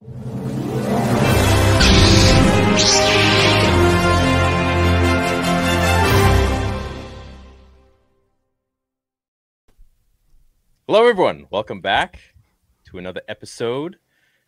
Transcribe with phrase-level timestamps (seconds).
[0.00, 0.10] Hello,
[11.06, 11.46] everyone.
[11.50, 12.20] Welcome back
[12.86, 13.96] to another episode.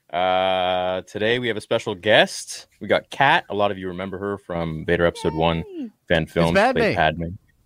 [0.08, 2.68] Uh, today we have a special guest.
[2.80, 3.44] We got Kat.
[3.50, 5.64] A lot of you remember her from Vader Episode One
[6.06, 6.54] fan film.
[6.54, 6.94] Padme.
[6.94, 7.24] Padme.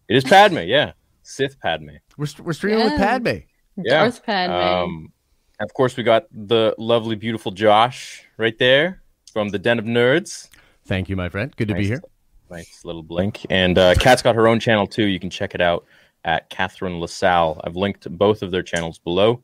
[0.09, 0.61] It is Padme.
[0.61, 0.93] Yeah,
[1.23, 1.97] Sith Padme.
[2.17, 3.41] We're, we're streaming with Padme.
[3.77, 4.01] Yeah.
[4.01, 4.53] Darth Padme.
[4.53, 5.13] Um,
[5.61, 10.49] of course, we got the lovely, beautiful Josh right there from the Den of Nerds.
[10.87, 11.55] Thank you, my friend.
[11.57, 12.03] Good to be here.
[12.51, 13.47] Nice little blink.
[13.51, 15.05] And uh, Kat's got her own channel too.
[15.05, 15.87] You can check it out
[16.25, 17.61] at Catherine LaSalle.
[17.65, 19.43] I've linked both of their channels below.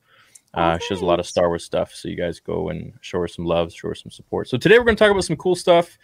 [0.53, 3.21] Uh, she does a lot of Star Wars stuff, so you guys go and show
[3.21, 4.49] her some love, show her some support.
[4.49, 5.97] So today we're going to talk about some cool stuff.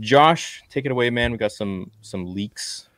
[0.00, 1.30] Josh, take it away, man.
[1.30, 2.88] We got some some leaks.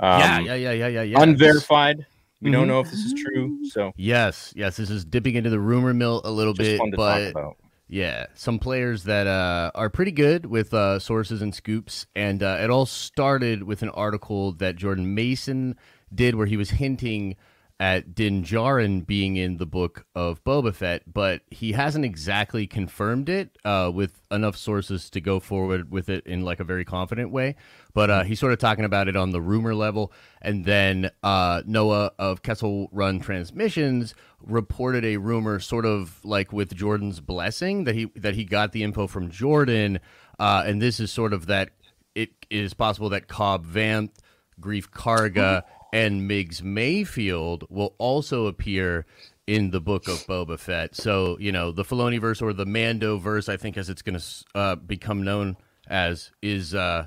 [0.00, 1.22] Um, yeah, yeah, yeah, yeah, yeah, yeah.
[1.22, 2.06] Unverified.
[2.42, 2.68] We don't Mhm.
[2.68, 4.76] know if this is true, so Yes, yes.
[4.76, 7.30] This is dipping into the rumor mill a little just bit, fun to but talk
[7.30, 7.56] about.
[7.88, 12.58] yeah, some players that uh, are pretty good with uh, sources and scoops, and uh,
[12.60, 15.76] it all started with an article that Jordan Mason
[16.14, 17.36] did where he was hinting
[17.78, 23.28] at Din Djarin being in the book of Boba Fett, but he hasn't exactly confirmed
[23.28, 27.30] it uh, with enough sources to go forward with it in like a very confident
[27.30, 27.54] way.
[27.92, 31.62] But uh, he's sort of talking about it on the rumor level, and then uh,
[31.66, 37.94] Noah of Kessel Run Transmissions reported a rumor, sort of like with Jordan's blessing, that
[37.94, 40.00] he that he got the info from Jordan,
[40.38, 41.70] uh, and this is sort of that
[42.14, 44.12] it is possible that Cobb Vanth,
[44.58, 45.62] Greef Karga,
[45.92, 49.06] and Migs Mayfield will also appear
[49.46, 50.94] in the book of Boba Fett.
[50.94, 54.18] So you know the Filoni verse or the Mando verse, I think, as it's going
[54.18, 54.24] to
[54.54, 55.56] uh, become known
[55.88, 57.06] as, is uh,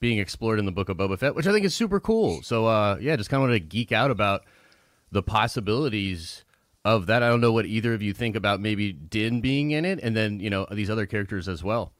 [0.00, 2.42] being explored in the book of Boba Fett, which I think is super cool.
[2.42, 4.42] So uh, yeah, just kind of want to geek out about
[5.10, 6.44] the possibilities
[6.84, 7.22] of that.
[7.22, 10.16] I don't know what either of you think about maybe Din being in it, and
[10.16, 11.92] then you know these other characters as well.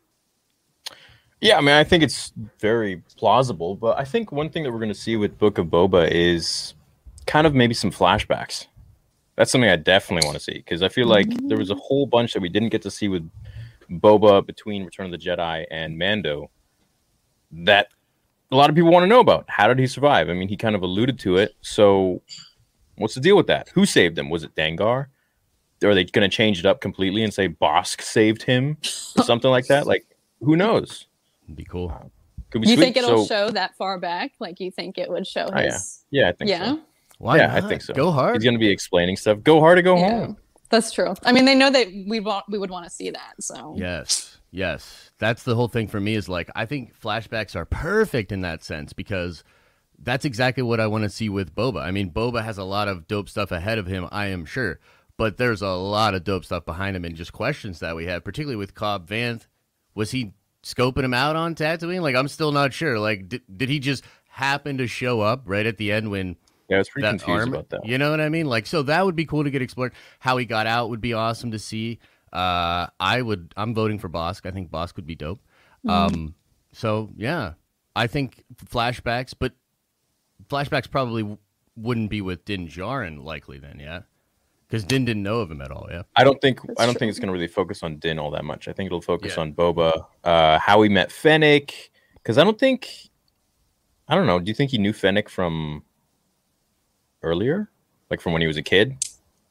[1.41, 4.79] Yeah, I mean, I think it's very plausible, but I think one thing that we're
[4.79, 6.75] going to see with Book of Boba is
[7.27, 8.67] kind of maybe some flashbacks.
[9.37, 12.07] That's something I definitely want to see because I feel like there was a whole
[12.07, 13.31] bunch that we didn't get to see with
[13.91, 16.51] Boba between Return of the Jedi and Mando
[17.53, 17.89] that
[18.51, 19.45] a lot of people want to know about.
[19.49, 20.31] How did he survive?
[20.31, 21.55] I mean, he kind of alluded to it.
[21.61, 22.23] So,
[22.97, 23.69] what's the deal with that?
[23.71, 24.31] Who saved him?
[24.31, 25.07] Was it Dengar?
[25.85, 28.79] Are they going to change it up completely and say Bossk saved him
[29.19, 29.87] or something like that?
[29.87, 30.07] Like,
[30.41, 31.06] who knows?
[31.47, 32.13] It'd be cool.
[32.51, 32.85] Could be you sweet.
[32.85, 34.33] think it'll So- show that far back?
[34.39, 35.73] Like you think it would show Oh, yeah.
[35.73, 36.05] his?
[36.11, 36.65] Yeah, I think Yeah.
[36.67, 36.81] so.
[37.19, 37.95] Why yeah, I think so.
[37.95, 38.37] Go hard.
[38.37, 39.43] He's going to be explaining stuff.
[39.43, 40.11] Go hard or go Yeah.
[40.11, 40.37] home.
[40.69, 41.15] That's true.
[41.25, 43.35] I mean, they know that we want we would want to see that.
[43.41, 45.11] So Yes, yes.
[45.19, 48.63] That's the whole thing for me is like I think flashbacks are perfect in that
[48.65, 49.45] sense because
[49.99, 51.83] that's exactly what I want to see with Boba.
[51.83, 54.79] I mean, Boba has a lot of dope stuff ahead of him, I am sure,
[55.17, 58.23] but there's a lot of dope stuff behind him and just questions that we have,
[58.25, 59.47] particularly with Cobb Vanth.
[59.95, 60.35] Was he
[60.67, 62.01] scoping him out on Tatooine?
[62.03, 62.99] Like, I'm still not sure.
[62.99, 66.37] Like, did, did he just happen to show up right at the end when
[66.69, 67.55] Yeah, I was pretty that confused arm.
[67.55, 67.87] about that.
[67.87, 68.47] You know what I mean?
[68.47, 69.93] Like, so that would be cool to get explored.
[70.19, 72.01] How he got out would be awesome to see.
[72.33, 73.55] Uh, I would.
[73.57, 74.45] I'm voting for Bossk.
[74.45, 75.41] I think Bossk would be dope.
[75.89, 76.35] Um,
[76.73, 77.53] so yeah,
[77.95, 79.53] I think flashbacks, but
[80.49, 81.39] flashbacks probably w-
[81.77, 83.79] wouldn't be with Din Djarin likely then.
[83.79, 84.01] Yeah,
[84.69, 85.87] because Din didn't know of him at all.
[85.91, 86.03] Yeah.
[86.17, 86.99] I don't think I don't true.
[87.01, 88.69] think it's going to really focus on Din all that much.
[88.69, 89.43] I think it'll focus Yeah.
[89.43, 92.89] on Boba, uh, how he met Fennec, because I don't think,
[94.09, 94.41] I don't know.
[94.41, 95.83] Do you think he knew Fennec from
[97.23, 97.71] earlier,
[98.11, 98.97] like from when he was a kid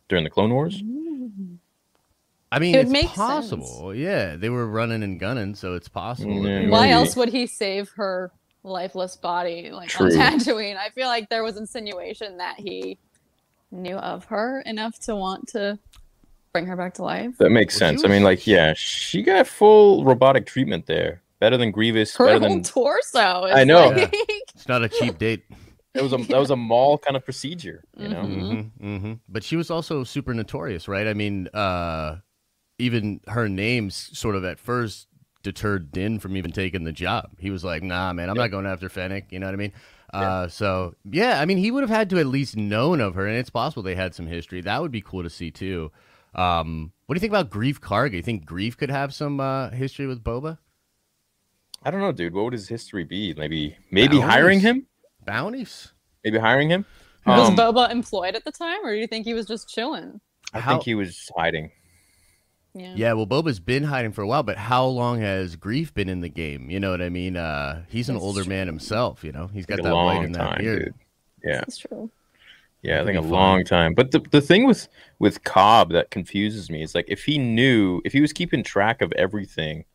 [0.09, 0.81] during the Clone Wars?
[2.51, 3.93] I mean, It would it's make possible.
[3.93, 6.41] Yeah, they were running and gunning, so it's possible.
[6.44, 8.31] that Yeah, they why else would he save her
[8.63, 10.06] lifeless body like True.
[10.07, 10.77] on Tatooine?
[10.77, 12.97] I feel like there was insinuation that he
[13.75, 15.77] knew of her enough to want to
[16.54, 17.38] bring her back to life.
[17.38, 18.04] That makes sense.
[18.06, 21.22] I mean, like, yeah, she got full robotic treatment there.
[21.39, 22.16] Better than Grievous.
[22.16, 23.44] Her Better whole than torso.
[23.45, 23.89] Is I know.
[23.89, 24.10] like-
[24.56, 25.44] It's not a cheap date.
[25.94, 27.83] it was a that was a mall kind of procedure.
[27.98, 28.22] You know.
[28.24, 28.72] Mhm.
[28.80, 31.07] hmm hmm But she was also super notorious, right?
[31.07, 32.18] I mean, uh,
[32.80, 35.07] even her name sort of at first
[35.44, 37.30] deterred Din from even taking the job.
[37.38, 39.74] He was like, "Nah, man, I'm not going after Fennec." You know what I mean?
[40.15, 43.25] Uh, so yeah, I mean, he would have had to at least known of her,
[43.27, 44.62] and it's possible they had some history.
[44.62, 45.91] That would be cool to see too.
[46.33, 48.13] Um, what do you think about Greef Karga?
[48.13, 50.57] You think Greef could have some uh, history with Boba?
[51.83, 52.33] I don't know, dude.
[52.33, 53.33] What would his history be?
[53.38, 54.29] Maybe maybe Bounties?
[54.33, 54.88] hiring him?
[55.25, 55.94] Bounties?
[56.23, 56.85] Maybe hiring him?
[57.25, 60.19] Was Um, Boba employed at the time, or do you think he was just chilling?
[60.53, 61.71] I How- think he was hiding.
[62.77, 62.94] Yeah.
[62.95, 66.19] Yeah, well, Boba's been hiding for a while, but how long has Greef been in
[66.19, 66.69] the game?
[66.69, 67.38] You know what I mean?
[67.38, 68.50] Uh, he's an That's older true.
[68.50, 69.24] man himself.
[69.24, 70.83] You know, he's got Like a that white long and that time, beard.
[70.83, 70.94] dude.
[71.44, 71.60] Yeah.
[71.60, 72.12] That's true.
[72.81, 73.94] Yeah, I think a Pretty long time.
[73.95, 74.88] But the the thing with
[75.18, 79.01] with Cobb that confuses me is like if he knew, if he was keeping track
[79.01, 79.86] of everything,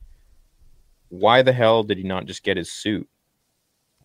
[1.10, 3.08] why the hell did he not just get his suit?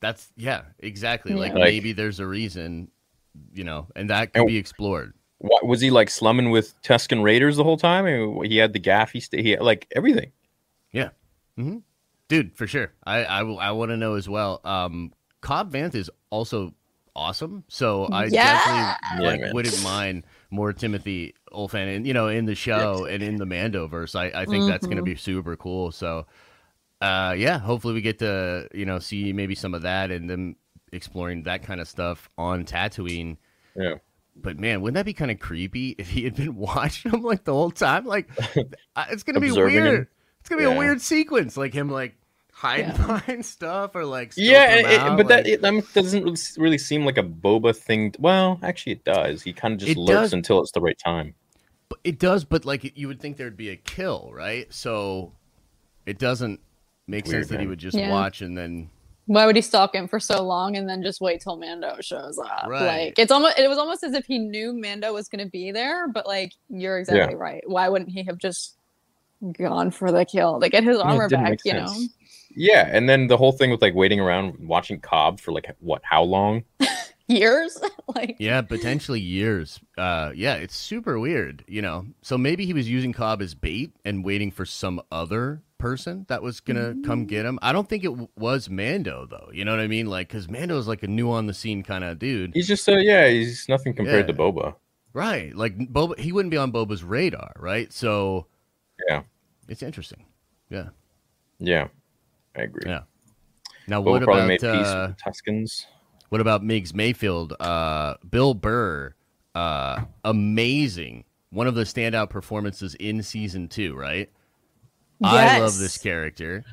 [0.02, 1.34] That's yeah, exactly.
[1.34, 1.60] Like, Yeah.
[1.60, 2.92] Like- maybe there's a reason,
[3.54, 5.14] you know, and that could And- be explored.
[5.40, 8.06] Why, was he like slumming with Tuscan Raiders the whole time?
[8.06, 10.32] I mean, he had the gaffy, st- he had like everything.
[10.92, 11.10] Yeah,
[11.58, 11.80] hmm
[12.28, 12.92] dude, for sure.
[13.04, 14.62] I I, want to know as well.
[14.64, 16.74] Um, Cobb Vanth is also
[17.16, 18.56] awesome, so I Yeah.
[18.56, 19.54] definitely like man.
[19.54, 24.16] wouldn't mind more Timothy Olyphant, and you know, in the show and in the Mandoverse.
[24.16, 25.92] I I think that's gonna be super cool.
[25.92, 26.26] So,
[27.02, 30.56] uh, yeah, hopefully we get to you know see maybe some of that and them
[30.92, 33.38] exploring that kind of stuff on Tatooine.
[33.76, 33.96] Yeah.
[34.36, 37.44] But man, wouldn't that be kind of creepy if he had been watching him like
[37.46, 38.06] the whole time?
[38.06, 38.30] Like,
[39.10, 39.72] it's gonna be weird.
[39.72, 40.08] him?
[40.42, 42.16] It's gonna be a weird sequence, like him like
[42.54, 42.98] hiding Yeah.
[42.98, 47.06] behind stuff or like Yeah, it, out, but that like- it, um, doesn't really seem
[47.06, 48.14] like a Boba thing.
[48.20, 49.42] Well, actually, it does.
[49.42, 50.34] He kind of just It lurks does.
[50.34, 51.34] until it's the right time.
[51.90, 52.44] but it does.
[52.46, 54.72] But like you would think there'd be a kill, right?
[54.74, 55.32] So
[56.06, 56.60] it doesn't
[57.08, 58.10] make Weird, sense that he would just Yeah.
[58.12, 58.90] watch and then
[59.28, 62.38] Why would he stalk him for so long and then just wait till Mando shows
[62.38, 62.68] up?
[62.68, 63.08] Right.
[63.08, 65.72] Like it's almost it was almost as if he knew Mando was going to be
[65.72, 67.64] there, but like you're exactly right.
[67.66, 68.76] Why wouldn't he have just
[69.58, 71.52] gone for the kill to get his armor didn't back?
[71.52, 71.96] make You know.
[72.56, 76.02] Yeah, and then the whole thing with like waiting around watching Cobb for like what?
[76.04, 76.64] How long?
[77.28, 77.82] years.
[78.16, 79.80] like yeah, potentially years.
[79.98, 82.06] Uh, yeah, it's super weird, you know.
[82.22, 86.42] So maybe he was using Cobb as bait and waiting for some other person that
[86.42, 87.60] was gonna come get him.
[87.62, 89.50] I don't think it w- was Mando though.
[89.54, 90.08] You know what I mean?
[90.08, 92.52] Like, because Mando's like a new on the scene kind of dude.
[92.56, 94.76] He's just uh, yeah, he's nothing compared to Boba.
[95.14, 95.56] Right.
[95.56, 97.94] Like Boba he wouldn't be on Boba's radar, right?
[97.94, 98.48] So
[99.08, 99.22] Yeah,
[99.70, 100.26] it's interesting.
[100.70, 100.90] Yeah.
[101.60, 101.88] yeah,
[102.56, 102.84] I agree.
[102.90, 103.02] Yeah.
[103.88, 105.88] Now Boba what probably about made peace uh, with the Tuscans.
[106.30, 107.54] what about Migs Mayfield?
[107.60, 109.14] Uh Bill Burr,
[109.54, 111.26] uh amazing.
[111.52, 114.32] One of the standout performances in season two, right?
[115.24, 116.64] I love this character.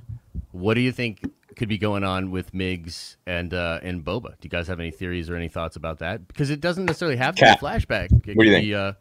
[0.53, 4.31] What do you think could be going on with Migs and uh and Boba?
[4.31, 6.27] Do you guys have any theories or any thoughts about that?
[6.29, 7.61] Because it doesn't necessarily have to Cat.
[7.61, 8.11] be a flashback.
[8.27, 8.93] It What do could you be uh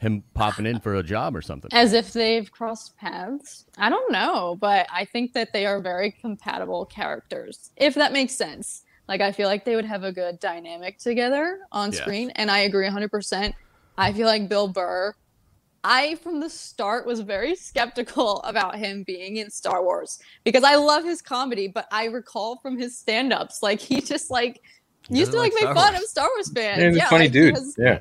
[0.00, 1.70] him popping in for a job or something.
[1.74, 3.66] as if they've crossed paths.
[3.76, 8.34] I don't know, but I think that they are very compatible characters, if that makes
[8.34, 8.82] sense.
[9.08, 12.00] Like, I feel like they would have a good dynamic together on Yes.
[12.00, 13.54] screen, and I agree 100%.
[13.98, 15.14] I feel like Bill Burr,
[15.82, 20.74] I from the start was very skeptical about him being in Star Wars because I
[20.76, 24.60] love his comedy, but I recall from his stand ups, like, he just like,
[25.08, 26.02] He used to like like make Star fun Wars.
[26.04, 26.96] of Star Wars fans.
[26.96, 27.54] Yeah, funny like, dude.
[27.54, 27.98] has- Yeah,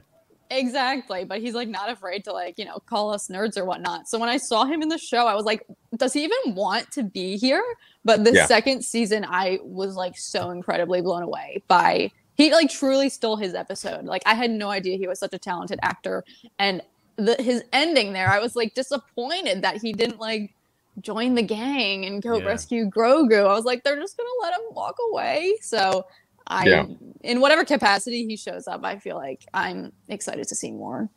[0.51, 4.09] Exactly, but he's like not afraid to like, you know, call us nerds or whatnot.
[4.09, 5.63] So when I saw him in the show, I was like,
[5.95, 7.63] does he even want to be here?
[8.03, 8.45] But the Yeah.
[8.47, 13.53] second season, I was like so incredibly blown away by he like truly stole his
[13.53, 14.05] episode.
[14.05, 16.23] Like I had no idea he was such a talented actor.
[16.57, 16.81] And
[17.19, 20.53] the his ending there, I was like disappointed that he didn't like
[21.01, 22.45] join the gang and go Yeah.
[22.45, 23.39] rescue Grogu.
[23.47, 25.55] I was like, they're just gonna let him walk away.
[25.61, 26.05] So
[26.47, 26.85] I Yeah.
[27.21, 31.09] in whatever capacity he shows up, I feel like I'm excited to see more.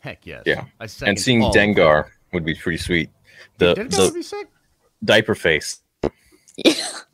[0.00, 0.44] Heck yes.
[0.46, 0.64] Yeah.
[0.80, 1.52] I second and seeing all.
[1.52, 3.10] Dengar would be pretty sweet.
[3.58, 4.48] The Dengar would the be sick.
[5.04, 5.80] diaper face.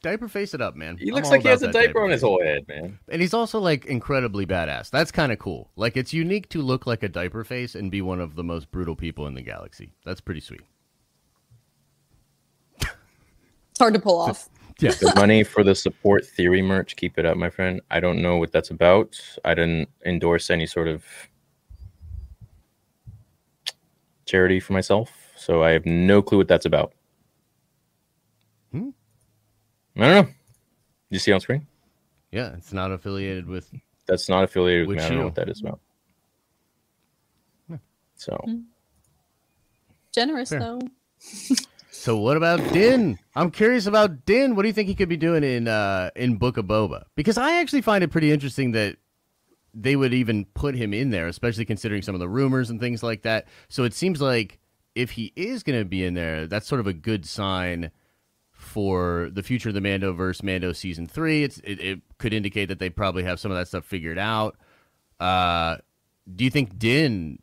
[0.00, 0.96] Diaper face it up, man.
[0.96, 3.00] He looks like he has a that diaper on his whole head, man.
[3.08, 4.90] And he's also like incredibly badass.
[4.90, 5.70] That's kind of cool.
[5.74, 8.70] Like it's unique to look like a diaper face and be one of the most
[8.70, 9.90] brutal people in the galaxy.
[10.04, 10.60] That's pretty sweet.
[13.78, 14.48] It's hard to pull off.
[14.80, 14.92] Yeah.
[14.92, 17.80] The money for the support theory merch, keep it up, my friend.
[17.90, 19.20] I don't know what that's about.
[19.44, 21.04] I didn't endorse any sort of
[24.24, 26.92] charity for myself, so I have no clue what that's about.
[28.70, 28.90] Hmm.
[29.98, 30.32] I don't know.
[31.10, 31.66] You see on screen?
[32.30, 33.70] Yeah, it's not affiliated with
[34.06, 35.06] That's not affiliated with With me.
[35.06, 35.80] I don't know what that is about.
[38.16, 38.60] So Hmm.
[40.12, 40.60] Generous Fair.
[40.60, 40.80] though.
[41.90, 43.18] So what about Din?
[43.34, 44.54] I'm curious about Din.
[44.54, 47.06] What do you think he could be doing in uh in Book of Boba?
[47.16, 48.98] Because I actually find it pretty interesting that
[49.74, 53.02] they would even put him in there, especially considering some of the rumors and things
[53.02, 53.48] like that.
[53.68, 54.60] So it seems like
[54.94, 57.90] if he is going to be in there, that's sort of a good sign
[58.58, 61.44] for the future of the Mando verse Mando season three.
[61.44, 64.56] It's it, it could indicate that they probably have some of that stuff figured out.
[65.20, 65.76] Uh,
[66.34, 67.38] do you think Din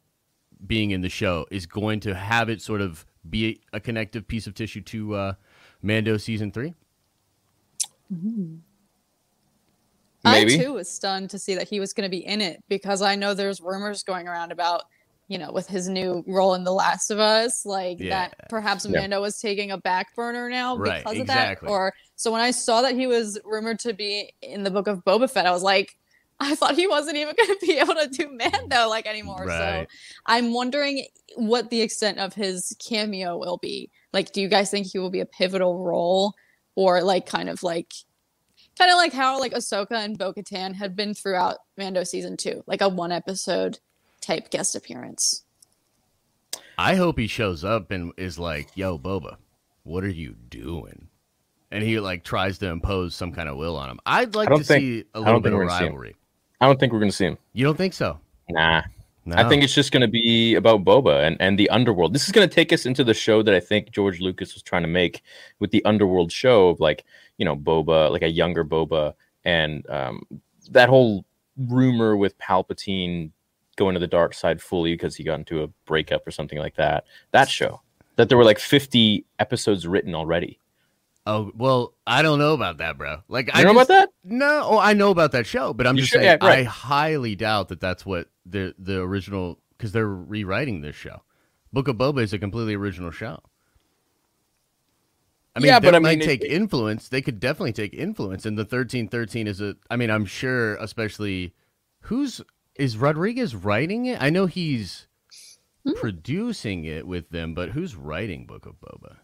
[0.67, 4.45] being in the show is going to have it sort of be a connective piece
[4.45, 5.33] of tissue to uh,
[5.81, 6.73] Mando season three?
[10.25, 10.55] Maybe.
[10.59, 13.01] I too was stunned to see that he was going to be in it because
[13.01, 14.83] I know there's rumors going around about,
[15.27, 18.09] you know, with his new role in The Last of Us, like Yeah.
[18.29, 18.99] that perhaps Yeah.
[19.01, 21.65] Mando was taking a back burner now Right, because of exactly.
[21.67, 21.71] that.
[21.71, 25.03] Or so when I saw that he was rumored to be in the book of
[25.03, 25.97] Boba Fett, I was like,
[26.39, 29.45] I thought he wasn't even going to be able to do Mando like anymore.
[29.45, 29.87] Right.
[29.89, 31.05] So I'm wondering
[31.37, 33.89] what the extent of his cameo will be.
[34.13, 36.33] Like, do you guys think he will be a pivotal role,
[36.75, 37.93] or like kind of like,
[38.77, 42.81] kind of like how like Ahsoka and Bo-Katan had been throughout Mando season two, like
[42.81, 43.79] a one episode
[44.25, 45.43] type guest appearance.
[46.77, 49.37] I hope he shows up and is like, "Yo, Boba,
[49.83, 51.07] what are you doing?"
[51.71, 53.99] And he like tries to impose some kind of will on him.
[54.05, 55.91] I'd like to think- see a little bit of we're gonna see him.
[55.93, 56.15] rivalry.
[56.61, 57.37] I don't think we're gonna see him.
[57.53, 58.19] You don't think so?
[58.49, 58.83] Nah.
[59.27, 59.35] No.
[59.37, 62.13] I think it's just going to be about Boba and, and the underworld.
[62.13, 64.61] This is going to take us into the show that I think George Lucas was
[64.61, 65.23] trying to make
[65.57, 67.03] with the underworld show of like,
[67.37, 70.21] you know, Boba, like a younger Boba, and um,
[70.69, 71.25] that whole
[71.57, 73.31] rumor with Palpatine
[73.75, 76.75] going to the dark side fully because he got into a breakup or something like
[76.75, 77.05] that.
[77.31, 77.81] That show.
[78.15, 80.59] That there were like 50 episodes written already.
[81.27, 83.23] Oh well, I don't know about that, bro.
[83.27, 84.09] Like You I know just, about that?
[84.23, 86.21] No, oh, I know about that show, but I'm You just sure?
[86.21, 86.59] saying Yeah, right.
[86.59, 91.23] I highly doubt that that's what the the original because they're rewriting this show.
[91.73, 93.39] Book of Boba is a completely original show.
[95.55, 97.09] I mean, Yeah, they but I might mean, it- take influence.
[97.09, 99.75] They could definitely take influence, and the thirteen thirteen is a.
[99.89, 101.53] I mean, I'm sure, especially
[102.01, 102.41] who's
[102.77, 104.21] is Rodriguez writing it?
[104.21, 105.07] I know he's
[105.85, 105.93] Hmm.
[105.93, 109.17] producing it with them, but who's writing Book of Boba?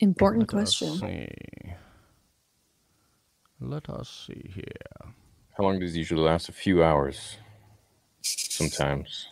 [0.00, 1.00] Important Let us question.
[1.00, 1.28] see.
[3.60, 5.12] Let us see here.
[5.56, 6.48] How long does it usually last?
[6.48, 7.38] A few hours.
[8.48, 9.28] Sometimes.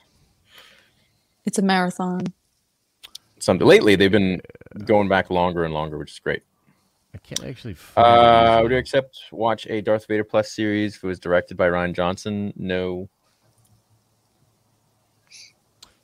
[1.44, 2.32] It's a marathon.
[3.40, 4.42] Something lately they've been
[4.84, 6.42] going back longer and longer, which is great.
[7.14, 7.76] I can't actually.
[7.96, 11.68] Uh, would you accept watch a Darth Vader Plus series if it was directed by
[11.68, 12.52] Rian Johnson?
[12.56, 13.08] No.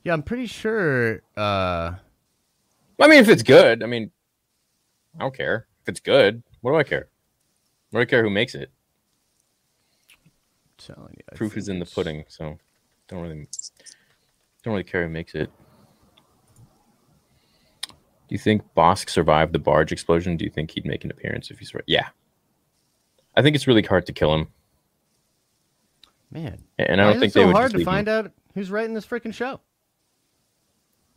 [0.03, 1.23] Yeah, I'm pretty sure.
[1.37, 1.93] Uh,
[3.01, 4.11] I mean, if it's good, I mean,
[5.17, 5.67] I don't care.
[5.83, 7.09] If it's good, what do I care?
[7.91, 8.71] What do I care who makes it?
[10.79, 12.59] telling you, I Proof is in the pudding, so
[13.09, 13.49] don't really
[14.63, 15.51] don't really care who makes it.
[18.29, 20.37] Do you think Bossk survived the barge explosion?
[20.37, 21.85] Do you think he'd make an appearance if he's right?
[21.87, 22.09] Yeah.
[23.37, 24.47] I think it's really hard to kill him,
[26.31, 28.09] Man, and I don't think it so they would It's hard just to leave find
[28.09, 28.27] him.
[28.27, 29.61] out who's writing this freaking show.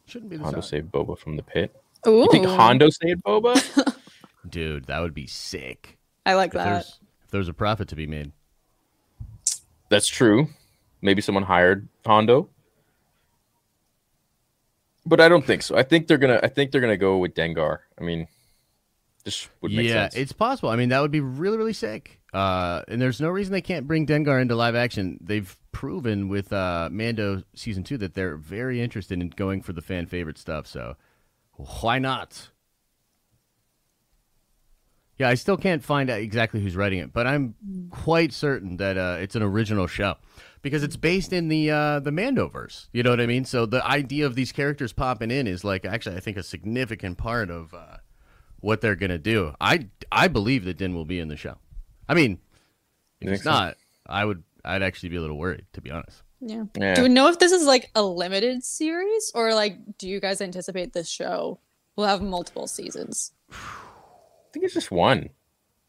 [0.06, 0.66] Shouldn't be this Hondo hard.
[0.66, 1.76] saved Boba from the pit.
[2.08, 3.96] Ooh, You think Hondo saved Boba?
[4.50, 5.98] Dude, that would be sick.
[6.26, 6.66] I like If that.
[6.66, 8.32] there's if there's a profit to be made.
[9.90, 10.48] That's true.
[11.02, 12.50] Maybe someone hired Hondo.
[15.08, 15.78] But I don't think so.
[15.78, 17.80] I think they're gonna I think they're gonna go with Dengar.
[18.00, 18.28] I mean
[19.28, 19.90] this would make sense.
[19.90, 20.16] yeah, sense.
[20.16, 20.70] it's possible.
[20.70, 22.22] I mean, that would be really, really sick.
[22.34, 25.18] Uh, and there's no reason they can't bring Dengar into live action.
[25.22, 29.82] They've proven with uh, Mando season two that they're very interested in going for the
[29.82, 30.66] fan favorite stuff.
[30.66, 30.96] So
[31.82, 32.52] why not?
[35.18, 37.56] Yeah, I still can't find out exactly who's writing it, but I'm
[37.90, 40.16] quite certain that uh, it's an original show
[40.62, 42.88] because it's based in the uh, the Mandoverse.
[42.92, 43.44] You know what I mean?
[43.44, 47.18] So the idea of these characters popping in is like actually I think a significant
[47.18, 47.98] part of uh,
[48.60, 49.56] what they're gonna do.
[49.60, 51.58] I I believe that Din will be in the show.
[52.08, 52.40] I mean,
[53.20, 53.50] if it's think so?
[53.50, 56.22] not, I would I'd actually be a little worried to be honest.
[56.42, 56.66] Yeah.
[56.78, 56.94] Yeah.
[56.94, 60.42] Do we know if this is like a limited series or like do you guys
[60.42, 61.60] anticipate this show
[61.96, 63.32] will have multiple seasons?
[64.58, 65.30] I think it's just one.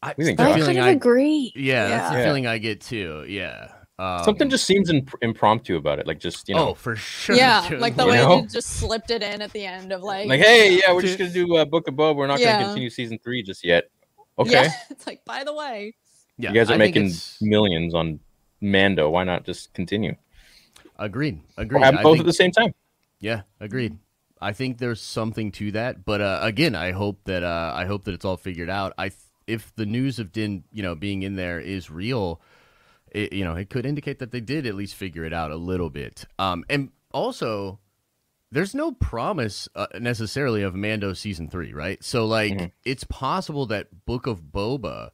[0.02, 0.44] I, We think the.
[0.44, 1.52] I kind of I agree.
[1.56, 2.24] yeah, that's the Yeah.
[2.26, 3.24] feeling I get too.
[3.26, 6.06] Yeah, um, Something just seems imp- impromptu about it.
[6.06, 7.34] Like just you know, oh for sure.
[7.34, 8.42] yeah, like the You way know?
[8.42, 11.18] they just slipped it in at the end of like, like hey, yeah, we're just
[11.18, 12.14] gonna do uh, Book of Boba.
[12.14, 12.52] We're not Yeah.
[12.54, 13.90] gonna continue season three just yet.
[14.38, 15.94] Okay, yeah, it's like by the way,
[16.36, 17.10] yeah, you guys are I making
[17.40, 18.20] millions on
[18.60, 19.08] Mando.
[19.08, 20.14] Why not just continue?
[20.98, 21.40] agreed.
[21.56, 21.82] Or Agreed.
[21.84, 22.74] have both think- at the same time.
[23.20, 23.96] Yeah, agreed.
[24.40, 28.04] I think there's something to that, but uh, again, I hope that uh, I hope
[28.04, 28.92] that it's all figured out.
[28.98, 32.40] I th- if the news of Din, you know, being in there is real,
[33.10, 35.56] it, you know, it could indicate that they did at least figure it out a
[35.56, 36.26] little bit.
[36.38, 37.80] Um, and also,
[38.52, 42.02] there's no promise uh, necessarily of Mando season three, right?
[42.04, 42.72] So like, Mhm.
[42.84, 45.10] it's possible that Book of Boba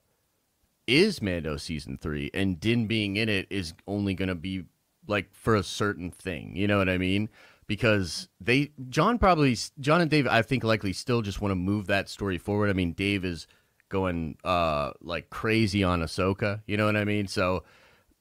[0.86, 4.64] is Mando season three, and Din being in it is only going to be
[5.06, 6.56] like for a certain thing.
[6.56, 7.28] You know what I mean?
[7.66, 11.87] Because they, John probably, John and Dave, I think likely still just want to move
[11.87, 12.68] that story forward.
[12.71, 13.47] I mean, Dave is
[13.90, 16.61] going uh like crazy on Ahsoka.
[16.66, 17.28] You know what I mean?
[17.28, 17.62] So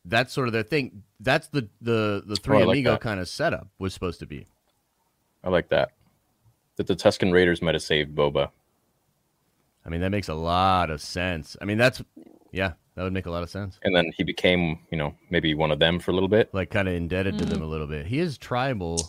[0.06, 1.04] that's sort of their thing.
[1.20, 3.02] That's the the the three Oh, I like amigo that.
[3.02, 4.48] kind of setup was supposed to be.
[5.44, 5.92] I like that.
[6.76, 8.50] That the Tuscan Raiders might have saved Boba.
[9.86, 11.58] I mean, that makes a lot of sense.
[11.62, 12.02] I mean, that's
[12.52, 13.80] yeah, that would make a lot of sense.
[13.84, 16.54] And then he became, you know, maybe one of them for a little bit.
[16.54, 18.06] Like kind of indebted to them a little bit.
[18.06, 19.00] He is tribal.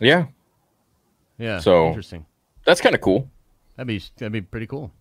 [0.00, 0.26] Yeah.
[1.38, 1.60] Yeah.
[1.60, 2.26] So- interesting.
[2.64, 3.28] That's kind of cool.
[3.76, 4.92] That'd be that'd be pretty cool.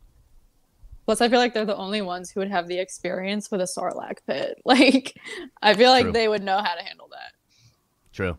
[1.06, 3.64] Plus, I feel like they're the only ones who would have the experience with a
[3.66, 4.62] Sarlacc pit.
[4.66, 5.18] Like,
[5.62, 6.12] I feel like True.
[6.12, 7.32] they would know how to handle that.
[8.14, 8.38] True.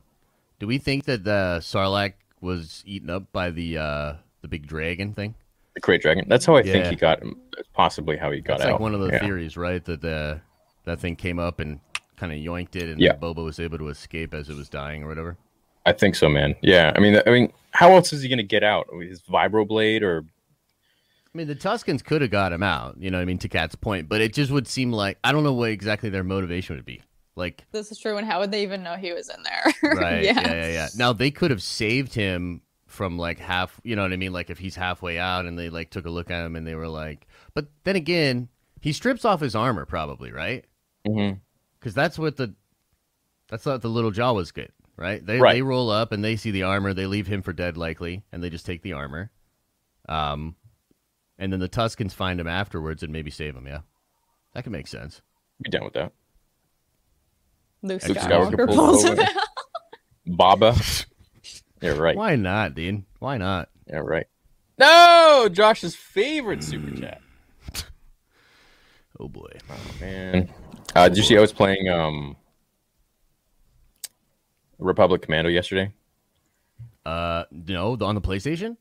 [0.60, 4.12] Do we think that the Sarlacc was eaten up by the uh
[4.42, 5.34] the big dragon thing?
[5.74, 6.24] The Great Dragon.
[6.28, 7.36] That's how I think he got him.
[7.54, 8.72] That's possibly how he got That's out.
[8.74, 9.18] like one of the yeah.
[9.20, 9.84] theories, right?
[9.84, 10.40] That the
[10.84, 11.80] that thing came up and
[12.16, 13.14] kind of yoinked it, and Yeah.
[13.14, 15.36] Boba was able to escape as it was dying or whatever.
[15.88, 16.54] I think so, man.
[16.60, 16.92] Yeah.
[16.94, 18.94] I mean, I mean, how else is he going to get out?
[18.94, 20.24] With His vibroblade or
[21.34, 23.18] I mean, the Tuscans could have got him out, you know.
[23.18, 25.52] what I mean, to Cat's point, but it just would seem like I don't know
[25.52, 27.02] what exactly their motivation would be.
[27.36, 28.16] Like, This is true.
[28.16, 29.64] And how would they even know he was in there?
[29.94, 30.24] right?
[30.24, 30.40] yeah.
[30.40, 30.88] yeah, yeah, yeah.
[30.96, 34.32] Now they could have saved him from like half, you know what I mean?
[34.32, 36.74] Like if he's halfway out and they like took a look at him and they
[36.74, 38.48] were like, but then again,
[38.80, 40.64] he strips off his armor, probably, right?
[41.06, 41.40] Mhm.
[41.78, 42.54] Because that's what the
[43.48, 45.24] that's what the little Jawas get, right?
[45.24, 45.54] They Right.
[45.54, 48.42] they roll up and they see the armor, they leave him for dead, likely, and
[48.42, 49.30] they just take the armor.
[50.08, 50.56] Um,
[51.38, 53.66] and then the Tuscans find him afterwards and maybe save him.
[53.66, 53.80] Yeah,
[54.54, 55.22] that could make sense.
[55.62, 56.12] be down with that.
[57.82, 59.28] Luke Luke Skywalker, Skywalker pulls pulls him out.
[60.26, 60.74] Baba.
[61.80, 62.16] yeah, right.
[62.16, 63.06] Why not, Dean?
[63.20, 63.68] Why not?
[63.86, 64.26] Yeah, right.
[64.78, 67.20] No, Josh's favorite super chat.
[69.20, 69.50] Oh boy.
[69.68, 70.48] Oh man.
[70.94, 72.36] Uh, did you see I was playing um
[74.78, 75.92] Republic Commando yesterday?
[77.04, 78.76] Uh, no, on the PlayStation,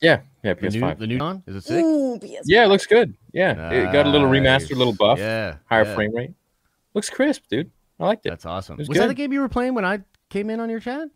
[0.00, 0.98] Yeah, yeah, PS5.
[0.98, 1.84] the new one is it sick?
[1.84, 2.40] Ooh, PS5.
[2.46, 3.14] yeah, it looks good.
[3.32, 4.72] Yeah, it got a little remastered, Nice.
[4.72, 5.94] little buff, Yeah, higher yeah.
[5.94, 6.30] frame rate.
[6.94, 7.70] Looks crisp, dude.
[8.00, 8.30] I liked it.
[8.30, 8.74] That's awesome.
[8.74, 9.10] It Was, was that good.
[9.10, 11.08] the game you were playing when I came in on your chat?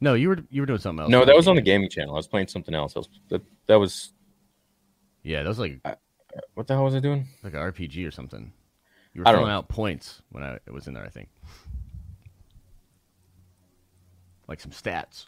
[0.00, 1.10] No, you were you were doing something else.
[1.10, 2.14] no, that was on the gaming channel.
[2.14, 2.94] I was playing something else.
[2.96, 4.12] I was, that, that was
[5.22, 5.80] Yeah, that was like
[6.52, 7.26] what the hell was I doing?
[7.42, 8.52] like an RPG or something.
[9.14, 11.28] You were I throwing out points when I was in there, I think.
[14.48, 15.26] Like some stats.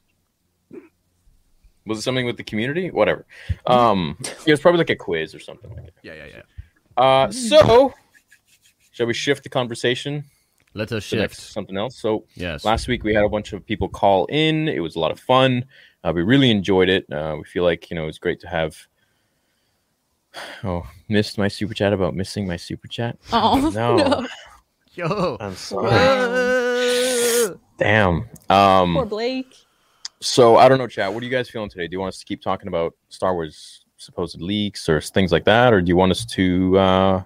[1.87, 2.90] Was it something with the community?
[2.90, 3.24] Whatever.
[3.66, 5.94] Um, it was probably like a quiz or something like that.
[6.02, 7.02] Yeah, yeah, yeah.
[7.02, 7.94] Uh, so
[8.90, 10.24] shall we shift the conversation
[10.74, 11.52] Let us to next shift.
[11.52, 11.96] something else?
[11.96, 12.64] So Yes.
[12.64, 14.68] last week we had a bunch of people call in.
[14.68, 15.64] It was a lot of fun.
[16.04, 17.11] Uh, we really enjoyed it.
[17.11, 18.76] Uh, we feel like you know it's great to have.
[20.62, 23.16] Oh, missed my super chat about missing my super chat.
[23.33, 23.96] Oh, No.
[24.20, 24.28] no.
[24.94, 25.37] Yo.
[25.40, 25.87] I'm sorry.
[25.90, 26.58] Wow.
[27.79, 28.29] Damn.
[28.51, 29.55] Um, Poor Blake.
[30.21, 31.12] So I don't know, chat.
[31.12, 31.87] What are you guys feeling today?
[31.87, 35.45] Do you want us to keep talking about Star Wars supposed leaks or things like
[35.45, 37.23] that, or do you want us to uh,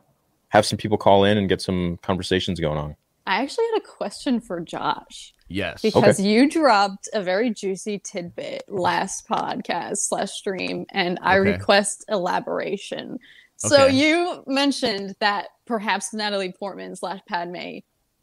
[0.50, 2.94] have some people call in and get some conversations going on?
[3.26, 5.80] I actually had a question for Josh Yes.
[5.80, 11.52] because you dropped a very juicy tidbit last podcast slash stream, and I Okay.
[11.52, 13.18] request elaboration.
[13.56, 13.94] So Okay.
[13.94, 17.78] you mentioned that perhaps Natalie Portman slash Padme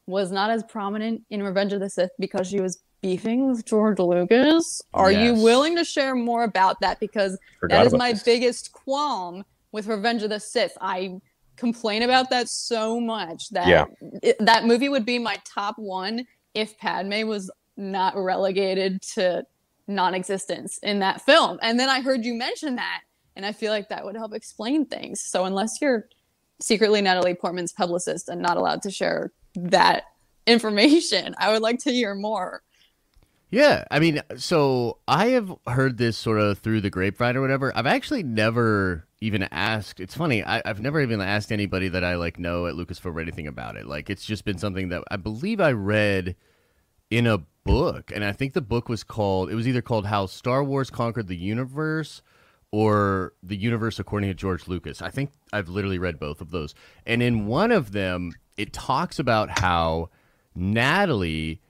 [0.09, 3.99] was not as prominent in Revenge of the Sith because she was beefing with George
[3.99, 4.81] Lucas.
[4.93, 6.99] Are you willing to share more about that?
[6.99, 8.23] Because Forgot that is my this.
[8.23, 10.75] biggest qualm with Revenge of the Sith.
[10.81, 11.19] I
[11.55, 13.85] complain about that so much that Yeah.
[14.23, 19.45] it- that movie would be my top one if Padme was not relegated to
[19.87, 21.59] non-existence in that film.
[21.61, 23.01] And then I heard you mention that,
[23.35, 25.21] and I feel like that would help explain things.
[25.21, 26.07] So unless you're
[26.61, 29.31] secretly Natalie Portman's publicist and not allowed to share
[29.65, 30.03] that
[30.47, 32.63] information, I would like to hear more.
[33.51, 37.75] Yeah, I mean, so I have heard this sort of through the grapevine or whatever.
[37.75, 39.99] I've actually never even asked.
[39.99, 43.47] It's funny, I, I've never even asked anybody that I like know at Lucasfilm anything
[43.47, 43.87] about it.
[43.87, 46.35] Like, it's just been something that I believe I read
[47.09, 49.49] in a book, and I think the book was called.
[49.49, 52.21] It was either called "How Star Wars Conquered the Universe"
[52.71, 56.75] or "The Universe According to George Lucas." I think I've literally read both of those,
[57.05, 60.09] and in one of them, it talks about how
[60.53, 61.61] Natalie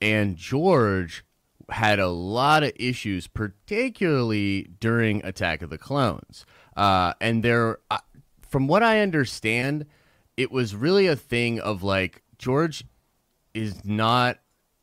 [0.00, 1.22] and George
[1.68, 6.46] had a lot of issues, particularly during Attack of the Clones.
[6.74, 7.98] Uh, and there, uh,
[8.40, 9.84] from what I understand,
[10.38, 12.84] it was really a thing of like George
[13.52, 14.38] is not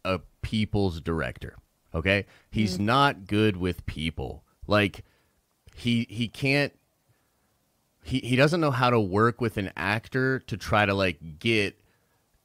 [0.06, 1.56] a people's director.
[1.96, 4.44] Okay, he's not good with people.
[4.68, 5.04] Like
[5.76, 6.78] he he can't
[8.08, 11.80] he he doesn't know how to work with an actor to try to like get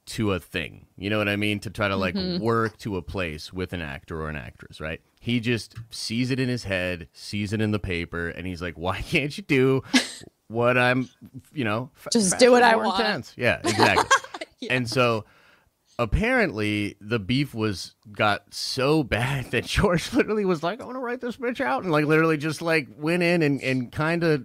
[0.05, 0.87] to a thing.
[0.97, 1.61] You know what I mean?
[1.61, 2.43] To try to like mm-hmm.
[2.43, 5.01] work to a place with an actor or an actress, right?
[5.21, 8.77] He just sees it in his head, sees it in the paper, and he's like,
[8.77, 9.83] "Why can't you do
[10.49, 11.09] what I'm,
[11.53, 14.09] you know, Just do what I want." intense?" Yeah, exactly.
[14.71, 15.25] And so
[15.99, 21.01] apparently the beef was got so bad that George literally was like, I want to
[21.01, 24.45] write this bitch out and like literally just like went in and, and kind of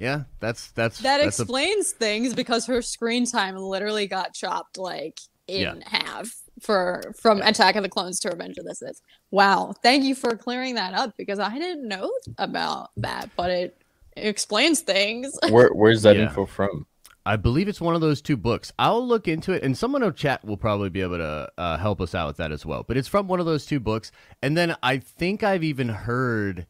[0.00, 4.78] yeah, that's that's That that's a- explains things because her screen time literally got chopped
[4.78, 5.74] like in Yeah.
[5.86, 9.00] half for from Attack of the Clones to Revenge of the Sith.
[9.30, 13.76] Wow, thank you for clearing that up because I didn't know about that, but it,
[14.16, 15.38] it explains things.
[15.50, 16.22] Where, where's that Yeah.
[16.24, 16.86] info from?
[17.26, 18.72] I believe it's one of those two books.
[18.78, 22.00] I'll look into it, and someone in chat will probably be able to uh, help
[22.00, 22.82] us out with that as well.
[22.82, 24.10] But it's from one of those two books,
[24.42, 26.66] and then I think I've even heard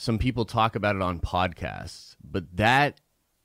[0.00, 2.98] some people talk about it on podcasts, but that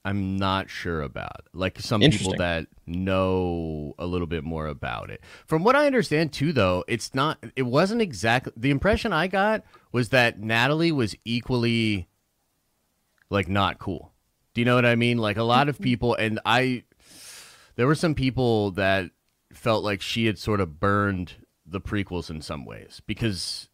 [0.05, 1.49] I'm not sure about.
[1.51, 5.19] Like some people that know a little bit more about it.
[5.47, 7.43] From what I understand too, though, it's not.
[7.57, 12.07] It wasn't exactly the impression I got was that Natalie was equally
[13.29, 14.13] like not cool.
[14.53, 15.17] Do you know what I mean?
[15.17, 16.83] Like a lot of people, and I,
[17.75, 19.11] there were some people that
[19.51, 21.33] felt like she had sort of burned
[21.65, 23.67] the prequels in some ways because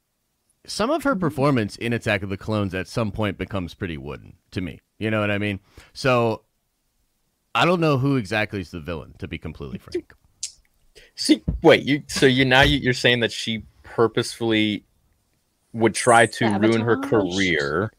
[0.65, 4.34] some of her performance in Attack of the Clones at some point becomes pretty wooden
[4.52, 4.80] to me.
[5.00, 5.60] You know what I mean?
[5.93, 6.43] So
[7.56, 10.13] I don't know who exactly is the villain, to be completely frank.
[11.15, 14.86] See, wait, you so you now you, you're saying that she purposefully
[15.74, 17.91] would try to ruin her career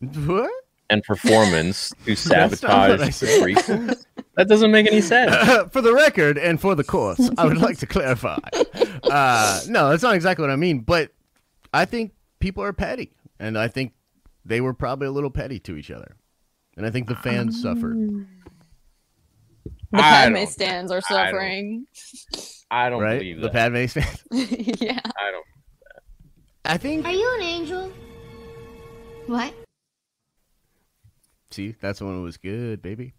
[0.00, 0.50] what?
[0.88, 4.06] and performance to That's not what sabotage the prequels?
[4.36, 5.34] That doesn't make any sense.
[5.72, 8.38] for the record and for the course, I would like to clarify.
[9.02, 11.10] Uh, no, that's not exactly what I mean, but
[11.72, 13.92] I think people are petty, and I think
[14.44, 16.16] they were probably a little petty to each other,
[16.76, 18.26] and I think the fans suffered.
[19.92, 21.86] The I Padme don't- stands are I don't- suffering.
[22.70, 23.18] I don't Right?
[23.18, 23.72] believe The that.
[23.72, 24.24] Padme fans.
[24.80, 25.00] yeah.
[25.04, 25.46] I don't.
[26.64, 27.04] I think.
[27.06, 27.92] Are you an angel?
[29.26, 29.52] What?
[31.50, 33.14] See, that's when it was good, baby.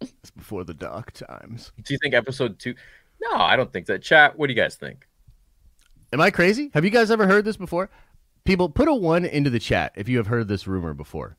[0.00, 1.72] It's before the dark times.
[1.82, 2.74] Do you think episode two?
[3.20, 4.02] No, I don't think that.
[4.02, 4.38] Chat.
[4.38, 5.06] What do you guys think?
[6.12, 6.70] Am I crazy?
[6.74, 7.88] Have you guys ever heard this before?
[8.44, 11.36] People, put a one into the chat if you have heard this rumor before.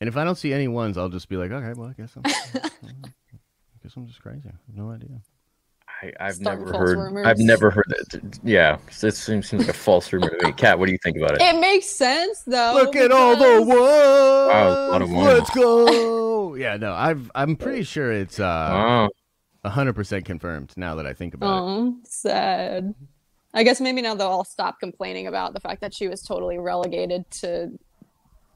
[0.00, 2.12] And if I don't see any ones, I'll just be like, okay, well, I guess
[2.16, 3.08] I'm, I
[3.82, 4.42] guess I'm just crazy.
[4.48, 5.20] I have no idea.
[6.02, 6.98] I, I've Starting never heard.
[6.98, 7.26] rumors.
[7.26, 8.38] I've never heard that.
[8.42, 10.52] Yeah, this seems, seems like a false rumor to me.
[10.54, 11.42] Kat, what do you think about it?
[11.42, 12.72] It makes sense though.
[12.74, 13.78] Look at all the because- ones.
[13.78, 15.26] Wow, a lot of ones.
[15.28, 16.54] Let's go.
[16.56, 19.06] yeah, no, I've I'm pretty sure it's uh
[19.64, 21.60] hundred percent confirmed now that I think about it.
[21.62, 22.94] Oh, sad.
[23.54, 26.58] I guess maybe now they'll all stop complaining about the fact that she was totally
[26.58, 27.70] relegated to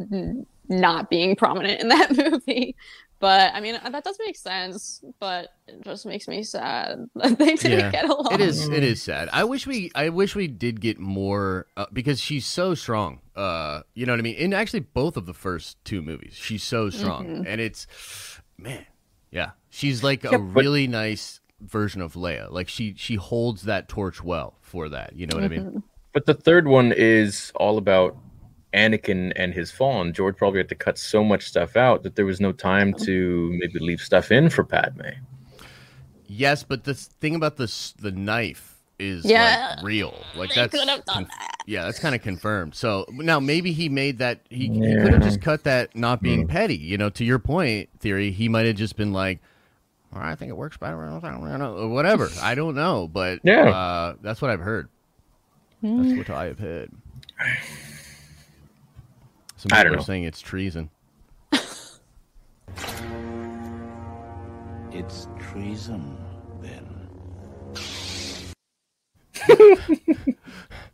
[0.00, 2.74] n- not being prominent in that movie.
[3.20, 5.02] But I mean, that does make sense.
[5.18, 8.28] But it just makes me sad that they didn't Yeah, get along.
[8.32, 9.28] It is it is sad.
[9.32, 13.20] I wish we I wish we did get more uh, because she's so strong.
[13.34, 14.36] Uh, you know what I mean?
[14.36, 17.42] In actually both of the first two movies, she's so strong, Mm-hmm.
[17.46, 17.86] and it's
[18.56, 18.84] man,
[19.32, 22.50] yeah, she's like a Yeah, but- really nice version of Leia.
[22.50, 25.14] Like she she holds that torch well for that.
[25.16, 25.68] You know what I Mm-hmm.
[25.74, 25.82] mean?
[26.12, 28.16] but the third one is all about
[28.74, 32.16] Anakin and his fall, and George probably had to cut so much stuff out that
[32.16, 35.02] there was no time to maybe leave stuff in for Padme.
[36.26, 40.14] Yes, but the thing about this the knife is Yeah, like real.
[40.36, 41.54] Like they that's could have done conf- that.
[41.66, 42.74] Yeah, that's kind of confirmed.
[42.74, 46.42] So now maybe he made that he, he could have just cut that not being
[46.42, 46.48] Hmm.
[46.48, 46.76] petty.
[46.76, 49.40] You know, to your point, theory, he might have just been like,
[50.12, 52.28] "All right, I think it works better," I don't know, whatever.
[52.40, 53.68] I don't know, but Yeah.
[53.68, 54.88] uh, that's what I've heard.
[55.82, 56.90] That's what I have heard.
[59.56, 60.02] Some I people don't are know.
[60.02, 60.90] saying it's treason.
[64.90, 66.16] It's treason,
[66.60, 66.84] then.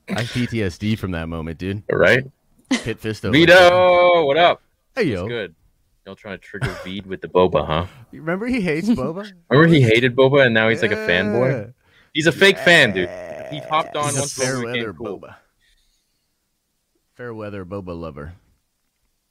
[0.08, 1.82] I have PTSD from that moment, dude.
[1.90, 2.24] Right?
[2.70, 3.32] Pit fist over.
[3.32, 4.60] Vito, what up?
[4.94, 5.54] Hey It's yo, good.
[6.06, 7.86] Y'all trying to trigger Veed with the boba, huh?
[8.12, 9.32] remember he hates boba?
[9.50, 11.72] Remember he hated boba, and now he's like a fanboy.
[12.12, 13.08] He's a fake fan, dude.
[13.50, 15.20] He hopped on He's a once fair Boba weather became cool.
[15.20, 15.36] boba.
[17.14, 18.34] Fair weather boba lover.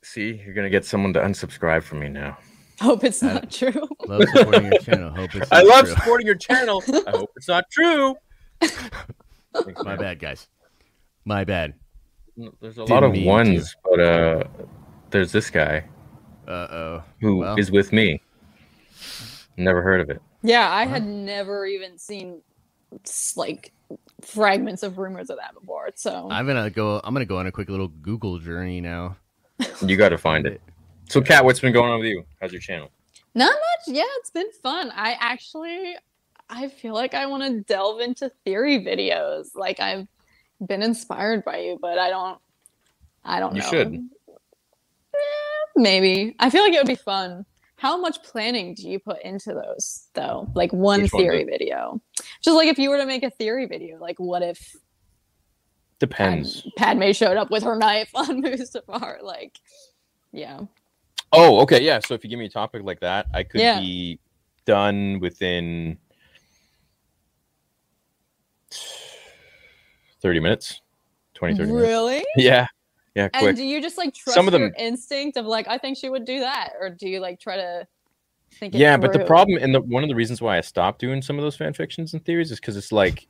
[0.04, 2.38] See, you're gonna get someone to unsubscribe from me now.
[2.82, 3.88] Hope it's not true.
[4.08, 5.10] Love supporting your channel.
[5.12, 5.94] Hope it's I not love true.
[5.96, 6.84] supporting your channel.
[7.08, 8.16] I hope it's not true.
[9.84, 10.48] My bad, guys.
[11.24, 11.76] My bad.
[12.36, 14.44] There's a Didn't lot of mean ones, but uh,
[15.12, 15.86] there's this guy
[16.48, 17.04] Uh oh.
[17.22, 17.80] who is Well.
[17.80, 18.22] with me.
[19.58, 20.22] Never heard of it.
[20.42, 22.42] Yeah, I had never even seen
[23.36, 23.72] like
[24.22, 25.90] fragments of rumors of that before.
[25.96, 27.00] So I'm gonna go.
[27.04, 29.18] I'm gonna go on a quick little Google journey now.
[29.86, 30.62] You got to find it.
[31.10, 32.24] So, Kat, what's been going on with you?
[32.42, 32.90] How's your channel?
[33.36, 33.96] Not much.
[33.96, 34.92] Yeah, it's been fun.
[34.96, 35.96] I actually
[36.50, 39.56] I feel like I want to delve into theory videos.
[39.56, 40.08] Like I've
[40.66, 42.40] been inspired by you, but I don't
[43.26, 43.58] I don't know.
[43.58, 43.70] You know.
[43.70, 44.10] should.
[45.76, 46.36] Maybe.
[46.40, 50.08] I feel like it would be fun how much planning do you put into those
[50.14, 50.50] though?
[50.56, 52.02] Like one Which theory the- video.
[52.42, 54.58] Just like if you were to make a theory video, like what if
[56.00, 56.68] Pad- Depends.
[56.78, 59.22] Padme showed up with her knife on Mustafar?
[59.22, 59.60] Like,
[60.32, 60.62] yeah.
[61.34, 62.00] Oh, okay, yeah.
[62.00, 63.80] So if you give me a topic like that, I could Yeah.
[63.82, 64.18] be
[64.66, 65.98] done within
[70.22, 70.82] thirty minutes,
[71.34, 71.88] 20, 30 minutes.
[71.90, 72.26] Really?
[72.38, 72.68] Yeah,
[73.16, 75.78] yeah, And do you just like trust Some of your them- instinct of like, I
[75.78, 77.88] think she would do that, or do you like try to
[78.60, 78.74] think?
[78.74, 81.38] Yeah, but the problem and the one of the reasons why I stopped doing some
[81.38, 83.28] of those fan fictions and theories is because it's like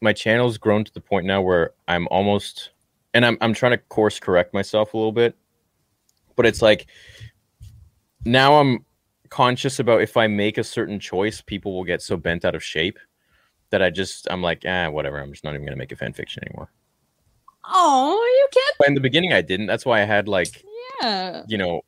[0.00, 2.70] my channel's grown to the point now where I'm almost
[3.14, 5.36] and I'm I'm trying to course correct myself a little bit,
[6.34, 6.86] but it's like
[8.24, 8.84] now I'm
[9.28, 12.62] conscious about if I make a certain choice, people will get so bent out of
[12.64, 12.98] shape
[13.70, 15.18] that I just I'm like, ah, whatever.
[15.18, 16.70] I'm just not even gonna make a fan fiction anymore.
[17.64, 18.76] Oh, you can't.
[18.78, 19.66] But in the beginning, I didn't.
[19.66, 20.64] That's why I had like
[21.02, 21.42] Yeah.
[21.46, 21.82] you know,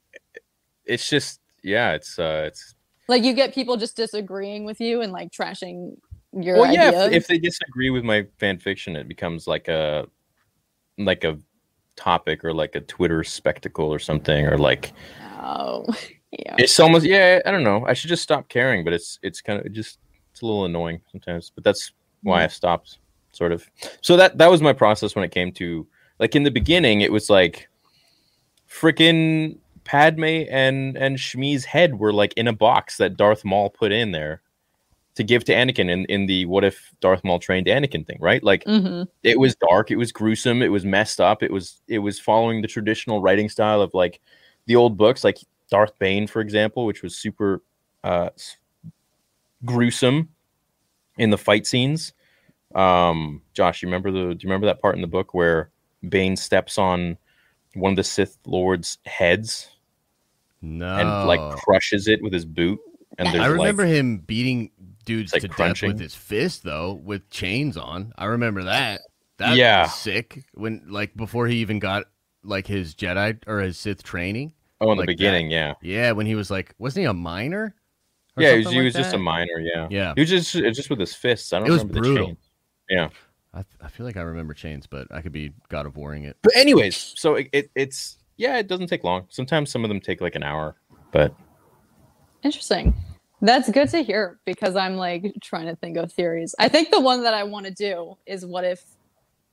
[0.84, 2.74] it's just yeah, it's uh, it's
[3.08, 5.96] Like you get people just disagreeing with you and like trashing
[6.32, 7.06] your well, yeah.
[7.06, 10.06] If, if they disagree with my fan fiction, it becomes like a
[10.98, 11.38] like a
[11.96, 14.92] topic or like a Twitter spectacle or something, or like
[15.40, 15.84] oh,
[16.32, 16.56] yeah.
[16.58, 17.40] it's almost yeah.
[17.44, 17.84] I don't know.
[17.87, 19.98] I should just stop caring, but it's it's kind of just
[20.32, 21.50] it's a little annoying sometimes.
[21.54, 22.98] But that's why I stopped,
[23.34, 23.68] sort of.
[24.00, 25.86] So that that was my process when it came to
[26.18, 27.00] like in the beginning.
[27.00, 27.68] It was like
[28.68, 33.92] freaking Padme and and Shmi's head were like in a box that Darth Maul put
[33.92, 34.42] in there
[35.14, 38.42] to give to Anakin in in the what if Darth Maul trained Anakin thing, right?
[38.42, 41.98] Like hmm it was dark, it was gruesome, it was messed up, it was it
[41.98, 44.20] was following the traditional writing style of like
[44.66, 45.38] the old books, like
[45.70, 47.62] Darth Bane, for example, which was super
[48.02, 48.30] uh,
[49.64, 50.28] gruesome
[51.18, 52.12] in the fight scenes.
[52.74, 54.34] Um, Josh, you remember the?
[54.34, 55.70] Do you remember that part in the book where
[56.08, 57.16] Bane steps on
[57.74, 59.68] one of the Sith Lords' heads
[60.62, 60.96] No.
[60.96, 62.78] and like crushes it with his boot?
[63.18, 64.70] And I remember like, him beating
[65.04, 68.12] dudes like to death with his fist, though, with chains on.
[68.18, 69.02] I remember that.
[69.37, 69.82] That Yeah.
[69.82, 70.44] was sick.
[70.54, 72.04] When like before he even got
[72.42, 74.52] like his Jedi or his Sith training.
[74.80, 75.16] oh, in like the that.
[75.16, 77.74] beginning, yeah, Yeah, when he was like, wasn't he a minor?
[78.37, 79.22] Yeah, he was, he like was just a that?
[79.22, 80.12] minor, yeah, Yeah.
[80.16, 81.52] he was just just with his fists.
[81.52, 82.37] I don't It was brutal.
[82.88, 83.10] The chains.
[83.12, 83.18] Yeah.
[83.52, 86.24] I, th- I feel like I remember chains, but I could be God of Warring
[86.24, 86.36] it.
[86.42, 89.26] But anyways, so it, it it's yeah, it doesn't take long.
[89.28, 90.74] Sometimes some of them take like an hour,
[91.12, 91.34] but
[92.44, 92.94] Interesting.
[93.40, 96.54] That's good to hear because I'm like trying to think of theories.
[96.58, 98.84] I think the one that I want to do is what if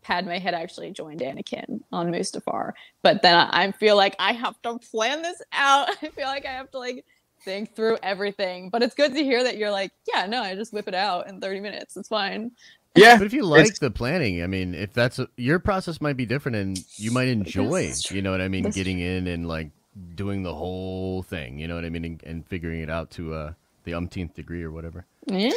[0.01, 4.61] Padme had actually joined Anakin on Mustafar, but then I, I feel like I have
[4.63, 5.89] to plan this out.
[6.01, 7.05] I feel like I have to like
[7.43, 8.69] think through everything.
[8.69, 11.27] But it's good to hear that you're like, yeah, no, I just whip it out
[11.29, 11.97] in 30 minutes.
[11.97, 12.51] It's fine.
[12.95, 16.17] Yeah, But if you like the planning, I mean, if that's a, your process might
[16.17, 19.47] be different, and you might enjoy, you know what I mean, That's getting in and
[19.47, 19.69] like
[20.15, 23.33] doing the whole thing, you know what I mean, and, and figuring it out to
[23.33, 25.05] uh, the umpteenth degree or whatever.
[25.27, 25.51] Yeah.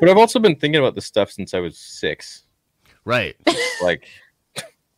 [0.00, 2.44] but I've also been thinking about this stuff since I was six.
[3.04, 3.36] Right.
[3.82, 4.04] Like,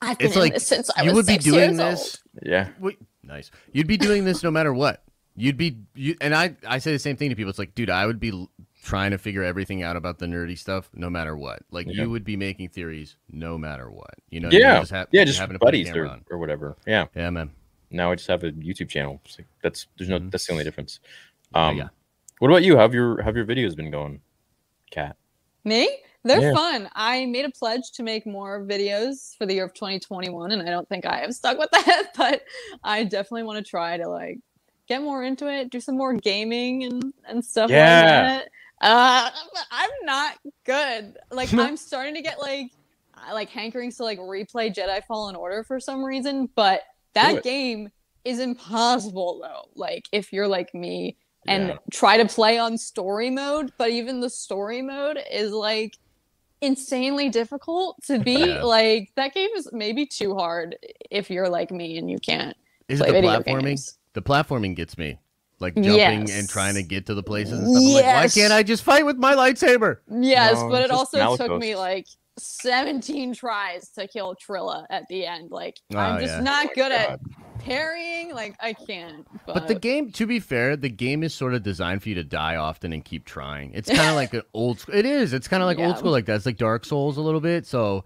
[0.01, 2.23] I've been It's like this since I you was would be six doing years this.
[2.43, 3.53] yeah, Wait, nice.
[3.73, 5.05] You'd be doing this no matter what.
[5.37, 6.57] You'd be you, and I.
[6.67, 7.51] I say the same thing to people.
[7.51, 8.51] It's like, dude, I would be l-
[8.83, 11.61] trying to figure everything out about the nerdy stuff, no matter what.
[11.71, 12.03] Like Yeah.
[12.03, 14.15] you would be making theories, no matter what.
[14.31, 14.49] You know?
[14.49, 16.25] what I yeah, Just ha- yeah, just having a buddies camera or, on.
[16.31, 16.77] or whatever.
[16.87, 17.07] Yeah.
[17.15, 17.51] Yeah, man.
[17.91, 19.21] Now I just have a YouTube channel.
[19.25, 20.31] It's like, that's there's no Mhm.
[20.33, 20.99] that's the only difference.
[21.55, 21.89] Yeah, Um, yeah.
[22.41, 22.77] what about you?
[22.77, 24.21] Have your have your videos been going,
[24.91, 25.17] Cat?
[25.65, 25.89] Me?
[26.25, 26.53] They're Yeah.
[26.55, 26.89] fun.
[26.95, 30.67] I made a pledge to make more videos for the year of 2021, and I
[30.71, 32.43] don't think I have stuck with that, but
[32.83, 34.39] I definitely want to try to like
[34.89, 38.01] get more into it, do some more gaming and and stuff Yeah.
[38.03, 38.49] like that.
[38.83, 39.31] Uh,
[39.71, 41.17] I'm not good.
[41.31, 42.71] Like I'm starting to get like
[43.15, 46.83] I- like hankerings to like replay Jedi Fallen Order for some reason, but
[47.15, 47.91] that game
[48.25, 49.69] is impossible though.
[49.75, 51.17] Like if you're like me
[51.47, 51.77] and Yeah.
[51.93, 55.97] try to play on story mode, but even the story mode is like
[56.61, 58.39] insanely difficult to beat.
[58.49, 58.63] Yeah.
[58.63, 60.77] Like that game is maybe too hard
[61.11, 62.57] if you're like me and you can't
[62.89, 63.63] Is it the platforming?
[63.65, 63.99] games.
[64.15, 65.19] The platforming gets me.
[65.63, 66.39] Like jumping Yes.
[66.39, 67.83] and trying to get to the places and stuff.
[67.83, 69.99] I'm like, why can't I just fight with my lightsaber?
[70.11, 72.07] Yes, No, but it also took me like
[72.39, 75.51] 17 tries to kill Trilla at the end.
[75.51, 76.41] Like Oh, I'm just yeah.
[76.41, 76.93] not oh my good God.
[76.93, 77.21] at
[77.61, 78.35] parrying.
[78.35, 79.27] Like I can't.
[79.47, 82.15] But, But the game, to be fair, the game is sort of designed for you
[82.17, 83.73] to die often and keep trying.
[83.75, 84.81] It's kind of like an old.
[84.81, 85.33] sc- It is.
[85.33, 85.89] It's kind of like Yeah.
[85.89, 86.37] old school like that.
[86.37, 87.67] It's like Dark Souls a little bit.
[87.67, 88.05] So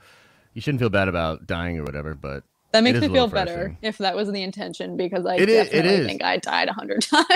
[0.54, 2.14] you shouldn't feel bad about dying or whatever.
[2.14, 2.44] But
[2.76, 6.06] that makes me feel better if that was the intention because I it definitely is.
[6.06, 7.26] think I died a hundred times.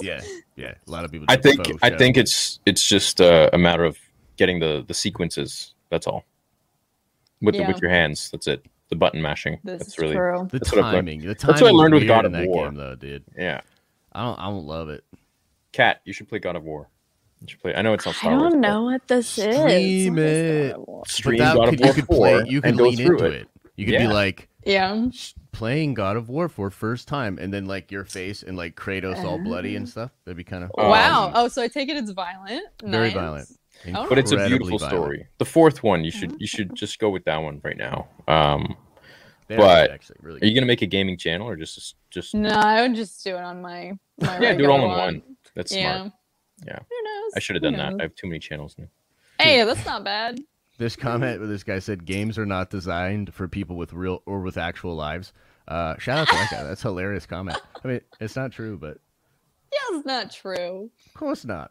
[0.00, 0.20] yeah,
[0.56, 1.26] yeah, a lot of people.
[1.28, 1.98] I think I show.
[1.98, 3.96] think it's it's just uh, a matter of
[4.36, 5.74] getting the the sequences.
[5.90, 6.24] That's all.
[7.40, 8.64] With the, with your hands, that's it.
[8.90, 9.58] The button mashing.
[9.64, 10.48] this that's is really true.
[10.50, 11.08] the that's what I've learned.
[11.08, 11.26] timing.
[11.26, 12.64] That's what I learned with God in of that War.
[12.66, 13.24] game, though, dude.
[13.36, 13.60] yeah.
[14.12, 14.38] I don't.
[14.38, 15.04] I don't love it.
[15.72, 16.88] Cat, you should play God of War.
[17.40, 17.74] You should play.
[17.74, 18.52] I know it's not I Star Wars.
[18.52, 20.72] don't but know what this Stream is.
[20.72, 20.76] it.
[21.08, 22.44] Stream but that God of War you could 4 play.
[22.46, 23.34] You could and go lean through into it.
[23.42, 23.48] it.
[23.76, 24.06] You could Yeah.
[24.06, 25.06] be like Yeah.
[25.52, 29.22] playing God of War for first time, and then like your face and like Kratos
[29.24, 30.10] all bloody and stuff.
[30.24, 31.32] That'd be kind of Um, wow.
[31.34, 32.64] Oh, so I take it it's violent.
[32.82, 33.14] very Nice.
[33.14, 33.48] violent.
[33.94, 34.08] Oh.
[34.08, 34.96] But it's a beautiful violent.
[35.02, 35.26] story.
[35.38, 38.08] The fourth one, you should you should just go with that one right now.
[38.28, 38.76] Um,
[39.46, 40.40] They But- actually really.
[40.40, 43.36] are you gonna make a gaming channel or just just No, I would just do
[43.36, 43.92] it on my.
[44.20, 45.22] my yeah, do it all in regular one.
[45.54, 45.96] That's Yeah.
[45.98, 46.12] smart.
[46.66, 46.78] Yeah.
[46.78, 47.32] Who knows?
[47.36, 48.00] I should have Who done that.
[48.00, 48.86] I have too many channels now.
[49.38, 50.40] Hey, that's not bad.
[50.78, 54.40] This comment where this guy said games are not designed for people with real or
[54.40, 55.32] with actual lives.
[55.68, 56.62] Uh, shout out to that guy.
[56.64, 57.58] That's a hilarious comment.
[57.84, 58.98] I mean, it's not true, but
[59.72, 60.90] Yeah, it's not true.
[61.06, 61.70] of course not.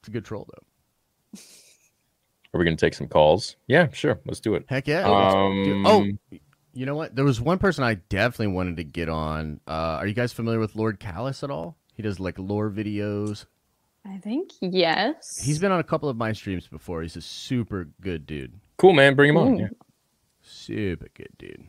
[0.00, 1.38] It's a good troll though.
[2.52, 3.56] Are we gonna take some calls?
[3.66, 4.20] Yeah, sure.
[4.26, 4.64] Let's do it.
[4.68, 5.02] Heck yeah.
[5.04, 6.06] Um, oh,
[6.72, 7.14] you know what?
[7.14, 9.60] There was one person I definitely wanted to get on.
[9.66, 11.76] Uh, are you guys familiar with Lord Callus at all?
[11.94, 13.46] He does like lore videos.
[14.06, 15.40] I think yes.
[15.42, 17.02] He's been on a couple of my streams before.
[17.02, 18.52] He's a super good dude.
[18.76, 19.14] Cool, man.
[19.14, 19.56] Bring him on.
[19.58, 19.68] Yeah.
[20.42, 21.64] Super good dude.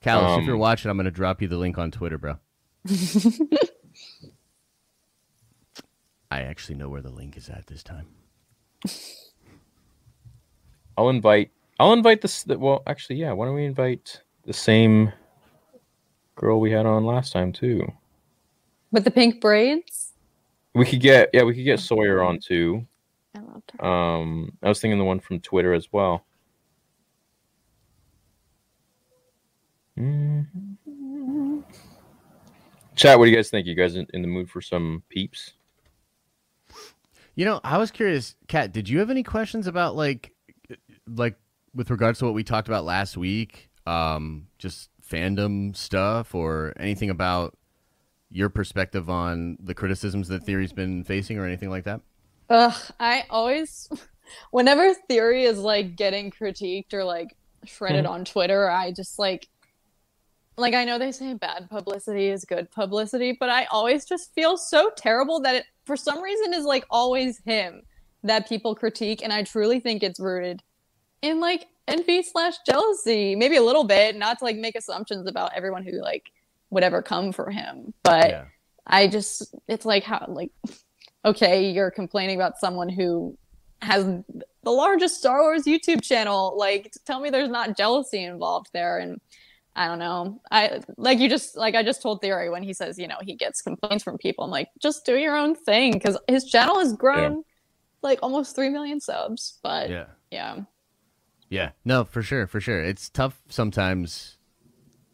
[0.00, 2.36] Callus, if you're Um, watching, I'm gonna drop you the link on Twitter, bro.
[6.30, 8.06] I actually know where the link is at this time.
[10.96, 11.50] I'll invite.
[11.80, 12.44] I'll invite this.
[12.46, 13.32] Well, actually, yeah.
[13.32, 15.12] Why don't we invite the same
[16.34, 17.86] girl we had on last time too?
[18.90, 20.07] with the pink braids.
[20.74, 21.30] We could get.
[21.32, 22.86] Yeah, we could get Sawyer on too.
[23.34, 23.84] I loved her.
[23.84, 26.24] Um, I was thinking the one from Twitter as well.
[29.98, 31.64] Mhm.
[32.94, 33.66] Chat, what do you guys think?
[33.66, 35.54] You guys in, in the mood for some peeps?
[37.34, 40.34] You know, I was curious, Kat, did you have any questions about like
[41.06, 41.36] like
[41.74, 43.70] with regards to what we talked about last week?
[43.86, 47.56] Um, just fandom stuff or anything about
[48.30, 52.00] your perspective on the criticisms that theory's been facing or anything like that?
[52.50, 53.88] Ugh, I always,
[54.50, 58.12] whenever theory is like getting critiqued or like shredded Mm-hmm.
[58.14, 59.48] on Twitter, I just like,
[60.56, 64.56] like I know they say bad publicity is good publicity, but I always just feel
[64.56, 67.82] so terrible that it, for some reason, is like always him
[68.24, 70.62] that people critique, and I truly think it's rooted
[71.22, 75.52] in like envy slash jealousy, maybe a little bit, not to like make assumptions about
[75.54, 76.24] everyone who like
[76.70, 78.30] would ever come for him, but.
[78.30, 78.44] Yeah.
[78.88, 80.50] I just it's like how like
[81.24, 83.36] okay, you're complaining about someone who
[83.82, 86.56] has the largest Star Wars YouTube channel.
[86.56, 89.20] Like tell me there's not jealousy involved there and
[89.76, 90.40] I don't know.
[90.50, 93.34] I like you just like I just told Theory when he says, you know, he
[93.34, 94.44] gets complaints from people.
[94.44, 97.44] I'm like, just do your own thing cuz his channel has grown
[98.00, 100.06] like almost 3 million subs, but Yeah.
[100.30, 100.60] yeah.
[101.50, 101.70] Yeah.
[101.84, 102.82] No, for sure, for sure.
[102.82, 104.37] It's tough sometimes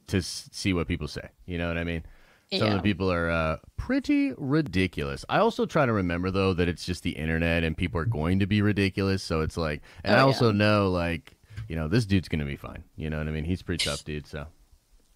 [0.08, 1.28] to see what people say.
[1.46, 2.04] You know what I mean?
[2.52, 5.24] Some of the people are uh, pretty ridiculous.
[5.28, 8.38] I also try to remember though that it's just the internet and people are going
[8.38, 9.24] to be ridiculous.
[9.24, 10.24] So it's like, and Oh, I yeah.
[10.26, 11.36] also know like,
[11.68, 12.84] you know, this dude's gonna be fine.
[12.96, 13.42] You know what I mean?
[13.44, 14.26] He's pretty tough dude.
[14.28, 14.46] So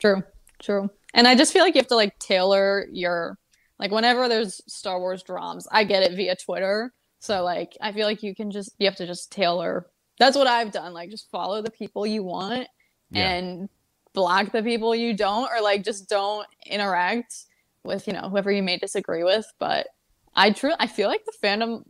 [0.00, 0.22] True,
[0.58, 0.90] true.
[1.14, 3.38] And I just feel like you have to like tailor your
[3.78, 6.92] like whenever there's Star Wars drums, I get it via Twitter.
[7.20, 9.86] So like I feel like you can just you have to just tailor.
[10.18, 10.92] That's what I've done.
[10.92, 12.66] Like just follow the people you want
[13.12, 13.30] Yeah.
[13.30, 13.68] and
[14.14, 17.34] block the people you don't or like just don't interact
[17.84, 19.88] with, you know, whoever you may disagree with, but
[20.34, 21.84] I truly I feel like the fandom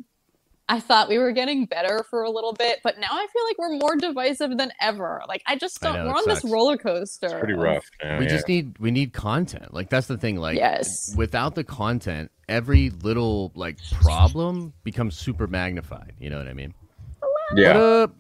[0.71, 3.59] I thought we were getting better for a little bit, but now I feel like
[3.59, 5.23] we're more divisive than ever.
[5.27, 5.95] Like I just don't.
[5.95, 7.27] know, we're it on this roller coaster.
[7.27, 7.87] It's pretty rough.
[8.05, 8.31] now, we yeah.
[8.31, 9.73] just need we need content.
[9.73, 10.37] Like that's the thing.
[10.37, 11.15] Like Yes.
[11.17, 16.13] without the content, every little like problem becomes super magnified.
[16.19, 16.75] You know what I mean?
[17.23, 17.75] hello yeah.
[17.75, 18.17] What up?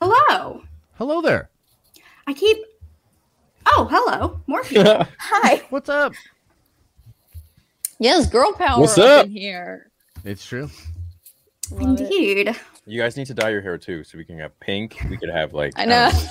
[0.00, 0.62] Hello.
[0.94, 1.50] Hello there.
[2.28, 2.58] I keep.
[3.66, 5.06] Oh, hello, Morphe.
[5.18, 5.62] Hi.
[5.70, 6.12] What's up?
[7.98, 9.26] Yes, girl power What's up, up?
[9.26, 9.90] in here.
[10.24, 10.68] It's true.
[11.70, 12.00] Love it.
[12.02, 12.56] Indeed.
[12.86, 14.98] You guys need to dye your hair too, so we can have pink.
[15.08, 15.72] We could have like.
[15.76, 16.10] I know.
[16.10, 16.28] don't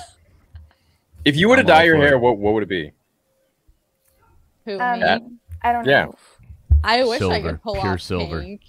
[1.24, 2.18] If you were to dye your hair, it.
[2.18, 2.92] what what would it be?
[4.66, 5.06] Who Um, me?
[5.62, 5.90] I don't know.
[5.90, 6.04] Yeah.
[6.04, 6.14] know.
[6.84, 8.42] I wish I could pull pure off silver.
[8.42, 8.60] pink.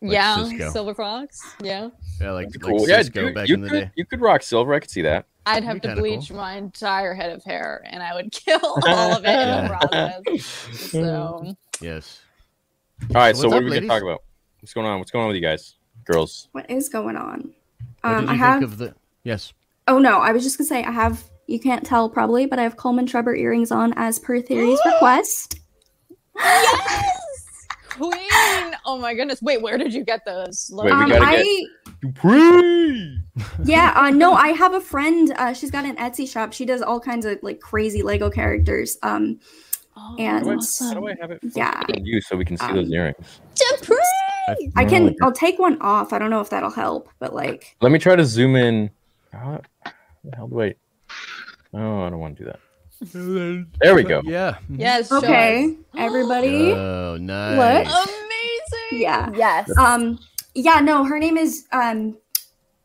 [0.00, 0.70] Like yeah, Cisco.
[0.70, 1.54] Silver Fox.
[1.62, 1.90] Yeah,
[2.20, 2.88] Yeah, like, That'd like cool.
[2.88, 3.90] yeah, Cisco back you in the could day.
[3.94, 4.74] you could rock silver.
[4.74, 5.26] I could see that.
[5.46, 6.16] I'd have to kinda cool.
[6.16, 9.68] bleach my entire head of hair, and I would kill all of it in the
[9.68, 10.22] process.
[10.90, 12.20] So Yes.
[13.14, 13.88] All right, So so what up, are we ladies?
[13.88, 14.22] gonna talk about?
[14.60, 14.98] What's going on?
[15.00, 15.74] What's going on with you guys,
[16.04, 16.48] girls?
[16.52, 17.52] What is going on?
[18.02, 18.60] What Um, did I have.
[18.60, 18.94] think of the?
[19.24, 19.52] Yes.
[19.88, 21.24] Oh no, I was just gonna say I have.
[21.48, 25.58] You can't tell probably, but I have Coleman Trebor earrings on as per Theory's request.
[26.36, 28.74] yes, Queen.
[28.86, 29.42] Oh my goodness.
[29.42, 30.70] Wait, where did you get those?
[30.72, 31.64] Let Wait, we Um, gotta I
[32.02, 33.18] get- Dupree.
[33.64, 35.32] yeah, uh, no, I have a friend.
[35.36, 36.52] Uh, she's got an Etsy shop.
[36.52, 38.98] She does all kinds of like crazy Lego characters.
[39.02, 39.40] Um,
[39.94, 40.86] Oh, And- How do I, awesome.
[40.88, 41.82] how do I have it focused Yeah.
[41.98, 43.40] on you so we can see Um, those earrings?
[43.54, 43.98] Dupree!
[44.74, 45.14] I can.
[45.20, 46.14] I'll take one off.
[46.14, 48.88] I don't know if that'll help, but like, Let me try to zoom in.
[49.34, 50.74] How the hell do I?
[51.74, 53.66] Oh, I don't want to do that.
[53.82, 54.22] There we go.
[54.24, 54.56] Yeah.
[54.70, 55.12] Yes.
[55.12, 56.72] okay, everybody.
[56.72, 57.86] Oh, nice.
[57.86, 59.02] Amazing.
[59.02, 59.30] Yeah.
[59.36, 59.70] Yes.
[59.76, 60.18] Um.
[60.54, 60.80] Yeah.
[60.80, 62.16] No, her name is um,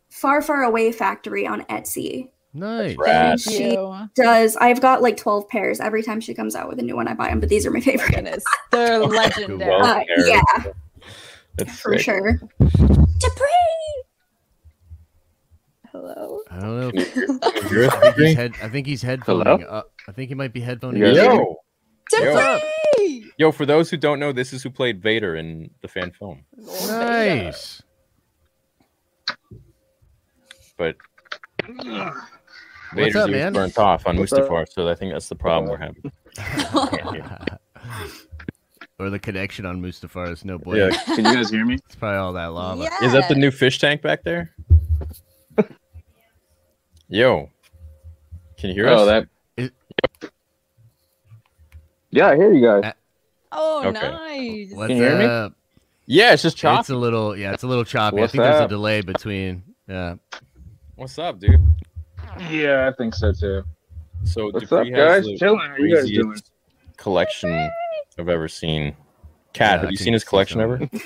[0.10, 2.30] Far Far Away Factory on Etsy.
[2.54, 2.96] Nice.
[2.98, 3.40] Rad.
[3.40, 3.78] Thank She-
[4.16, 7.08] Does I've got like twelve pairs every time she comes out with a new one.
[7.08, 8.14] I buy them, but these are my favorite.
[8.16, 8.44] Goodness.
[8.72, 9.74] They're legendary.
[9.82, 10.42] Uh, yeah,
[11.58, 12.02] That's for sick.
[12.02, 12.40] sure.
[12.60, 14.04] Dupree!
[15.92, 16.42] Hello.
[16.50, 16.92] I don't know.
[16.92, 19.04] Can you If, hear- can you hear us, I, think he's head, I think he's
[19.04, 19.66] headphoning.
[19.70, 20.98] Uh, I think he might be headphoning.
[20.98, 21.32] You guys up.
[21.32, 21.46] hear me?
[21.46, 22.34] Yo, Dupree!
[22.34, 22.60] yo!
[23.38, 26.44] Yo, for those who don't know, this is who played Vader in the fan film.
[26.88, 27.84] Nice.
[30.78, 30.96] But
[31.66, 31.86] What's
[32.94, 33.54] Vader's up, man?
[33.54, 34.48] burnt off on What's up?
[34.48, 36.12] Mustafar, so I think that's the problem we're having.
[39.00, 40.78] Or the connection on Mustafar is no boy.
[40.88, 40.90] Yeah.
[40.90, 41.76] Can you guys hear me?
[41.76, 42.90] It's probably all that lava.
[43.04, 44.56] Is that the new fish tank back there?
[47.08, 47.52] Yo,
[48.58, 49.28] can you hear Oh, us?
[49.58, 49.72] that.
[52.10, 52.92] Yeah, I hear you guys.
[53.52, 53.92] Oh, Okay.
[54.02, 54.72] nice.
[54.74, 55.26] What's Can you hear me?
[55.26, 55.54] up?
[56.06, 56.80] Yeah, it's just choppy.
[56.82, 58.18] It's a little, yeah, it's a little choppy.
[58.18, 59.64] What's I think there's a delay between.
[59.88, 60.16] Yeah.
[60.96, 61.62] What's up, dude?
[62.50, 63.64] Yeah, I think so too.
[64.24, 65.26] So What's Dupree up, has guys?
[65.26, 65.60] the Chilling.
[65.60, 66.26] How you guys doing?
[66.28, 66.52] craziest
[66.98, 67.70] collection
[68.18, 68.96] I've ever seen.
[69.54, 70.80] Kat, Yeah, have I you seen his collection ever?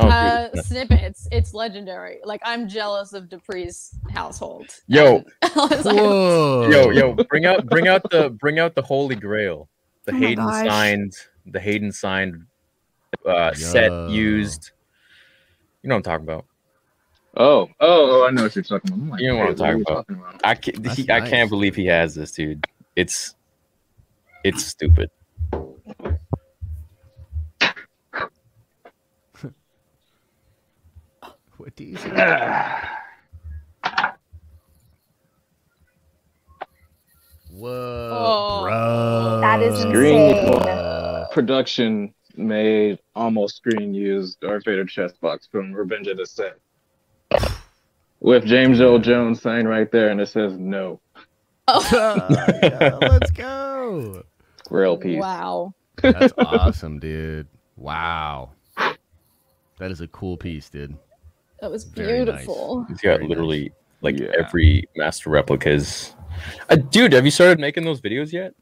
[0.00, 0.64] Oh, Uh, dude.
[0.64, 1.26] snippets.
[1.32, 2.18] It's legendary.
[2.24, 4.66] Like I'm jealous of Dupree's household.
[4.86, 5.24] Yo.
[5.42, 5.48] I
[5.84, 9.68] like, yo, yo, bring out, bring out the, bring out the Holy Grail,
[10.04, 10.66] the Oh my Hayden gosh.
[11.48, 12.46] Signed, the Hayden signed
[13.26, 14.70] uh, set used.
[15.82, 16.44] You know what I'm talking about.
[17.36, 19.00] Oh, oh, oh, I know what you're talking about.
[19.00, 19.94] I'm like, You know what I'm talking you about.
[20.08, 20.40] talking about?
[20.44, 22.66] I can't, That's he, I can't believe he has this, dude.
[22.96, 23.34] It's,
[24.44, 25.10] it's stupid.
[31.56, 32.10] What do you say?
[37.50, 38.62] Whoa, Oh.
[38.64, 39.40] bro.
[39.40, 40.62] That is Screen insane.
[41.28, 46.54] Uh, Production made almost screen used Darth Vader chest box from Revenge of the Sith.
[48.20, 51.00] With James Earl Jones sign right there, and it says no.
[51.92, 54.24] yeah, let's go.
[54.68, 55.20] Grail piece.
[55.20, 55.72] wow.
[56.02, 57.46] That's awesome, dude.
[57.76, 58.50] Wow.
[59.78, 60.96] That is a cool piece, dude.
[61.60, 62.36] That was Very nice.
[62.38, 62.84] beautiful.
[62.88, 64.28] He's got Very literally like Yeah.
[64.38, 66.14] every master replicas.
[66.68, 68.54] Uh, dude, have you started making those videos yet?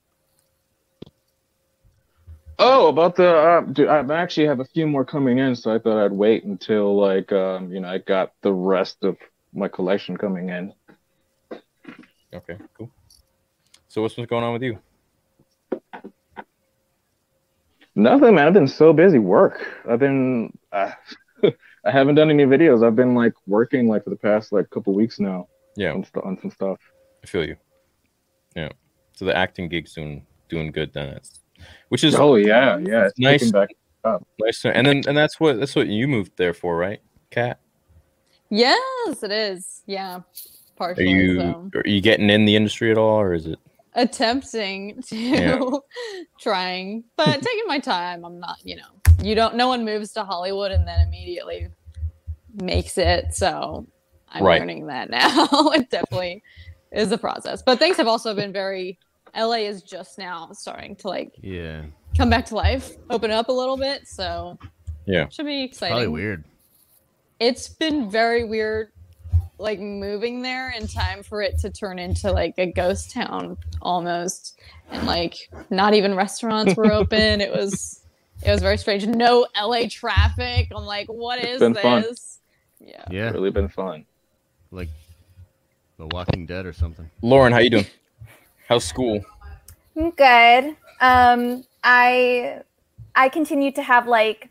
[2.59, 5.78] Oh, about the uh, dude, I actually have a few more coming in, so I
[5.78, 9.16] thought I'd wait until like um, you know, I got the rest of
[9.52, 10.72] my collection coming in.
[12.34, 12.90] Okay, cool.
[13.88, 14.78] So what's been going on with you?
[17.94, 18.46] Nothing, man.
[18.46, 19.18] I've been so busy.
[19.18, 19.66] Work.
[19.88, 20.57] I've been.
[20.72, 20.92] Uh,
[21.84, 22.84] I haven't done any videos.
[22.86, 25.46] I've been like working like for the past like couple weeks now
[25.76, 26.78] Yeah, on, st- on some stuff.
[27.22, 27.57] I feel you.
[28.54, 28.70] Yeah.
[29.12, 31.12] So the acting gig's doing doing good then.
[31.12, 31.40] That's
[31.88, 33.06] which is Oh yeah, yeah.
[33.06, 33.42] It's Nice.
[33.52, 33.68] nice.
[34.02, 34.20] Back.
[34.40, 34.62] nice.
[34.62, 37.00] to- And then and that's what that's what you moved there for, right?
[37.30, 37.58] Kat?
[38.50, 39.82] Yes, it is.
[39.86, 40.20] Yeah.
[40.78, 41.70] Are you so.
[41.74, 43.58] are you getting in the industry at all or is it
[43.94, 45.58] attempting to Yeah.
[46.38, 48.82] trying but taking my time i'm not you know
[49.22, 51.68] you don't no one moves to hollywood and then immediately
[52.60, 53.86] makes it so
[54.28, 54.60] i'm Right.
[54.60, 56.42] learning that now it definitely
[56.92, 58.98] is a process but things have also been very
[59.37, 61.82] la is just now starting to like Yeah.
[62.16, 64.59] come back to life open up a little bit so
[65.07, 65.28] Yeah.
[65.28, 66.45] should be exciting Probably weird.
[67.41, 68.93] it's been very weird
[69.59, 74.59] like moving there in time for it to turn into like a ghost town almost
[74.91, 75.34] and like
[75.70, 78.03] not even restaurants were open it was
[78.45, 82.05] it was very strange no la traffic i'm like what is this fun.
[82.80, 83.30] yeah Yeah.
[83.30, 84.05] Really been fun.
[84.70, 84.89] Like
[85.99, 87.09] The Walking Dead or something.
[87.22, 87.87] Lauren, how you doing?
[88.68, 89.24] How's school?
[90.16, 90.76] Good.
[91.00, 92.62] Um, I
[93.14, 94.50] I continue to have like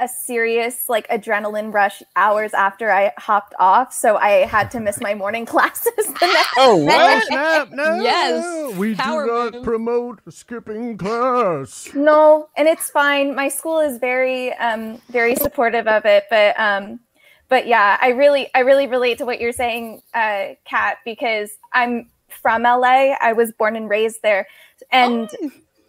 [0.00, 5.00] a serious like adrenaline rush hours after I hopped off, so I had to miss
[5.00, 6.96] my morning classes the next Oh, day.
[6.96, 7.24] what?
[7.24, 7.70] Snap!
[7.72, 9.64] No, Yes, we power do not move.
[9.64, 11.90] promote skipping class.
[11.94, 13.34] No, and it's fine.
[13.34, 17.00] My school is very um very supportive of it, but um
[17.48, 22.10] but yeah, I really I really relate to what you're saying, uh Kat, because I'm
[22.40, 23.14] from LA.
[23.20, 24.46] I was born and raised there.
[24.90, 25.28] And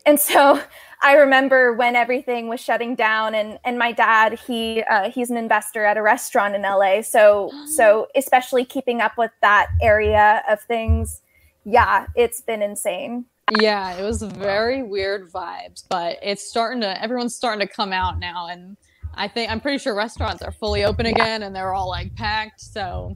[0.06, 0.62] and so
[1.02, 5.38] I remember when everything was shutting down and and my dad, he uh he's an
[5.38, 7.02] investor at a restaurant in LA.
[7.02, 11.22] So so especially keeping up with that area of things,
[11.66, 13.26] yeah, it's been insane.
[13.60, 18.20] Yeah, it was very weird vibes, but it's starting to everyone's starting to come out
[18.20, 18.78] now and
[19.16, 22.62] I think I'm pretty sure restaurants are fully open again and they're all like packed.
[22.62, 23.16] So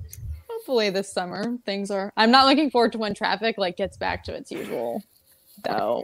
[0.67, 4.25] hopefully this summer things are I'm not looking forward to when traffic like gets back
[4.25, 5.01] to its usual
[5.63, 6.03] though.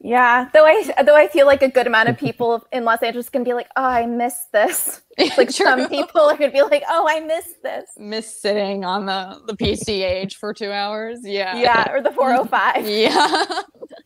[0.00, 3.28] Yeah, though I though I feel like a good amount of people in Los Angeles
[3.28, 5.02] can be like, "Oh, I miss this."
[5.38, 9.40] Like some people are gonna be like, "Oh, I miss this." Miss sitting on the
[9.46, 11.20] the PCH for 2 hours.
[11.22, 11.56] Yeah.
[11.56, 12.86] Yeah, or the 405.
[12.88, 13.44] Yeah.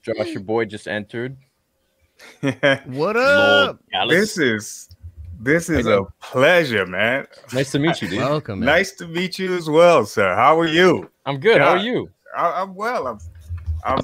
[0.03, 1.37] Josh, your boy just entered.
[2.87, 3.79] What up?
[3.93, 4.35] Callus.
[4.35, 4.89] this is
[5.39, 7.26] this is a pleasure, man.
[7.53, 8.18] nice to meet you, dude.
[8.18, 8.61] Welcome.
[8.61, 8.66] man.
[8.66, 10.34] Nice to meet you as well, sir.
[10.34, 11.11] How are you?
[11.26, 11.61] I'm good.
[11.61, 12.11] How are you?
[12.36, 13.07] I, I'm well.
[13.07, 13.18] I'm,
[13.84, 13.99] I'm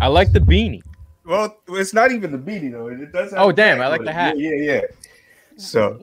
[0.00, 0.82] I like the beanie.
[1.24, 1.56] well.
[1.68, 2.88] It's not even the beanie though.
[2.88, 3.30] It does.
[3.32, 4.38] have Oh, damn, tag I like the hat.
[4.38, 4.80] Yeah, yeah, yeah.
[5.56, 5.98] So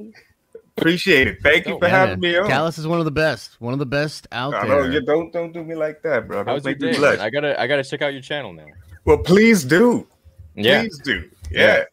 [0.77, 1.37] appreciate it.
[1.41, 2.31] Thank you for Yeah, having man.
[2.31, 2.47] me on.
[2.47, 3.59] Callus is one of the best.
[3.61, 4.83] One of the best out I there.
[4.83, 6.43] know, you don't don't do me like that, bro.
[6.43, 6.97] Don't How's your me day?
[6.97, 7.19] blush.
[7.19, 8.65] I gotta I gotta check out your channel now.
[9.05, 10.07] Well, please do.
[10.55, 10.81] Yeah.
[10.81, 11.29] Please do.
[11.51, 11.59] Yeah.
[11.77, 11.83] Yeah.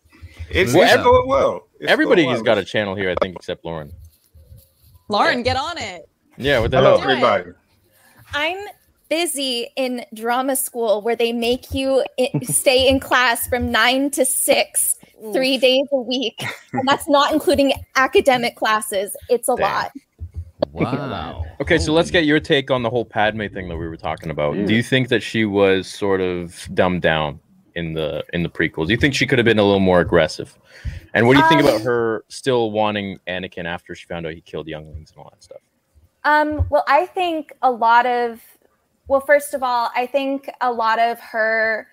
[0.51, 1.69] It's, Well, it's going well.
[1.83, 3.93] It's Everybody's got a channel here, I think, except Lauren.
[5.09, 6.09] Lauren, get on it.
[6.37, 7.11] Yeah, what the Hello, hell?
[7.11, 7.51] Everybody.
[8.33, 8.69] I'm
[9.09, 12.05] busy in drama school where they make you
[12.45, 14.97] stay in class from 9 to 6
[15.33, 16.45] 3 days a week.
[16.73, 19.17] And that's not including academic classes.
[19.29, 19.63] It's a Damn.
[19.65, 19.93] lot.
[20.71, 21.45] Wow.
[21.61, 24.31] Okay, so let's get your take on the whole Padme thing that we were talking
[24.31, 24.55] about.
[24.55, 24.69] Mm.
[24.69, 27.41] Do you think that she was sort of dumbed down
[27.75, 28.87] in the in the prequels?
[28.87, 30.57] Do you think she could have been a little more aggressive?
[31.15, 34.35] And what do you think about Um, her still wanting Anakin after she found out
[34.35, 35.61] he killed younglings and all that stuff?
[36.25, 38.41] Um, well, I think a lot of,
[39.09, 41.89] well, first of all, I think a lot of her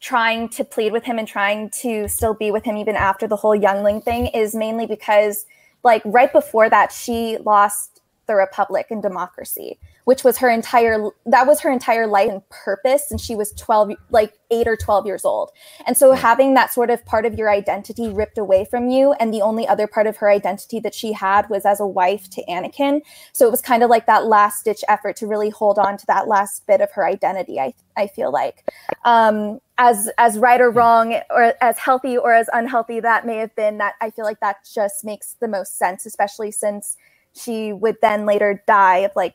[0.00, 3.36] trying to plead with him and trying to still be with him even after the
[3.36, 5.46] whole youngling thing is mainly because,
[5.82, 11.46] like, right before that, she lost the republic and democracy which was her entire that
[11.46, 15.24] was her entire life and purpose and she was 12 like 8 or 12 years
[15.24, 15.50] old.
[15.86, 19.32] And so having that sort of part of your identity ripped away from you and
[19.32, 22.44] the only other part of her identity that she had was as a wife to
[22.44, 23.00] Anakin.
[23.32, 26.06] So it was kind of like that last ditch effort to really hold on to
[26.06, 28.68] that last bit of her identity i i feel like.
[29.04, 33.54] Um as as right or wrong or as healthy or as unhealthy that may have
[33.56, 36.96] been that i feel like that just makes the most sense especially since
[37.34, 39.34] she would then later die of like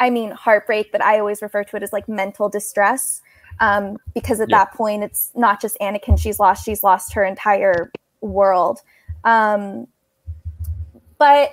[0.00, 3.22] i mean heartbreak but i always refer to it as like mental distress
[3.60, 4.58] um, because at Yeah.
[4.64, 8.80] that point it's not just anakin she's lost she's lost her entire world
[9.24, 9.86] um,
[11.18, 11.52] but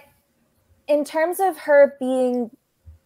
[0.87, 2.49] in terms of her being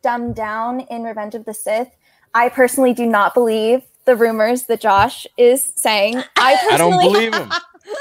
[0.04, 1.90] dumbed down in revenge of the sith
[2.34, 7.12] i personally do not believe the rumors that josh is saying i personally I don't
[7.12, 7.52] believe him.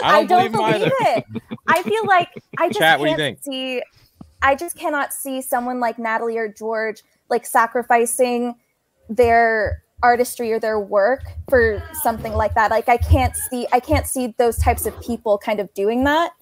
[0.02, 0.92] I don't, believe, him either.
[1.00, 1.24] it.
[1.68, 2.28] I feel like
[2.58, 3.82] I just Chat, what do you can't see.
[4.42, 8.56] I just cannot see someone like Natalie or George like sacrificing
[9.08, 12.70] their artistry or their work for something like that.
[12.70, 13.66] Like I can't see.
[13.72, 16.32] I can't see those types of people kind of doing that.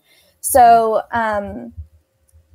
[0.41, 1.73] So, um,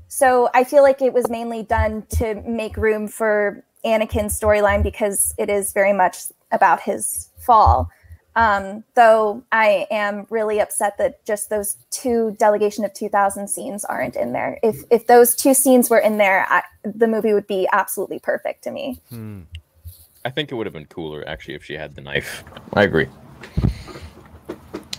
[0.08, 5.34] so I feel like it was mainly done to make room for Anakin's storyline because
[5.38, 6.18] it is very much
[6.52, 7.90] about his fall.
[8.36, 14.16] Um, though I am really upset that just those two delegation of 2000 scenes aren't
[14.16, 14.60] in there.
[14.64, 18.64] If if those two scenes were in there, I, the movie would be absolutely perfect
[18.64, 19.00] to me.
[19.10, 19.42] Hmm.
[20.26, 22.44] I think it would have been cooler actually if she had the knife.
[22.74, 23.08] I agree.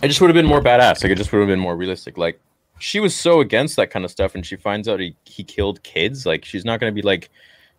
[0.01, 1.03] It just would have been more badass.
[1.03, 2.17] Like it just would have been more realistic.
[2.17, 2.39] Like
[2.79, 5.81] she was so against that kind of stuff, and she finds out he, he killed
[5.83, 6.25] kids.
[6.25, 7.29] Like she's not gonna be like,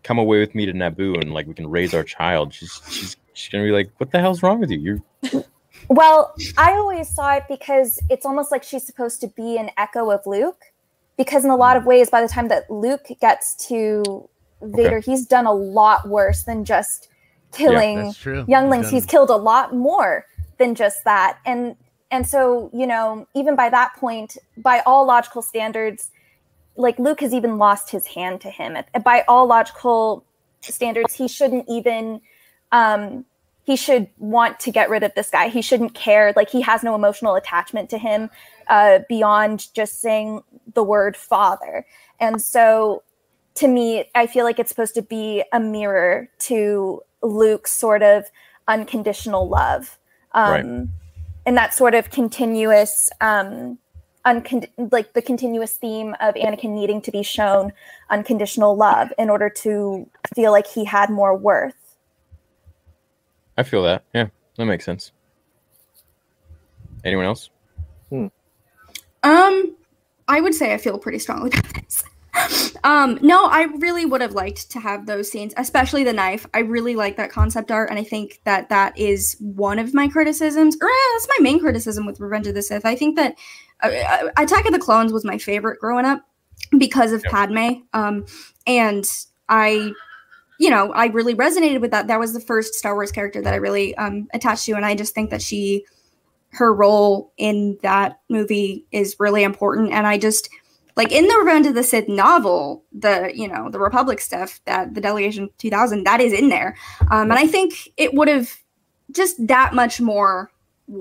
[0.03, 2.53] come away with me to Naboo and like we can raise our child.
[2.53, 4.79] She's she's she's gonna be like, what the hell's wrong with you?
[4.79, 5.45] You're
[5.89, 10.11] Well, I always saw it because it's almost like she's supposed to be an echo
[10.11, 10.61] of Luke.
[11.17, 11.87] Because in a lot of mm.
[11.87, 14.29] ways, by the time that Luke gets to
[14.61, 17.09] Vader, he's done a lot worse than just
[17.53, 18.45] killing That's true.
[18.49, 18.87] younglings.
[18.87, 20.27] He's He's killed a lot more
[20.59, 21.39] than just that.
[21.47, 21.77] And
[22.11, 26.11] and so, you know, even by that point, by all logical standards,
[26.77, 28.77] like Luke has even lost his hand to him.
[29.03, 30.25] By all logical
[30.61, 32.21] standards, he shouldn't even
[32.73, 33.25] um
[33.67, 35.49] he should want to get rid of this guy.
[35.49, 36.33] He shouldn't care.
[36.37, 38.31] Like he has no emotional attachment to him
[38.69, 40.43] uh, beyond just saying
[40.75, 41.85] the word father.
[42.21, 43.03] And so
[43.57, 48.27] to me, I feel like it's supposed to be a mirror to Luke's sort of
[48.69, 49.99] unconditional love.
[50.33, 50.89] Um, Right.
[51.47, 53.79] And that sort of continuous, um,
[54.25, 57.73] like the continuous theme of Anakin needing to be shown
[58.11, 61.86] unconditional love in order to feel like he had more worth.
[63.57, 64.05] I feel that.
[64.15, 65.13] Yeah, that makes sense.
[67.05, 67.51] Anyone else?
[69.23, 69.77] Um,
[70.29, 72.05] I would say I feel pretty strongly about this.
[72.85, 76.47] Um, no, I really would have liked to have those scenes, especially the knife.
[76.53, 80.07] I really like that concept art, and I think that that is one of my
[80.07, 82.85] criticisms, or eh, that's my main criticism with Revenge of the Sith.
[82.85, 83.37] I think that
[83.83, 86.27] uh, uh, Attack of the Clones was my favorite growing up
[86.79, 88.27] because of Padme, um,
[88.67, 89.09] and
[89.49, 89.93] I,
[90.59, 92.07] you know, I really resonated with that.
[92.09, 94.95] That was the first Star Wars character that I really um, attached to, and I
[94.95, 95.85] just think that she,
[96.51, 100.49] her role in that movie is really important, and I just
[100.97, 104.95] like in the Revenge of the Sith novel, the you know the Republic stuff that
[104.95, 106.77] the Delegation 2000 that is in there,
[107.11, 108.51] um, and I think it would have
[109.13, 110.51] just that much more.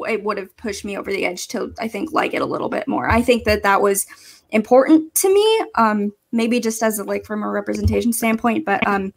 [0.10, 2.70] It would have pushed me over the edge to I think like it a little
[2.70, 3.10] bit more.
[3.10, 4.06] I think that that was
[4.50, 9.14] important to me, um, maybe just as a, like from a representation standpoint, but um,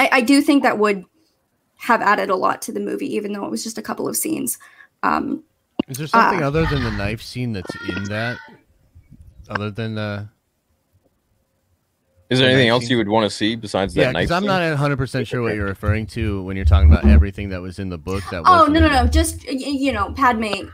[0.00, 1.04] I, I do think that would
[1.76, 4.16] have added a lot to the movie, even though it was just a couple of
[4.16, 4.58] scenes.
[5.02, 5.44] Um,
[5.88, 8.38] Is there something uh, other than the knife scene that's in that?
[9.50, 10.26] Other than the.
[12.30, 14.48] Is there anything else you would want to see besides that Yeah, because I'm scene?
[14.48, 17.78] not 100 percent sure what you're referring to when you're talking about everything that was
[17.78, 18.22] in the book.
[18.30, 19.06] That oh wasn't no no no!
[19.06, 20.68] Just you know, Padme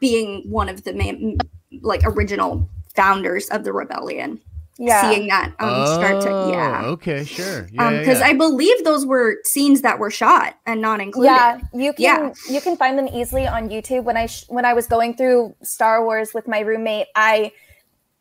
[0.00, 1.38] being one of the main,
[1.82, 4.40] like original founders of the rebellion.
[4.78, 5.10] Yeah.
[5.10, 6.82] Seeing that um, start to yeah.
[6.84, 7.68] Oh, Okay, sure.
[7.70, 8.26] Yeah, Um, because yeah.
[8.26, 11.30] I believe those were scenes that were shot and not included.
[11.30, 12.32] Yeah, you can Yeah.
[12.48, 14.04] you can find them easily on YouTube.
[14.04, 17.52] When I sh- when I was going through Star Wars with my roommate, I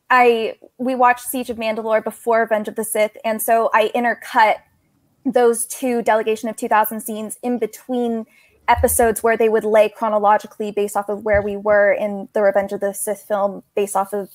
[0.10, 4.56] I we watched Siege of Mandalore before Revenge of the Sith, and so I intercut
[5.26, 8.26] those two Delegation of 2000 scenes in between
[8.68, 12.72] episodes where they would lay chronologically based off of where we were in the Revenge
[12.74, 14.30] of the Sith film, based off of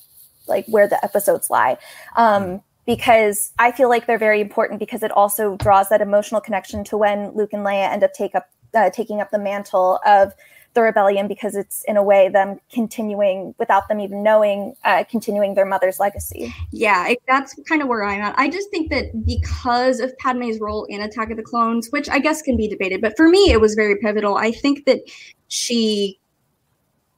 [0.47, 1.76] like where the episodes lie.
[2.16, 6.84] Um, because I feel like they're very important because it also draws that emotional connection
[6.84, 10.32] to when Luke and Leia end up take up uh, taking up the mantle of
[10.76, 15.55] the rebellion because it's in a way them continuing without them even knowing uh, continuing
[15.55, 16.55] their mother's legacy.
[16.70, 18.38] Yeah, it, that's kind of where I'm at.
[18.38, 22.20] I just think that because of Padme's role in Attack of the Clones, which I
[22.20, 24.36] guess can be debated, but for me, it was very pivotal.
[24.36, 25.01] I think that
[25.49, 26.20] she,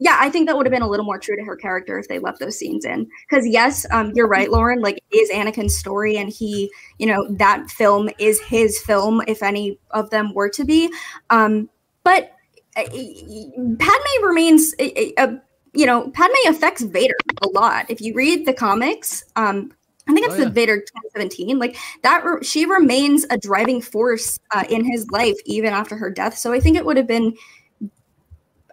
[0.00, 2.08] yeah, I think that would have been a little more true to her character if
[2.08, 3.08] they left those scenes in.
[3.28, 4.80] Because yes, um, you're right, Lauren.
[4.80, 9.42] Like, it is Anakin's story, and he, you know, that film is his film, if
[9.42, 10.92] any of them were to be.
[11.30, 11.68] Um,
[12.04, 12.32] but
[12.76, 15.42] uh, Padme remains a, a, a
[15.74, 17.86] you know, Padme affects Vader a lot.
[17.88, 19.72] If you read the comics, um,
[20.08, 20.50] I think it's Oh, the.
[20.50, 21.58] Vader 2017.
[21.58, 26.08] Like that, re- she remains a driving force uh, in his life even after her
[26.10, 26.38] death.
[26.38, 27.34] So I think it would have been,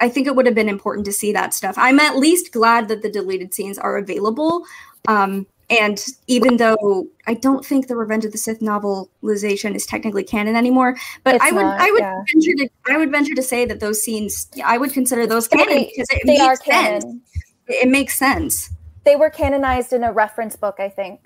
[0.06, 1.76] I think it would have been important to see that stuff.
[1.78, 4.64] I'm at least glad that the deleted scenes are available.
[5.08, 5.98] Um, and
[6.28, 10.96] even though I don't think the Revenge of the Sith novelization is technically canon anymore,
[11.24, 12.22] but It's I would, not, I would yeah.
[12.32, 15.68] venture to, I would venture to say that those scenes, I would consider those canon
[15.70, 17.04] They- because it they makes are sense.
[17.04, 17.22] canon.
[17.68, 18.70] It makes sense.
[19.06, 21.20] They were canonized in a reference book, I think.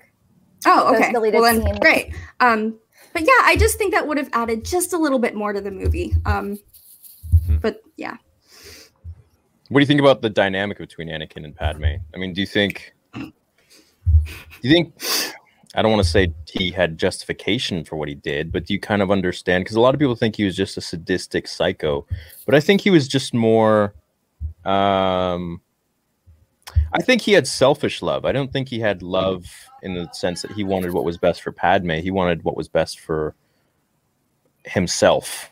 [0.64, 1.12] Oh, Those okay.
[1.12, 1.78] deleted Well, then, scenes.
[1.80, 2.14] great.
[2.40, 2.78] Um,
[3.12, 5.60] but yeah, I just think that would have added just a little bit more to
[5.60, 6.14] the movie.
[6.24, 6.58] Um,
[7.46, 7.56] Hmm.
[7.58, 8.16] but yeah,
[9.70, 11.84] What do you think about the dynamic between Anakin and Padme?
[12.12, 13.32] I mean, do you think do
[14.62, 15.00] you think
[15.76, 18.80] I don't want to say he had justification for what he did, but do you
[18.80, 22.04] kind of understand because a lot of people think he was just a sadistic psycho,
[22.46, 23.94] but I think he was just more
[24.64, 25.60] um
[26.92, 28.24] I think he had selfish love.
[28.24, 29.44] I don't think he had love
[29.84, 31.92] in the sense that he wanted what was best for Padme.
[31.92, 33.36] He wanted what was best for
[34.64, 35.49] himself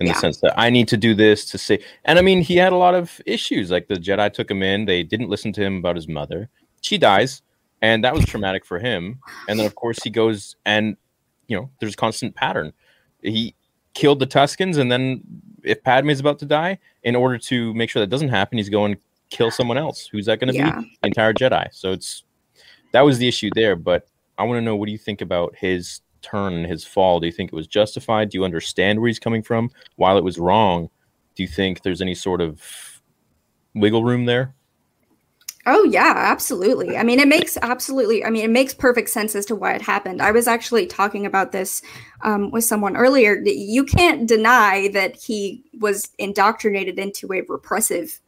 [0.00, 0.14] in Yeah.
[0.14, 1.78] the sense that I need to do this to say.
[2.04, 3.70] And I mean, he had a lot of issues.
[3.70, 6.48] Like the Jedi took him in, they didn't listen to him about his mother.
[6.80, 7.42] She dies,
[7.82, 9.20] and that was traumatic for him.
[9.48, 10.96] And then, of course, he goes and,
[11.46, 12.72] you know, there's constant pattern.
[13.22, 13.54] He
[13.94, 15.22] killed the Tuscans, and then
[15.62, 18.70] if Padme is about to die, in order to make sure that doesn't happen, he's
[18.70, 20.06] going to kill someone else.
[20.10, 20.80] Who's that going to Yeah.
[20.80, 20.98] be?
[21.02, 21.68] The entire Jedi.
[21.72, 22.24] So it's
[22.92, 23.76] that was the issue there.
[23.76, 27.20] But I want to know what do you think about his turn and his fall?
[27.20, 28.30] Do you think it was justified?
[28.30, 29.70] Do you understand where he's coming from?
[29.96, 30.90] While it was wrong,
[31.34, 32.62] do you think there's any sort of
[33.74, 34.54] wiggle room there?
[35.66, 36.96] Oh yeah, absolutely.
[36.96, 38.24] I mean, it makes absolutely.
[38.24, 40.22] I mean, it makes perfect sense as to why it happened.
[40.22, 41.82] I was actually talking about this
[42.22, 43.40] um, with someone earlier.
[43.44, 48.20] You can't deny that he was indoctrinated into a repressive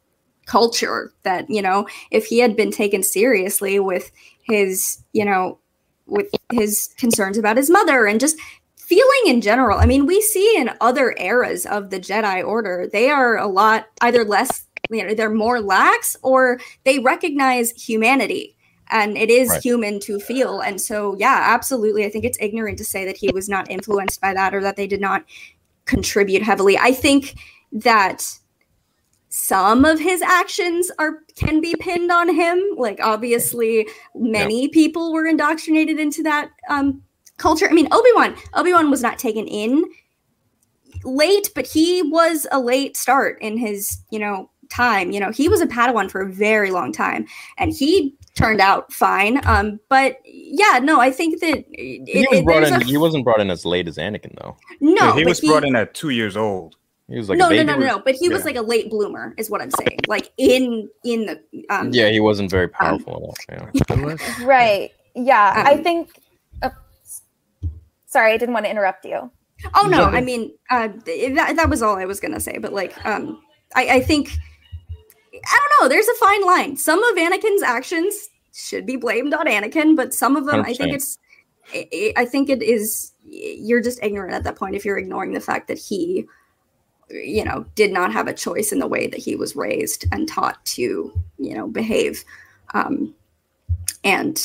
[0.45, 1.11] culture.
[1.23, 4.11] That you know, if he had been taken seriously with
[4.43, 5.57] his, you know,
[6.05, 8.37] with his concerns about his mother and just
[8.77, 9.79] feeling in general.
[9.79, 13.87] I mean, we see in other eras of the Jedi Order, they are a lot
[14.01, 18.55] either less, you know, they're more lax or they recognize humanity
[18.89, 19.63] and it is Right.
[19.63, 20.59] human to feel.
[20.59, 22.05] And so, yeah, absolutely.
[22.05, 24.75] I think it's ignorant to say that he was not influenced by that or that
[24.75, 25.23] they did not
[25.85, 26.77] contribute heavily.
[26.77, 27.35] I think
[27.71, 28.23] that
[29.35, 32.61] some of his actions are can be pinned on him.
[32.77, 37.01] Like obviously, many people were indoctrinated into that um,
[37.37, 37.67] culture.
[37.67, 38.35] I mean, Obi Wan.
[38.53, 39.85] Obi Wan was not taken in
[41.03, 45.09] late, but he was a late start in his you know time.
[45.09, 47.25] You know, he was a Padawan for a very long time,
[47.57, 49.41] and he turned out fine.
[49.47, 52.83] Um, but yeah, no, I think that it, he was it, brought in, a...
[52.83, 54.55] he wasn't brought in as late as Anakin though.
[54.79, 56.75] no, Yeah, he but was brought in at two years old.
[57.09, 57.65] He was like no, a no, baby.
[57.65, 57.99] no, no, no.
[57.99, 59.99] But he was like a late bloomer, is what I'm saying.
[60.07, 63.69] Like in in the um, Yeah, he wasn't very powerful at all.
[63.97, 64.15] Yeah.
[64.45, 64.91] Right.
[65.15, 65.53] Yeah.
[65.67, 66.09] I Um, think.
[66.61, 66.69] Uh,
[68.05, 69.29] sorry, I didn't want to interrupt you.
[69.75, 72.57] Oh no, I mean uh, that that was all I was gonna say.
[72.57, 73.41] But like, um,
[73.75, 74.29] I, I think
[75.33, 75.89] I don't know.
[75.89, 76.77] There's a fine line.
[76.77, 78.13] Some of Anakin's actions
[78.53, 80.95] should be blamed on Anakin, but some of them, I think 100%.
[80.95, 81.17] it's,
[81.73, 83.11] I- I I think it is.
[83.25, 86.25] You're just ignorant at that point if you're ignoring the fact that he,
[87.13, 90.27] you know, did not have a choice in the way that he was raised and
[90.27, 92.23] taught to, you know, behave.
[92.73, 93.13] Um,
[94.03, 94.39] and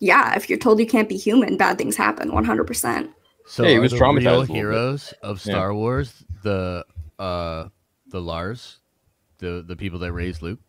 [0.00, 2.32] yeah, if you're told you can't be human, bad things happen.
[2.32, 2.64] 100.
[2.66, 3.10] percent
[3.46, 5.52] So Yeah, he are was the traumatized real heroes of Yeah.
[5.52, 6.84] Star Wars the
[7.18, 7.68] uh
[8.08, 8.78] the Lars,
[9.38, 10.60] the the people that raised Luke.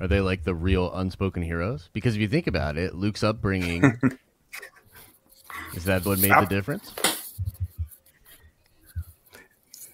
[0.00, 1.88] Are they like the real unspoken heroes?
[1.92, 3.98] Because if you think about it, Luke's upbringing
[5.74, 6.92] is that what made the difference?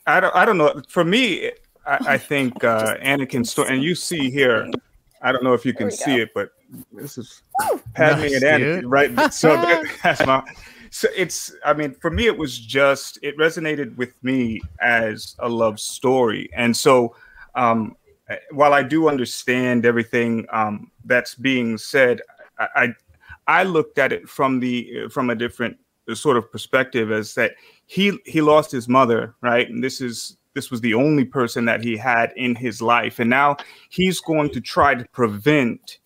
[0.07, 0.83] I don't, I don't know.
[0.89, 1.51] For me,
[1.87, 4.71] I, I think uh, Anakin's story, and you see here,
[5.23, 6.23] I don't know if you can see go.
[6.23, 6.51] it, but
[6.93, 7.43] this is
[7.95, 8.91] Padme Nice, and Anakin, dude.
[8.91, 9.11] right?
[9.33, 10.43] So that, that's my.
[10.91, 11.55] So it's.
[11.65, 13.19] I mean, for me, it was just.
[13.23, 17.15] It resonated with me as a love story, and so.
[17.55, 17.97] Um,
[18.53, 22.23] while I do understand everything um, that's being said,
[22.59, 22.95] I, I
[23.47, 25.77] I looked at it from the from a different
[26.15, 27.55] sort of perspective as that
[27.93, 29.69] he he lost his mother, right?
[29.69, 33.29] And this is this was the only person that he had in his life, and
[33.29, 33.59] now
[33.91, 35.99] he's going to try to prevent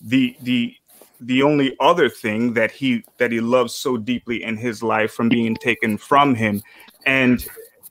[0.00, 0.72] the the
[1.20, 5.28] the only other thing that he that he loves so deeply in his life from
[5.28, 6.62] being taken from him,
[7.06, 7.48] and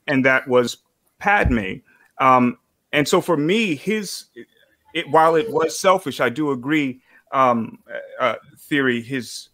[0.08, 0.78] and that was
[1.18, 1.74] Padme.
[2.20, 2.56] Um,
[2.94, 4.30] and so for me, his
[4.94, 7.02] it, while it was selfish, I do agree.
[7.32, 7.80] Um,
[8.18, 9.50] uh, theory his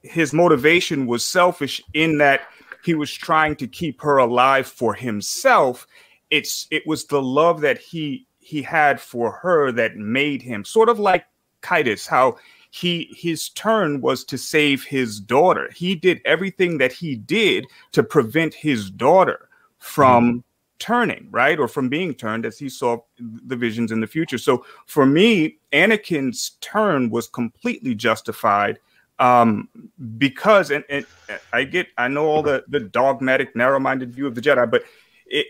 [0.00, 2.48] his motivation was selfish in that
[2.84, 5.86] he was trying to keep her alive for himself.
[6.30, 10.88] It's it was the love that he he had for her that made him sort
[10.88, 11.24] of like
[11.62, 12.36] Titus, how
[12.70, 15.70] he his turn was to save his daughter.
[15.74, 19.48] He did everything that he did to prevent his daughter
[19.78, 20.38] from mm-hmm.
[20.78, 21.58] turning, right?
[21.58, 24.38] Or from being turned as he saw the visions in the future.
[24.38, 28.78] So for me, Anakin's turn was completely justified
[29.18, 29.68] um
[30.16, 31.04] because and, and
[31.52, 34.84] i get i know all the the dogmatic narrow-minded view of the jedi but
[35.26, 35.46] it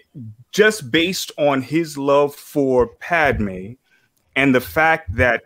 [0.52, 3.72] just based on his love for padme
[4.36, 5.42] and the fact that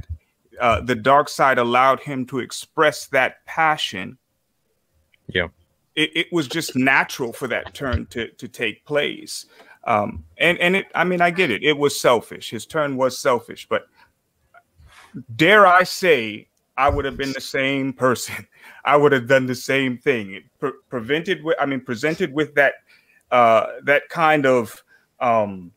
[0.60, 4.16] uh, the dark side allowed him to express that passion
[5.28, 5.48] Yeah.
[5.96, 9.46] it, it was just natural for that turn to to take place.
[9.84, 11.62] Um and and it i mean i get it.
[11.64, 12.50] It was selfish.
[12.50, 13.66] His turn was selfish.
[13.68, 13.88] But
[15.36, 18.46] dare i say i would have been the same person.
[18.84, 20.42] I would have done the same thing.
[20.58, 22.74] Pre- prevented with i mean presented with that
[23.30, 24.82] uh that kind of
[25.20, 25.70] um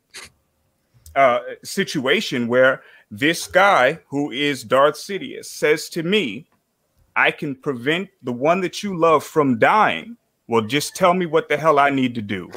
[1.16, 2.82] uh situation where
[3.12, 6.48] this guy who is darth sidious says to me
[7.16, 10.18] i can prevent the one that you love from dying.
[10.48, 12.50] Well just tell me what the hell i need to do.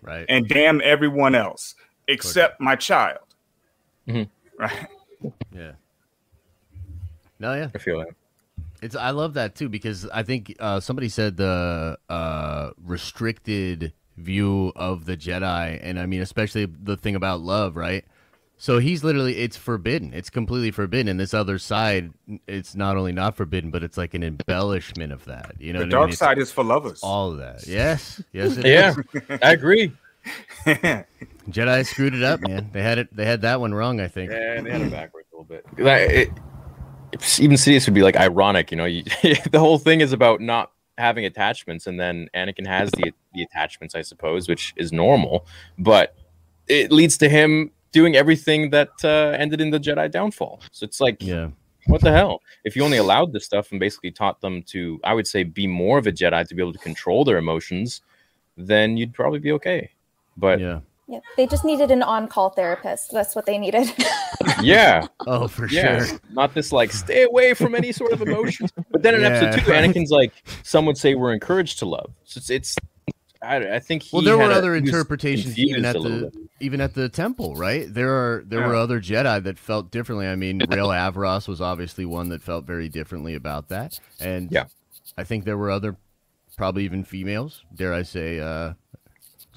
[0.00, 0.26] Right.
[0.28, 1.74] and damn everyone else
[2.08, 3.26] except my child.
[4.08, 4.28] Mhm.
[4.58, 4.86] right?
[5.54, 5.72] Yeah.
[7.42, 7.68] No, yeah.
[7.74, 8.08] I feel that.
[8.80, 14.72] It's I love that too because I think uh, somebody said the uh, restricted view
[14.76, 18.04] of the Jedi, and I mean especially the thing about love, right?
[18.58, 20.14] So he's literally it's forbidden.
[20.14, 21.08] It's completely forbidden.
[21.08, 22.12] And this other side,
[22.46, 25.56] it's not only not forbidden, but it's like an embellishment of that.
[25.58, 26.16] You know, the what I dark mean?
[26.16, 27.66] Side is for lovers all of that.
[27.66, 29.22] Yes, yes, it Yeah, is.
[29.42, 29.92] I agree.
[31.50, 32.70] Jedi screwed it up, man.
[32.72, 33.14] They had it.
[33.16, 34.00] They had that one wrong.
[34.00, 34.30] I think.
[34.30, 35.66] Yeah, they had it backwards a little bit.
[35.76, 36.38] Like, it, it's-
[37.38, 38.84] even Sidious would be like ironic, you know.
[38.84, 39.02] You,
[39.50, 43.94] the whole thing is about not having attachments, and then Anakin has the the attachments,
[43.94, 45.46] I suppose, which is normal,
[45.78, 46.14] but
[46.68, 50.60] it leads to him doing everything that uh, ended in the Jedi downfall.
[50.70, 51.48] So it's like, Yeah.
[51.86, 52.40] what the hell?
[52.64, 55.66] If you only allowed this stuff and basically taught them to, I would say, be
[55.66, 58.00] more of a Jedi to be able to control their emotions,
[58.56, 59.90] then you'd probably be okay.
[60.36, 60.80] But Yeah.
[61.12, 63.10] Yeah, they just needed an on-call therapist.
[63.12, 63.92] That's what they needed.
[64.62, 66.18] yeah, Oh, for yeah, sure.
[66.30, 68.72] not this like stay away from any sort of emotions.
[68.90, 69.28] But then in Yeah.
[69.28, 70.32] episode two, Anakin's like,
[70.62, 72.12] some would say we're encouraged to love.
[72.24, 72.76] So it's, it's
[73.42, 76.80] I, I think he Well, there had were a- other interpretations even at the even
[76.80, 77.92] at the temple, right?
[77.92, 80.26] There are there were other Jedi that felt differently.
[80.28, 84.64] I mean, Rael Averross was obviously one that felt very differently about that, and Yeah.
[85.18, 85.96] I think there were other,
[86.56, 88.74] probably even females, dare I say, uh,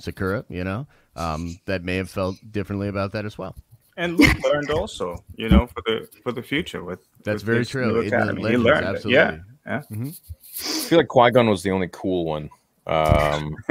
[0.02, 3.56] Secura, you know, um, that may have felt differently about that as well.
[3.98, 7.66] And Luke learned also, you know, for the for the future with That's with very
[7.66, 7.88] true.
[7.88, 8.18] new In the.
[8.36, 8.90] He Legends, learned it.
[8.90, 9.14] absolutely.
[9.14, 9.82] Yeah, yeah.
[9.90, 10.12] I
[10.52, 12.50] feel like Qui Gon was the only cool one.
[12.88, 13.56] Um,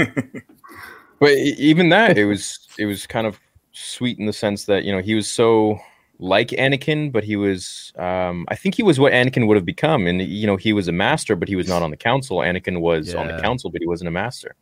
[1.20, 3.38] but even that, it was it was kind of
[3.72, 5.78] sweet in the sense that you know he was so
[6.18, 10.06] like Anakin, but he was um, I think he was what Anakin would have become,
[10.06, 12.38] and you know he was a master, but he was not on the council.
[12.38, 14.54] Anakin was on the council, but he wasn't a master,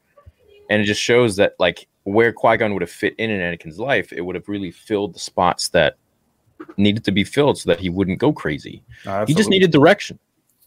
[0.73, 3.79] and it just shows that like where Qui Gon would have fit in in Anakin's
[3.79, 5.97] life, it would have really filled the spots that
[6.77, 8.83] needed to be filled so that he wouldn't go crazy.
[9.05, 10.19] No, He just needed direction.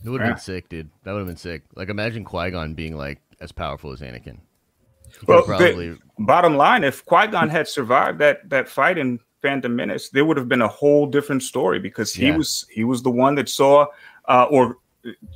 [0.03, 0.33] It would have Yeah.
[0.35, 0.89] been sick, dude.
[1.03, 1.63] That would have been sick.
[1.75, 4.37] Like imagine Qui Gon being like as powerful as Anakin.
[5.19, 8.97] He Well, could've the- probably Bottom line, if Qui Gon had survived that that fight
[8.97, 12.37] in Phantom Menace, there would have been a whole different story because he Yeah.
[12.37, 13.87] was he was the one that saw,
[14.27, 14.77] uh, or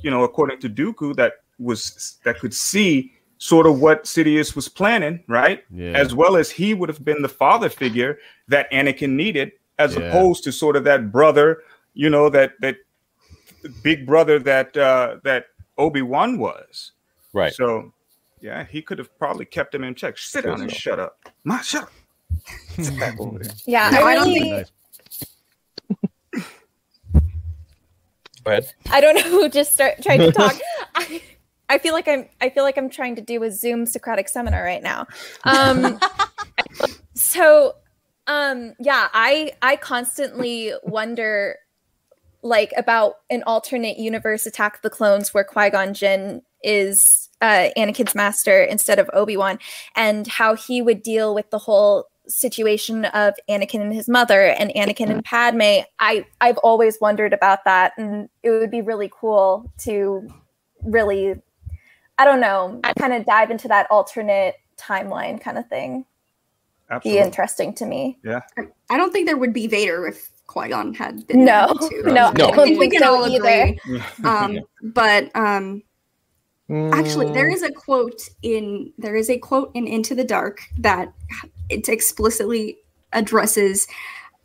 [0.02, 3.12] you know, according to Dooku, that was that could see
[3.42, 5.64] sort of what Sidious was planning, right?
[5.70, 5.92] Yeah.
[5.92, 8.18] As well as he would have been the father figure
[8.48, 10.02] that Anakin needed, as Yeah.
[10.02, 11.62] opposed to sort of that brother,
[11.94, 12.76] you know, that that
[13.82, 15.46] big brother that uh, that
[15.78, 16.92] Obi Wan was.
[17.32, 17.52] Right.
[17.54, 17.92] So,
[18.42, 20.18] yeah, he could have probably kept him in check.
[20.18, 21.18] Sit down and shut up.
[21.44, 21.92] Ma, shut up.
[22.78, 23.52] Sit back over there.
[23.66, 24.68] Yeah, No, I I don't really, think-
[28.44, 28.72] Go ahead.
[28.90, 30.54] I don't know who just start trying to talk.
[30.94, 31.22] I,
[31.70, 34.62] I feel like I'm I feel like I'm trying to do a Zoom Socratic seminar
[34.62, 35.06] right now.
[35.44, 36.00] Um,
[37.14, 37.76] so
[38.26, 41.56] um yeah, I I constantly wonder
[42.42, 48.16] like about an alternate universe Attack of the Clones where Qui-Gon Jinn is uh Anakin's
[48.16, 49.60] master instead of Obi-Wan
[49.94, 54.72] and how he would deal with the whole situation of Anakin and his mother and
[54.74, 55.84] Anakin and Padme.
[56.00, 60.28] I I've always wondered about that and it would be really cool to
[60.82, 61.40] really
[62.20, 66.04] I don't know, kind of dive into that alternate timeline kind of thing.
[67.02, 68.18] Be interesting to me.
[68.22, 68.40] Yeah.
[68.90, 71.72] I don't think there would be Vader if Qui Gon had been No,
[72.04, 72.26] no, No.
[72.26, 73.78] I don't we can so all either.
[73.86, 74.02] agree.
[74.24, 75.82] Um, but um,
[76.68, 81.10] actually, there is a quote in there is a quote in Into the Dark that
[81.70, 82.76] it explicitly
[83.14, 83.86] addresses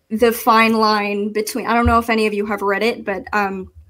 [0.10, 1.68] the fine line between.
[1.68, 3.85] I don't know if any of you have read it, but um, it's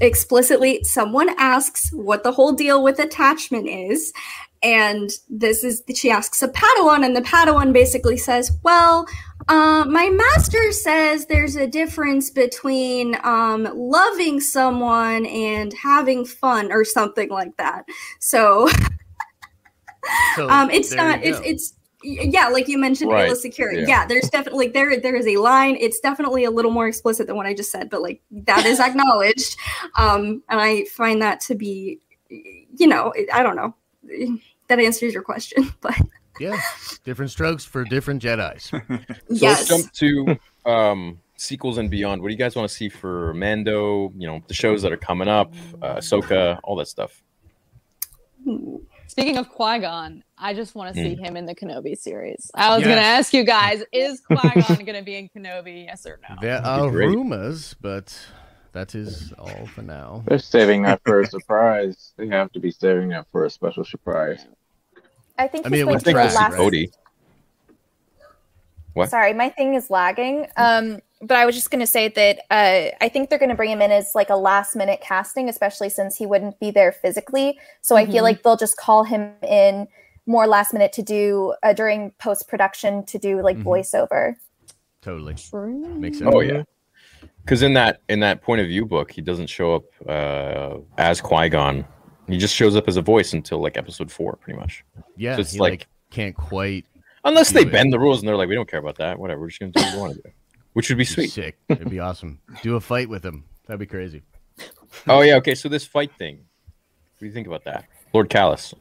[0.00, 4.12] explicitly someone asks what the whole deal with attachment is.
[4.62, 9.06] And this is she asks a Padawan, and the Padawan basically says, "Well,
[9.48, 16.84] uh, my master says there's a difference between um, loving someone and having fun, or
[16.84, 17.86] something like that."
[18.20, 18.68] So
[20.36, 21.22] So um, it's not.
[21.22, 23.74] It's it's yeah, like you mentioned, Right, Aayla Secura.
[23.80, 23.86] yeah.
[23.86, 24.06] Yeah.
[24.06, 25.76] there's definitely there there is a line.
[25.80, 28.80] It's definitely a little more explicit than what I just said, but like that is
[28.88, 29.56] acknowledged,
[29.96, 33.74] um, and I find that to be, you know, I don't know.
[34.68, 35.94] That answers your question, but
[36.40, 36.60] yeah,
[37.04, 38.70] different strokes for different Jedi's.
[39.28, 39.92] So yes, let's jump
[40.64, 42.22] to um, sequels and beyond.
[42.22, 44.12] What do you guys want to see for Mando?
[44.16, 47.22] You know, the shows that are coming up, uh, Ahsoka, all that stuff.
[49.12, 51.18] Speaking of Qui Gon, I just want to see Mm.
[51.18, 52.50] him in the Kenobi series.
[52.54, 52.86] I was Yes.
[52.88, 55.84] going to ask you guys: Is Qui Gon going to be in Kenobi?
[55.84, 56.34] Yes or no?
[56.40, 58.18] There That'd are rumors, but
[58.72, 60.22] that is all for now.
[60.26, 62.14] They're saving that for a surprise.
[62.16, 64.46] They have to be saving that for a special surprise.
[65.36, 66.58] I think I he's mean, it going would to be the last.
[66.58, 66.90] right?
[68.94, 69.10] What?
[69.10, 70.46] Sorry, my thing is lagging.
[70.56, 73.54] Um, but I was just going to say that uh, I think they're going to
[73.54, 76.92] bring him in as like a last minute casting, especially since he wouldn't be there
[76.92, 77.58] physically.
[77.80, 78.12] So I Mhm.
[78.12, 79.86] feel like they'll just call him in
[80.26, 83.64] more last minute to do uh, during post production to do like Mhm.
[83.64, 84.34] voiceover.
[85.00, 85.72] Totally True.
[85.96, 86.30] makes sense.
[86.34, 86.62] Oh yeah.
[87.44, 91.20] Because in that in that point of view book, he doesn't show up uh, as
[91.20, 91.84] Qui Gon.
[92.28, 94.84] He just shows up as a voice until like episode four, pretty much.
[95.16, 95.34] yeah.
[95.36, 96.84] So it's he like- like can't quite
[97.24, 97.72] Unless they it.
[97.72, 99.18] bend the rules and they're like, we don't care about that.
[99.18, 100.30] Whatever, we're just gonna do what we want to do,
[100.72, 101.30] which would be be sweet.
[101.30, 101.58] sick.
[101.68, 102.40] It'd be awesome.
[102.62, 103.44] Do a fight with him.
[103.66, 104.22] That'd be crazy.
[105.08, 105.54] Oh yeah, okay.
[105.54, 108.74] So this fight thing, what do you think about that, Lord Callus?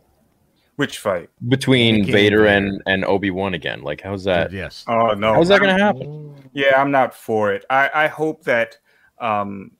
[0.77, 1.29] Which fight?
[1.47, 3.83] between Vader and and and Obi Wan again.
[3.83, 4.51] Like, how's that?
[4.51, 4.83] yes.
[4.87, 5.33] Oh no.
[5.33, 6.33] How's that going to happen?
[6.53, 7.65] Yeah, I'm not for it.
[7.69, 8.77] I, I hope that
[9.19, 9.71] um,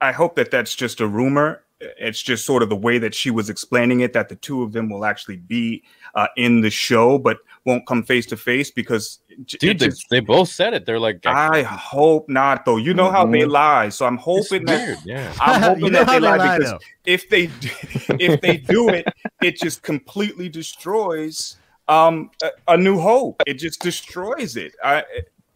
[0.00, 1.64] I hope that that's just a rumor.
[1.80, 4.72] It's just sort of the way that she was explaining it that the two of
[4.72, 5.82] them will actually be
[6.14, 7.18] uh, in the show.
[7.18, 10.84] But won't come face to face because Dude, it they, just- they both said it.
[10.86, 12.76] They're like, I hope not though.
[12.76, 14.98] You know how they lie, so I'm it's hoping that weird.
[15.04, 15.34] Yeah.
[15.40, 16.78] I'm hoping You know that they they lie lie, because though.
[17.06, 17.68] if they do,
[18.20, 19.06] if they do it,
[19.42, 21.56] it just completely destroys
[21.88, 23.42] um a, a new hope.
[23.46, 24.74] It just destroys it.
[24.82, 25.04] I,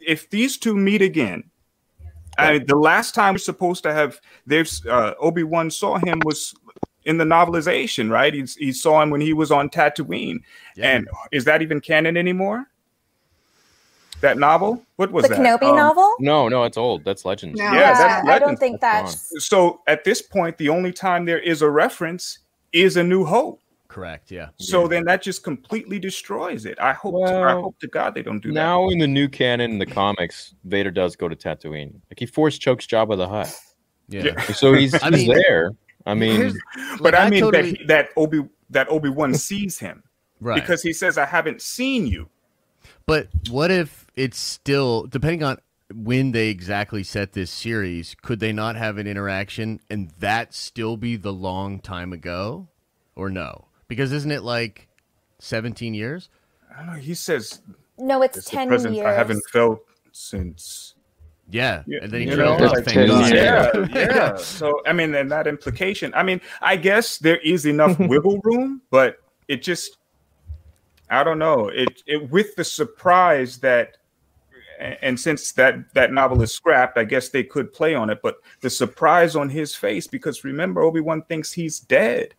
[0.00, 1.44] if these two meet again,
[2.38, 6.54] I, the last time we're supposed to have there's uh, Obi Wan saw him was
[7.08, 8.32] in the novelization, right?
[8.34, 10.40] He, he saw him when he was on Tatooine,
[10.76, 10.90] Yeah.
[10.90, 12.66] and is that even canon anymore?
[14.20, 14.84] That novel?
[14.96, 15.38] What was the that?
[15.38, 16.14] Kenobi Um, novel.
[16.18, 17.04] No, no, it's old.
[17.04, 17.58] That's Legends.
[17.58, 17.64] No.
[17.72, 19.46] Yeah, that's I don't think That's that's.
[19.46, 22.40] So at this point, the only time there is a reference
[22.72, 23.60] is a New Hope.
[23.86, 24.30] Correct.
[24.30, 24.48] Yeah.
[24.58, 26.78] So then that just completely destroys it.
[26.80, 27.14] I hope.
[27.26, 28.54] I hope to God they don't do that.
[28.54, 31.94] Now in the new canon in the comics, Vader does go to Tatooine.
[32.10, 33.56] Like he force chokes Jabba the Hutt.
[34.08, 34.24] Yeah.
[34.24, 34.42] Yeah.
[34.52, 35.70] So he's, I he's mean- there.
[36.08, 39.78] I mean, like, But I mean totally- that he, that Obi that Obi Wan sees
[39.78, 40.02] him
[40.40, 40.60] right.
[40.60, 42.28] because he says, "I haven't seen you."
[43.06, 45.58] But what if it's still depending on
[45.94, 48.14] when they exactly set this series?
[48.22, 52.68] Could they not have an interaction and that still be the long time ago,
[53.16, 53.66] or no?
[53.88, 54.88] Because isn't it like
[55.38, 56.28] seventeen years?
[56.74, 57.00] I don't know.
[57.00, 57.60] He says,
[57.98, 59.06] No, it's "It's ten presence years.
[59.06, 59.80] I haven't felt
[60.12, 60.94] since."
[61.50, 62.72] Yeah, Yeah, and then he trailed off.
[62.74, 63.32] like thank 10 God.
[63.32, 63.88] years.
[63.94, 64.36] Yeah, yeah.
[64.36, 66.12] So I mean, and that implication.
[66.14, 69.16] I mean, I guess there is enough wiggle room, but
[69.48, 69.96] it just,
[71.08, 71.68] I don't know.
[71.68, 73.96] It it with the surprise that,
[74.78, 78.20] and and since that that novel is scrapped, I guess they could play on it.
[78.22, 82.34] But the surprise on his face, because remember, Obi Wan thinks he's dead.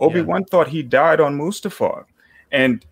[0.00, 2.04] Obi Wan thought he died on Mustafar,
[2.50, 2.84] and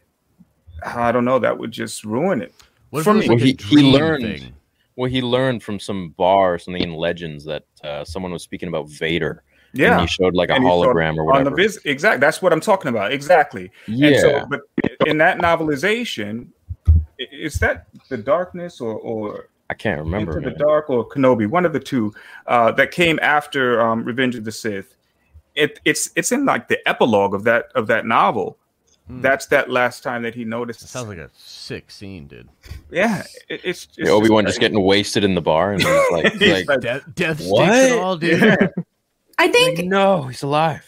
[0.84, 1.40] I don't know.
[1.40, 2.54] That would just ruin it.
[2.90, 4.52] What For me- like he- he learned- thing?
[4.96, 8.68] Well, he learned from some bar or something in Legends that uh, someone was speaking
[8.68, 9.42] about Vader.
[9.72, 9.92] Yeah.
[9.92, 11.50] And he showed like a And he saw hologram or on whatever.
[11.50, 14.06] the vis- exactly that's what i'm talking about exactly yeah.
[14.08, 14.60] and so but
[15.06, 16.48] in that novelization
[17.18, 20.38] is that the darkness or or I can't remember.
[20.38, 20.66] into the man.
[20.66, 22.14] dark or kenobi one of the two
[22.46, 24.94] uh that came after um revenge of the sith
[25.54, 28.56] it it's it's in like the epilogue of that of that novel
[29.06, 29.20] Hmm.
[29.20, 32.48] that's that last time that he noticed It sounds like a sick scene, dude.
[32.90, 36.10] yeah it, it's, it's Yeah, Obi Wan just getting wasted in the bar and he's
[36.10, 38.42] like, He's like, like, Death, death sticks and all, dude.
[38.42, 38.56] yeah.
[39.38, 40.84] I think no, he's alive.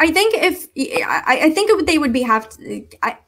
[0.00, 0.66] I think if
[1.04, 2.86] I, I think it they would be have to.
[3.02, 3.18] I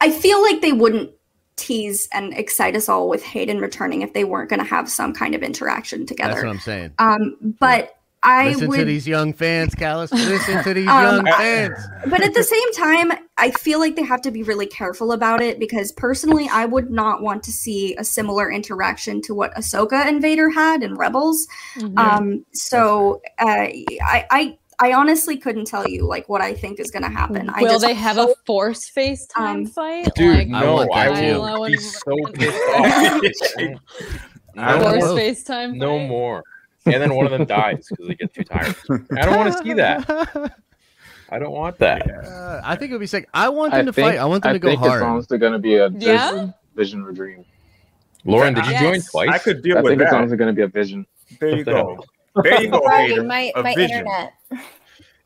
[0.00, 1.12] I feel like they wouldn't
[1.54, 5.12] tease and excite us all with Hayden returning if they weren't going to have some
[5.14, 6.46] kind of interaction That's what together.
[6.48, 6.92] I'm saying.
[6.98, 10.12] Um, but I Listen to these young fans, Callus.
[10.12, 11.76] Listen to these Um, young fans.
[12.08, 15.40] But at the same time, I feel like they have to be really careful about
[15.42, 20.06] it because personally, I would not want to see a similar interaction to what Ahsoka
[20.06, 21.48] and Vader had in Rebels.
[21.76, 21.98] Mhm.
[21.98, 23.86] Um, so uh, I,
[24.30, 27.50] I, I honestly couldn't tell you like what I think is going to happen.
[27.50, 30.14] I Will just they have a hope- force FaceTime Um, fight?
[30.14, 31.40] Dude, like, I no, want I, that too.
[31.40, 33.80] will be so pissed off.
[34.56, 35.04] I no, force.
[35.04, 35.74] FaceTime.
[35.76, 36.08] no fight?
[36.08, 36.42] more.
[36.84, 38.74] And then one of them dies because they get too tired.
[39.16, 40.58] I don't want to see that.
[41.30, 42.10] I don't want that.
[42.10, 43.28] Uh, I think it would be sick.
[43.32, 44.18] I want I them to think, fight.
[44.18, 44.78] I want them I to go hard.
[44.78, 45.02] I think hard.
[45.02, 46.30] it's honestly going to be a Yeah?
[46.30, 47.44] vision, vision or dream.
[48.24, 49.28] Lauren, did you join twice?
[49.30, 51.06] i could deal I with think it's that honestly going to be a vision.
[51.40, 52.04] there you go
[52.42, 53.26] there you go Sorry, Hayden.
[53.26, 54.34] my my internet.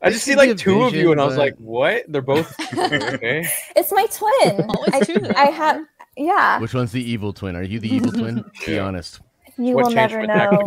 [0.02, 1.56] I just see could be a like two of you, vision, and I was like,
[1.56, 2.04] "What?
[2.08, 4.66] They're both okay." It's my twin.
[5.34, 5.34] I.
[5.36, 5.82] I have.
[6.18, 7.56] Yeah, Which one's the evil twin?
[7.56, 8.42] Are you the evil twin?
[8.64, 9.20] Be honest.
[9.58, 10.62] You what will changed never know.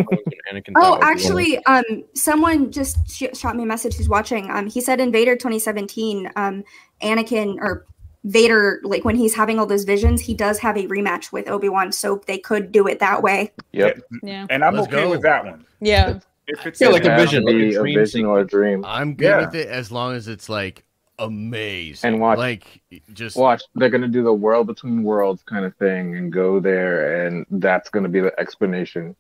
[0.52, 1.84] Anakin Oh, thought Obi-Wan was- actually, um,
[2.16, 4.50] someone just sh- shot me a message who's watching.
[4.52, 6.64] Um, he said in Vader 2017, um,
[7.02, 7.86] Anakin or
[8.26, 11.70] Vader, like when he's having all those visions, he does have a rematch with Obi
[11.70, 13.52] Wan, so they could do it that way.
[13.72, 14.02] Yep.
[14.24, 14.46] Yeah.
[14.50, 15.10] and i'm Let's okay go.
[15.12, 16.20] with that one Yeah.
[16.48, 18.26] if it's Yeah, like a that- It has vision, like a be a dream vision
[18.26, 18.84] or a dream.
[18.86, 19.46] I'm good Yeah.
[19.46, 20.84] with it as long as it's like
[21.20, 22.08] amazing.
[22.14, 22.82] And watch- like
[23.14, 26.60] just Watch, they're going to do the world between worlds kind of thing and go
[26.60, 29.16] there, and that's going to be the explanation.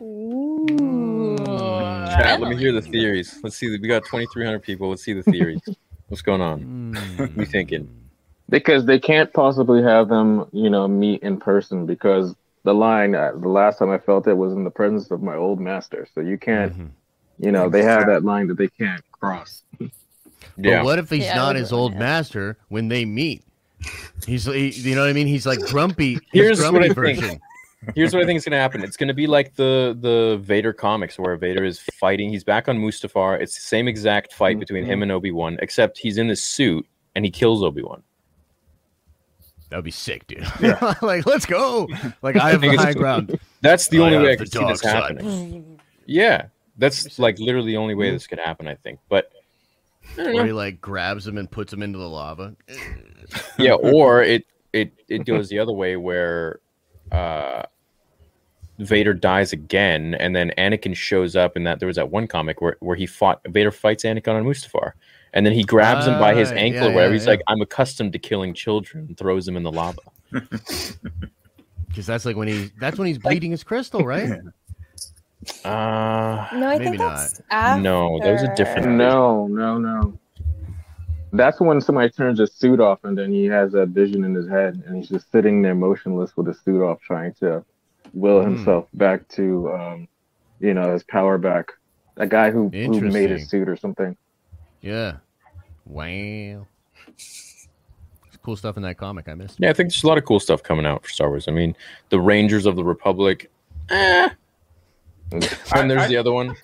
[0.00, 1.36] Ooh.
[1.36, 3.38] Chat, let me hear the theories.
[3.42, 3.70] Let's see.
[3.70, 4.88] We got 2,300 people.
[4.90, 5.60] Let's see the theories.
[6.08, 6.94] What's going on?
[6.94, 7.36] Mm.
[7.36, 7.88] We thinking?
[8.48, 12.34] Because they can't possibly have them, you know, meet in person because
[12.64, 15.36] the line, uh, the last time I felt it was in the presence of my
[15.36, 16.06] old master.
[16.14, 16.90] So you can't, Mhm.
[17.38, 19.62] you know, they have that line that they can't cross.
[20.58, 23.42] But what if he's Yeah, not his old master when they meet?
[24.26, 25.26] He's, he, you know what I mean?
[25.26, 26.14] He's like grumpy.
[26.14, 27.40] His Here's what grumpy I think.
[27.96, 28.84] Here's what I think is going to happen.
[28.84, 32.30] It's going to be like the the Vader comics where Vader is fighting.
[32.30, 33.40] He's back on Mustafar.
[33.40, 35.02] It's the same exact fight between him mm-hmm.
[35.02, 36.86] and Obi Wan, except he's in this suit
[37.16, 38.02] and he kills Obi Wan.
[39.70, 40.46] That would be sick, dude.
[41.02, 41.88] like, let's go.
[42.20, 43.38] Like, I have the high ground.
[43.62, 45.16] That's the I only way I have can see this dark side.
[45.16, 45.80] happening.
[46.04, 46.46] Yeah,
[46.76, 48.16] that's like literally the only way mm-hmm.
[48.16, 48.66] this could happen.
[48.66, 49.30] I think, but
[50.12, 50.44] I don't Or know.
[50.44, 52.54] he like grabs him and puts him into the lava.
[53.58, 56.60] yeah, or it it it goes the other way where
[57.10, 57.62] uh
[58.78, 61.56] Vader dies again, and then Anakin shows up.
[61.56, 64.44] And that there was that one comic where, where he fought Vader fights Anakin on
[64.44, 64.92] Mustafar,
[65.34, 67.12] and then he grabs him by his Ah, ankle yeah, or whatever.
[67.12, 67.30] yeah, He's yeah.
[67.32, 70.00] like, "I'm accustomed to killing children," and throws him in the lava.
[71.88, 74.40] Because that's like when he that's when he's bleeding his crystal, right?
[75.64, 77.16] Uh No, I Maybe think not.
[77.16, 77.82] that's after.
[77.82, 80.18] No, that was a different- No, no, no.
[81.32, 84.48] That's when somebody turns his suit off and then he has that vision in his
[84.48, 87.64] head and he's just sitting there motionless with his suit off trying to
[88.12, 88.54] will Hmm.
[88.56, 90.08] himself back to um
[90.60, 91.72] you know his power back.
[92.16, 94.16] That guy who, who made his suit or something.
[94.82, 95.16] Yeah.
[95.86, 96.66] Wow.
[97.08, 97.68] It's
[98.42, 99.28] cool stuff in that comic.
[99.28, 99.56] I missed.
[99.58, 101.48] Yeah, I think there's a lot of cool stuff coming out for Star Wars.
[101.48, 101.74] I mean,
[102.10, 103.50] the Rangers of the Republic.
[103.88, 104.28] Eh.
[105.32, 106.56] And there's I- the other one,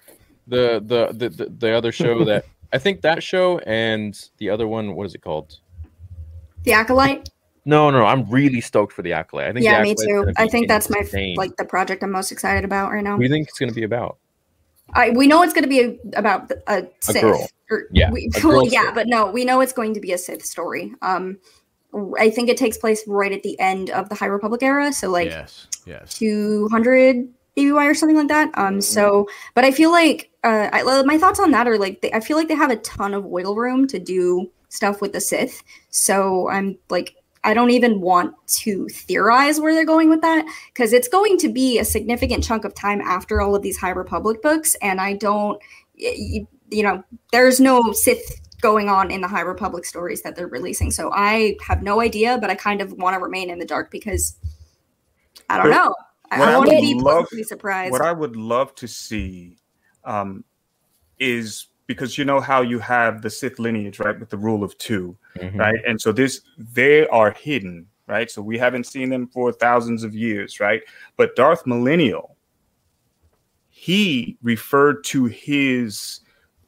[0.46, 4.66] the, the the the the other show that I think that show and the other
[4.68, 4.94] one.
[4.94, 5.58] What is it called?
[6.64, 7.28] The Acolyte.
[7.64, 9.48] No, no, I'm really stoked for the Acolyte.
[9.48, 10.32] I think Yeah, the me too.
[10.38, 11.36] I think that's my insane.
[11.36, 13.12] like the project I'm most excited about right now.
[13.12, 14.16] What do you think it's going to be about?
[14.94, 17.20] I we know it's going to be a, about a Sith.
[17.20, 17.46] girl.
[17.70, 18.94] Or, Yeah, we, a girl yeah, Sith.
[18.94, 20.94] but no, we know it's going to be a Sith story.
[21.02, 21.38] Um,
[22.18, 25.10] I think it takes place right at the end of the High Republic era, so
[25.10, 25.66] like yes.
[25.84, 26.14] Yes.
[26.14, 27.28] 200
[27.58, 28.50] BBY or something like that.
[28.54, 32.12] Um, so, but I feel like uh, I, my thoughts on that are like they,
[32.12, 35.20] I feel like they have a ton of wiggle room to do stuff with the
[35.20, 35.62] Sith.
[35.90, 40.92] So I'm like, I don't even want to theorize where they're going with that because
[40.92, 44.42] it's going to be a significant chunk of time after all of these High Republic
[44.42, 45.60] books, and I don't,
[45.94, 47.02] you, you know,
[47.32, 50.90] there's no Sith going on in the High Republic stories that they're releasing.
[50.90, 53.90] So I have no idea, but I kind of want to remain in the dark
[53.90, 54.36] because
[55.48, 55.94] I don't know.
[56.30, 57.92] I, what I I want to would be love- pleasantly surprised.
[57.92, 59.58] What I would love to see
[60.04, 60.44] um,
[61.18, 64.76] is because you know how you have the Sith lineage, right, with the rule of
[64.78, 65.58] 2 Mhm.
[65.58, 65.78] right?
[65.86, 68.30] And so this they are hidden, right?
[68.30, 70.82] So we haven't seen them for thousands of years, right?
[71.16, 72.36] But Darth Millennial,
[73.70, 76.20] he referred to his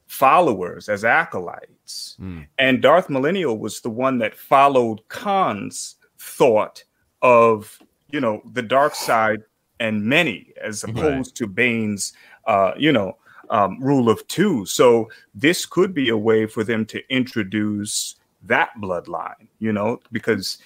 [0.07, 2.17] followers as acolytes.
[2.21, 2.47] Mm.
[2.59, 6.83] And Darth Millennial was the one that followed Kaan's thought
[7.23, 7.79] of,
[8.11, 9.41] you know, the dark side
[9.81, 10.95] and many, as Right.
[10.95, 12.13] opposed to Bane's,
[12.47, 13.17] uh, you know,
[13.51, 14.65] um, rule of two.
[14.67, 18.15] So this could be a way for them to introduce
[18.45, 20.59] that bloodline, you know, because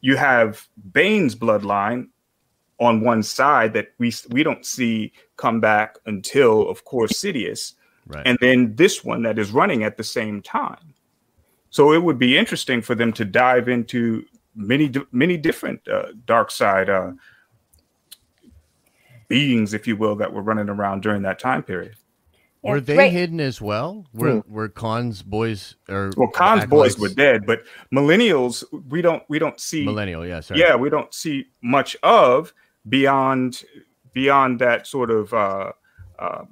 [0.00, 2.08] you have Bane's bloodline
[2.78, 7.74] on one side that we we don't see come back until, of course, Sidious
[8.06, 8.26] Right.
[8.26, 10.94] and then this one that is running at the same time.
[11.70, 14.24] So it would be interesting for them to dive into
[14.56, 17.12] many many different uh, dark side uh,
[19.30, 21.94] beings, if you will, that were running around during that time period.
[22.62, 23.10] Yeah, Were they right.
[23.12, 24.04] hidden as well?
[24.12, 29.38] Were were Kaan's boys or Well, Kaan's boys were dead, but millennials we don't we
[29.38, 29.82] don't see.
[29.86, 30.26] millennial?
[30.26, 30.60] Yeah, sorry.
[30.60, 32.52] yeah, we don't see much of
[32.86, 33.62] beyond
[34.12, 35.72] beyond that sort of uh,
[36.18, 36.44] uh,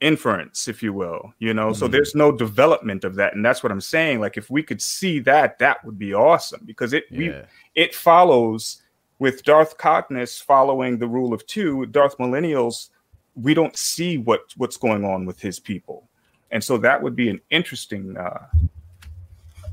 [0.00, 1.32] inference, if you will.
[1.40, 1.90] You know, so Mhm.
[1.92, 4.20] there's no development of that, and that's what I'm saying.
[4.20, 7.34] Like, if we could see that, that would be awesome because it we
[7.74, 8.82] it follows
[9.18, 11.86] with Darth Cognus following the rule of two.
[11.86, 12.90] Darth Millennials,
[13.34, 16.08] we don't see what what's going on with his people,
[16.50, 18.46] and so that would be an interesting, uh,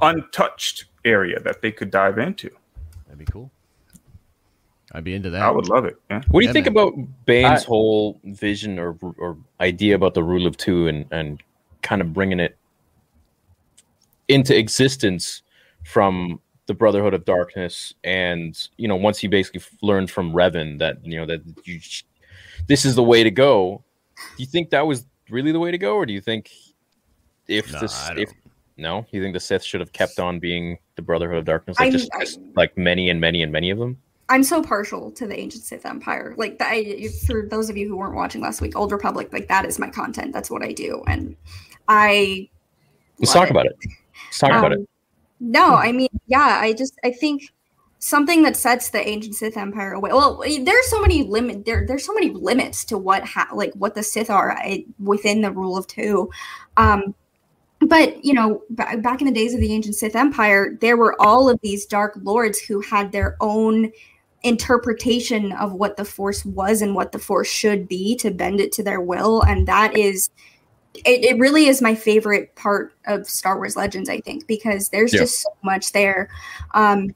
[0.01, 2.49] untouched area that they could dive into.
[3.05, 3.51] That'd be cool.
[4.95, 5.41] I'd be into that.
[5.41, 5.95] I would love it.
[6.11, 6.21] Yeah.
[6.27, 6.71] What do you Yeah, think man.
[6.73, 11.41] about Bane's I- whole vision or or idea about the rule of two and and
[11.81, 12.55] kind of bringing it
[14.27, 15.41] into existence
[15.83, 21.05] from the Brotherhood of Darkness and you know once he basically learned from Revan that
[21.05, 21.79] you know that you
[22.67, 23.83] this is the way to go.
[24.15, 26.49] Do you think that was really the way to go, or do you think
[27.47, 28.31] if Nah, this if
[28.77, 31.85] no, you think the Sith should have kept on being the Brotherhood of Darkness, like
[31.85, 33.97] I'm- just, just like many and many and many of them?
[34.29, 36.33] I'm so partial to the ancient Sith Empire.
[36.37, 39.47] Like that, I, for those of you who weren't watching last week, Old Republic, like
[39.49, 40.33] that is my content.
[40.33, 41.35] That's what I do, and
[41.87, 42.49] I.
[43.19, 43.77] Let's love talk about it.
[44.25, 44.79] Let's talk about it.
[44.79, 44.87] Um,
[45.45, 47.43] No, I mean, yeah, I just I think
[47.99, 50.11] something that sets the ancient Sith Empire away.
[50.13, 51.85] Well, there's so many limit there.
[51.85, 55.51] There's so many limits to what ha- like what the Sith are I, within the
[55.51, 56.29] rule of two.
[56.77, 57.13] Um,
[57.81, 61.21] but you know, b- back in the days of the ancient Sith Empire, there were
[61.21, 63.91] all of these dark lords who had their own
[64.43, 68.71] interpretation of what the Force was and what the Force should be to bend it
[68.73, 70.29] to their will, and that is
[70.93, 75.13] it, it really is my favorite part of Star Wars Legends, I think, because there's
[75.13, 75.21] Yeah.
[75.21, 76.29] just so much there.
[76.73, 77.15] Um,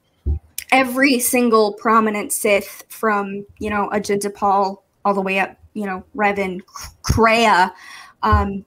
[0.72, 6.04] every single prominent Sith from, you know, Ajunta Pall all the way up, you know,
[6.16, 6.62] Revan,
[7.04, 7.72] Kreia,
[8.24, 8.66] um,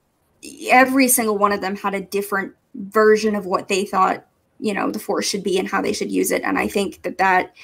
[0.71, 4.25] every single one of them had a different version of what they thought
[4.61, 7.03] you know the force should be and how they should use it and i think
[7.03, 7.55] that that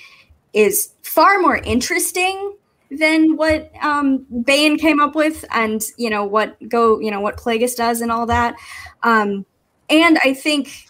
[0.52, 2.54] is far more interesting
[2.90, 7.36] than what um bane came up with and you know what go you know what
[7.36, 8.54] plagueis does and all that
[9.02, 9.44] um
[9.90, 10.86] and i think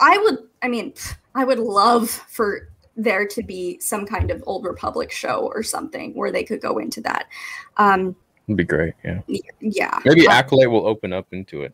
[0.00, 0.92] i would i mean
[1.34, 6.14] i would love for there to be some kind of old republic show or something
[6.14, 7.26] where they could go into that
[7.76, 8.14] um
[8.48, 8.94] It'd be great.
[9.04, 9.20] Yeah.
[9.60, 11.72] yeah Maybe Uh, Acolyte will open up into it.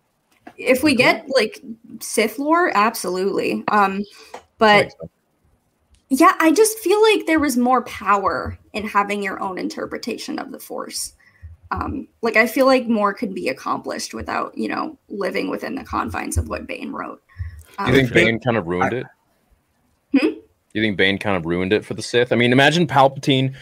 [0.59, 1.63] if we get like
[2.01, 3.65] Sith lore, absolutely.
[3.69, 4.05] Um,
[4.59, 4.93] but
[6.11, 10.53] yeah, I just feel like there was more power in having your own interpretation of
[10.53, 11.15] the Force.
[11.71, 15.85] Um, like I feel like more could be accomplished without you know living within the
[15.85, 17.23] confines of what Bane wrote.
[17.79, 19.07] Um, you think Bane kind of ruined it?
[20.73, 22.33] You think Bane kind of ruined it for the Sith?
[22.33, 23.55] I mean, imagine Palpatine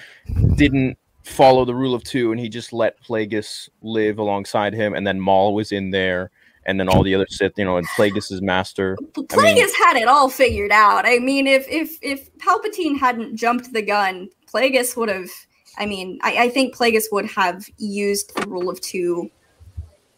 [0.57, 5.07] didn't follow the rule of two and he just let Plagueis live alongside him, and
[5.07, 6.31] then Maul was in there,
[6.67, 8.99] and then all the other Sith, you know, and Plagueis' master.
[9.01, 11.07] I mean, Plagueis had it all figured out.
[11.07, 15.31] I mean, if if if Palpatine hadn't jumped the gun, Plagueis would have.
[15.79, 19.31] I mean, I, I think Plagueis would have used the rule of two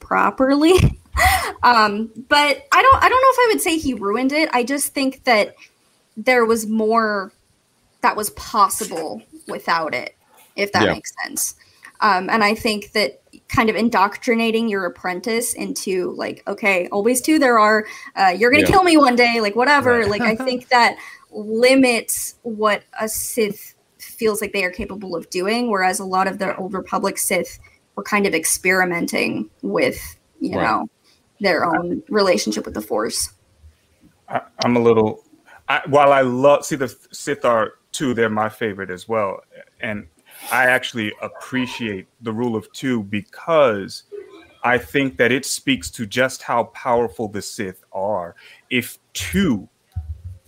[0.01, 0.73] properly.
[1.63, 3.03] um, but I don't.
[3.03, 4.49] I don't know if I would say he ruined it.
[4.53, 5.55] I just think that
[6.17, 7.33] there was more
[8.01, 10.17] that was possible without it,
[10.57, 10.93] if that Yeah.
[10.95, 11.57] makes sense.
[12.01, 17.39] Um, and I think that kind of indoctrinating your apprentice into like, okay, always two
[17.39, 17.87] there are.
[18.15, 18.69] Uh, you're gonna Yeah.
[18.71, 20.01] kill me one day, like whatever.
[20.01, 20.09] Right.
[20.09, 20.97] like I think that
[21.31, 26.39] limits what a Sith feels like they are capable of doing, whereas a lot of
[26.39, 27.59] the old Republic Sith
[27.97, 29.99] were kind of experimenting with,
[30.41, 30.65] you Right.
[30.65, 30.89] know,
[31.41, 33.33] their own relationship with the Force.
[34.29, 35.25] I, I'm a little.
[35.69, 39.41] I, while I love see the Sith are two, they're my favorite as well,
[39.81, 40.07] and
[40.51, 44.05] I actually appreciate the rule of two because
[44.65, 48.35] I think that it speaks to just how powerful the Sith are.
[48.71, 49.69] If two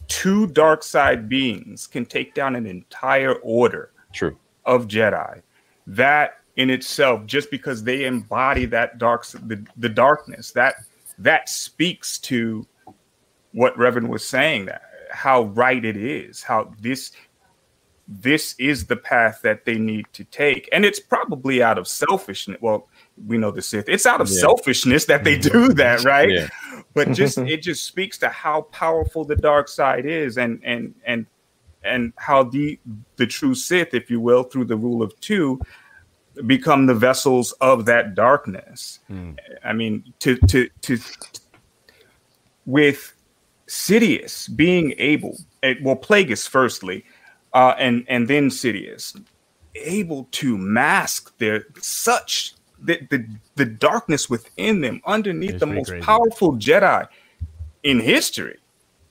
[0.08, 4.36] two dark side beings can take down an entire order True.
[4.64, 5.40] of Jedi,
[5.86, 10.74] that in itself, just because they embody that dark the, the darkness, that
[11.18, 12.66] that speaks to
[13.52, 17.12] what Reverend was saying, that how right it is, how this
[18.12, 20.68] this is the path that they need to take.
[20.72, 22.58] And it's probably out of selfishness.
[22.60, 22.88] Well,
[23.28, 23.88] we know the Sith.
[23.88, 24.40] It's out of Yeah.
[24.40, 26.28] selfishness that they do that, right?
[26.28, 26.48] Yeah.
[26.92, 31.24] But just it just speaks to how powerful the dark side is and and and
[31.84, 32.80] and how the
[33.16, 35.60] the true Sith, if you will, through the rule of two,
[36.46, 38.98] become the vessels of that darkness.
[39.64, 40.98] I mean, to to to
[42.66, 43.12] with
[43.68, 47.04] Sidious being able, eh, well, Plagueis firstly,
[47.52, 49.20] uh, and and then Sidious,
[49.74, 56.04] able to mask their such the the, the darkness within them underneath the most crazy.
[56.04, 57.06] powerful Jedi
[57.82, 58.58] in history.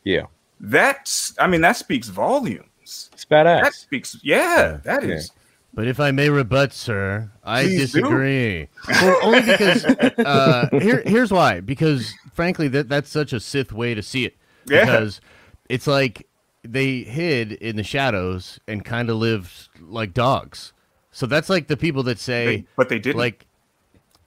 [0.04, 0.26] Yeah.
[0.60, 3.10] That's, I mean, that speaks volumes.
[3.14, 3.64] It's badass.
[3.64, 5.32] That speaks, yeah, that is.
[5.74, 8.68] But if I may rebut, sir, I Please disagree.
[8.88, 11.62] well, only because uh, here, here's why.
[11.62, 14.36] Because frankly, that that's such a Sith way to see it.
[14.68, 14.86] Yeah.
[14.86, 15.22] Because
[15.70, 16.28] it's like
[16.64, 20.74] they hid in the shadows and kind of lived like dogs.
[21.12, 23.18] So that's like the people that say, They- but they didn't.
[23.18, 23.46] Like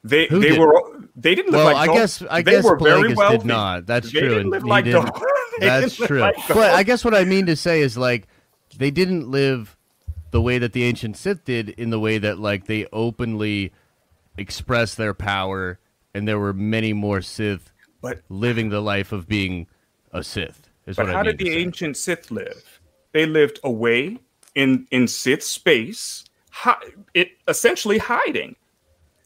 [0.05, 0.59] They they did?
[0.59, 0.83] were
[1.15, 1.99] they didn't live well, like I dogs.
[2.19, 3.39] guess I they guess were very Plagueis wealthy.
[3.39, 3.87] did not.
[3.87, 4.29] That's They true.
[4.31, 5.21] didn't live like didn't- dogs.
[5.61, 6.21] That's didn't true.
[6.21, 8.27] like but I guess what I mean to say is like
[8.79, 9.77] they didn't live
[10.31, 13.71] the way that the ancient Sith did in the way that like they openly
[14.39, 15.79] expressed their power
[16.15, 19.67] and there were many more Sith But- living the life of being
[20.11, 20.62] a Sith.
[20.87, 22.81] Is But how I mean did the ancient Sith live?
[23.13, 24.19] They lived away
[24.55, 26.77] in in Sith space, hi,
[27.15, 28.57] it essentially hiding.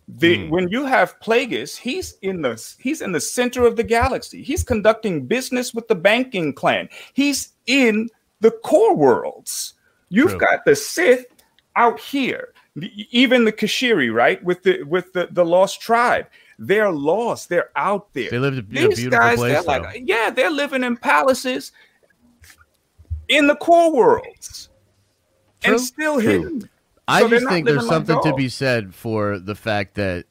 [0.08, 0.50] The Hmm.
[0.50, 4.42] when you have Plagueis, he's in the he's in the center of the galaxy.
[4.42, 6.88] He's conducting business with the banking clan.
[7.14, 8.08] He's in
[8.40, 9.74] the core worlds.
[10.10, 10.38] You've True.
[10.40, 11.26] got the Sith
[11.74, 12.52] out here.
[12.76, 14.42] The- even the Keshiri, right?
[14.44, 16.26] With the with the, the lost tribe.
[16.58, 17.48] They're lost.
[17.48, 18.30] They're out there.
[18.30, 21.72] They live in a These beautiful guys, place, they're like, yeah, they're living in palaces
[23.28, 24.68] in the core worlds
[25.60, 25.74] True.
[25.74, 26.28] and still True.
[26.42, 26.70] hidden.
[27.08, 30.24] I So just think there's living like something to be said for the fact that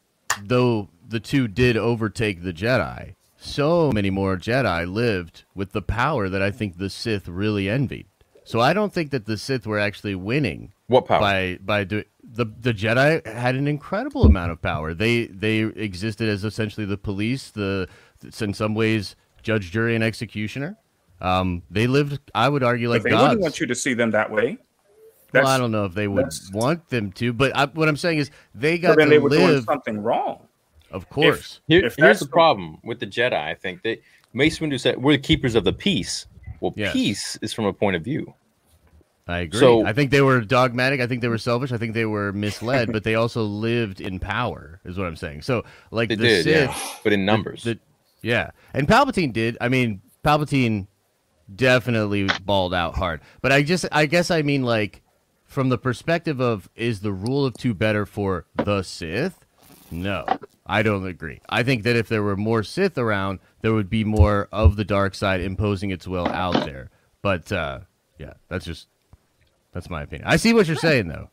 [0.43, 6.27] though the two did overtake the Jedi, so many more Jedi lived with the power
[6.29, 8.07] that I think the Sith really envied.
[8.43, 10.73] So I don't think that the Sith were actually winning.
[10.87, 11.19] What power?
[11.19, 12.03] By by do,
[12.33, 14.93] the the Jedi had an incredible amount of power.
[14.93, 17.87] They they existed as essentially the police, the
[18.41, 20.77] in some ways judge, jury, and executioner.
[21.21, 23.21] Um, they lived, I would argue, like but they gods.
[23.23, 24.57] wouldn't want you to see them that way.
[25.33, 28.17] Well, I don't know if they would want them to, but I, what I'm saying
[28.19, 30.47] is they So got then to they were doing something wrong.
[30.91, 31.61] Of course.
[31.67, 33.33] Here- if here's that's the the- problem with the Jedi.
[33.33, 34.01] I think that
[34.33, 36.25] Mace Windu said we're the keepers of the peace.
[36.61, 36.93] Well, Yes.
[36.93, 38.33] peace is from a point of view.
[39.27, 39.59] I agree.
[39.59, 41.01] So- I think they were dogmatic.
[41.01, 41.71] I think they were selfish.
[41.71, 45.41] I think they were misled, but they also lived in power, is what I'm saying.
[45.41, 47.63] So, like They the did, Sith, yeah, but in numbers.
[47.63, 47.79] the-
[48.21, 49.57] yeah, and Palpatine did.
[49.61, 50.87] I mean, Palpatine
[51.53, 53.21] definitely balled out hard.
[53.41, 55.01] But I just, I guess, I mean, like
[55.45, 59.45] from the perspective of is the rule of two better for the Sith?
[59.91, 60.25] No,
[60.65, 61.39] I don't agree.
[61.47, 64.83] I think that if there were more Sith around, there would be more of the
[64.85, 66.89] dark side imposing its will out there.
[67.21, 67.81] But uh,
[68.17, 68.87] yeah, that's just
[69.75, 70.27] that's my opinion.
[70.27, 71.29] I see what you're saying though.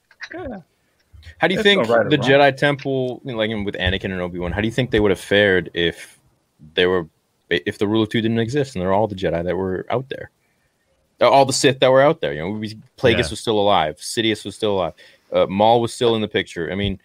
[1.39, 2.28] How do you There's think right the wrong.
[2.28, 4.98] Jedi Temple, you know, like with Anakin and Obi Wan, how do you think they
[4.98, 6.19] would have fared if
[6.74, 7.09] they were,
[7.48, 10.09] if the rule of two didn't exist and they're all the Jedi that were out
[10.09, 10.31] there,
[11.20, 12.32] Uh, all the Sith that were out there?
[12.32, 13.31] You know, we, Plagueis Yeah.
[13.31, 14.94] was still alive, Sidious was still alive,
[15.32, 16.73] uh, Maul was still in the picture.
[16.73, 16.98] I mean,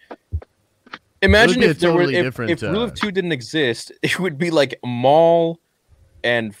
[1.22, 4.18] imagine if there were totally if, different, if rule uh, of two didn't exist, it
[4.18, 5.60] would be like Maul
[6.24, 6.52] and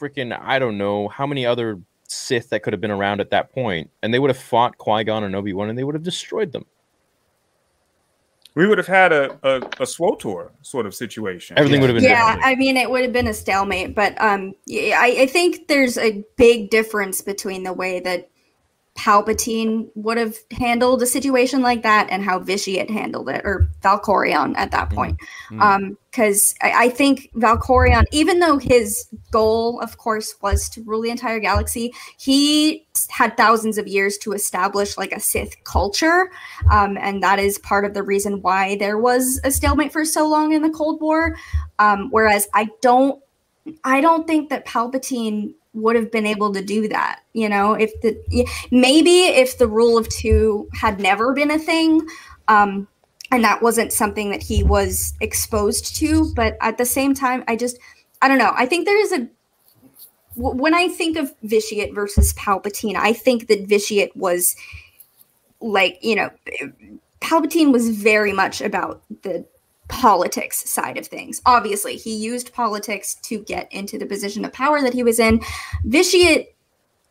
[0.00, 1.78] freaking I don't know how many other
[2.08, 5.04] Sith that could have been around at that point, and they would have fought Qui
[5.04, 6.66] Gon and Obi Wan, and they would have destroyed them.
[8.54, 11.58] We would have had a a, a SWTOR sort of situation.
[11.58, 12.46] Everything would have been yeah, different.
[12.46, 16.24] I mean, it would have been a stalemate, but um, I, I think there's a
[16.36, 18.30] big difference between the way that
[18.96, 24.54] Palpatine would have handled a situation like that and how Vitiate handled it, or Valkorion
[24.56, 25.18] at that point.
[25.60, 31.02] Um, because I, I think Valkorion, even though his goal, of course, was to rule
[31.02, 36.30] the entire galaxy, he had thousands of years to establish like a Sith culture,
[36.70, 40.28] um, and that is part of the reason why there was a stalemate for so
[40.28, 41.36] long in the Cold War.
[41.80, 43.20] Um, whereas I don't,
[43.82, 47.20] I don't think that Palpatine would have been able to do that.
[47.32, 48.16] You know, if the
[48.70, 52.06] maybe if the rule of two had never been a thing.
[52.48, 52.88] Um,
[53.30, 57.56] and that wasn't something that he was exposed to but at the same time i
[57.56, 57.78] just
[58.22, 59.28] i don't know i think there is a
[60.36, 64.54] when i think of vitiate versus palpatine i think that vitiate was
[65.60, 66.30] like you know
[67.20, 69.44] palpatine was very much about the
[69.88, 74.80] politics side of things obviously he used politics to get into the position of power
[74.80, 75.40] that he was in
[75.84, 76.54] vitiate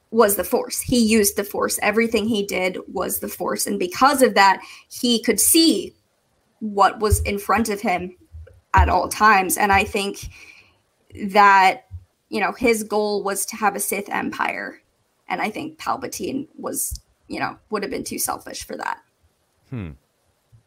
[0.09, 4.21] was the force he used the force everything he did was the force and because
[4.21, 5.93] of that he could see
[6.63, 8.15] what was in front of him
[8.73, 9.57] at all times.
[9.57, 10.29] And I think
[11.27, 11.87] that,
[12.29, 14.81] you know, his goal was to have a Sith empire.
[15.27, 18.99] And I think Palpatine was, you know, would have been too selfish for that.
[19.69, 19.91] Hmm.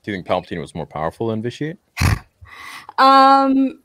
[0.06, 1.78] Do you think Palpatine was more powerful than Vitiate?
[2.98, 3.80] Um,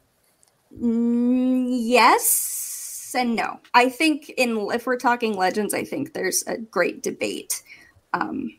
[0.82, 3.60] mm, yes and no.
[3.74, 7.62] I think in if we're talking legends, I think there's a great debate
[8.14, 8.58] um,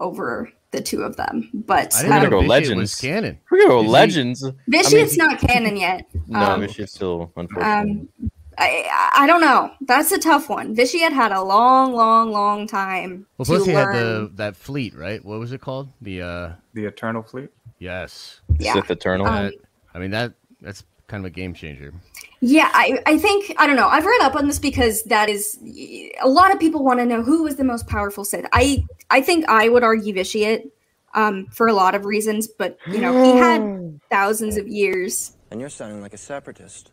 [0.00, 1.48] over the two of them.
[1.54, 3.00] But I didn't gonna go Vitiate Legends.
[3.00, 3.38] canon.
[3.48, 4.44] We're gonna go Is Legends.
[4.66, 6.04] Vitiate's he- not canon yet.
[6.26, 8.08] No, Um, Vitiate's still unfortunately.
[8.20, 9.70] Um, I, I don't know.
[9.82, 10.74] That's a tough one.
[10.74, 14.94] Vitiate had a long, long, long time Well, to plus he had the that fleet,
[14.94, 15.24] right?
[15.24, 15.88] What was it called?
[16.00, 17.50] The uh The Eternal Fleet.
[17.78, 18.40] yes.
[18.58, 18.74] yeah.
[18.74, 19.26] Sith Eternal.
[19.26, 19.54] Um, That,
[19.94, 21.92] I mean that that's kind of a game changer.
[22.40, 23.88] Yeah, I, I think I don't know.
[23.88, 27.22] I've read up on this because that is a lot of people want to know
[27.22, 28.46] who was the most powerful Sith.
[28.52, 30.72] I I think I would argue Vitiate
[31.14, 35.36] um, for a lot of reasons, but you know he had thousands of years.
[35.50, 36.90] And you're sounding like a separatist.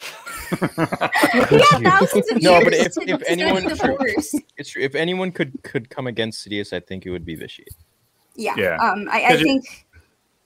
[0.50, 4.40] He had thousands of No, but if- to, if anyone- study true.
[4.56, 4.82] It's true.
[4.82, 7.74] If anyone could could come against Sidious, I think it would be Vitiate.
[8.36, 8.76] Yeah, Yeah.
[8.76, 9.86] Um, I, I think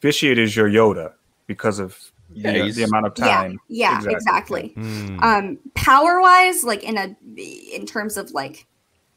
[0.01, 1.13] Vitiate is your Yoda
[1.47, 1.99] because of
[2.33, 3.59] Yeah, the, the amount of time.
[3.69, 4.69] yeah, exactly.
[4.75, 5.21] Hmm.
[5.21, 8.67] Um, power wise, like in a in terms of like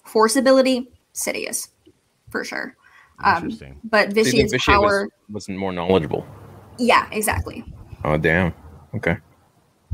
[0.04, 1.70] force ability, Sidious
[2.30, 2.76] for sure.
[3.24, 3.50] Um,
[3.86, 6.26] but Do Vitiate's Vitiate power, was, wasn't more knowledgeable?
[6.78, 7.64] yeah, exactly.
[8.04, 8.54] Oh damn.
[8.94, 9.18] Okay.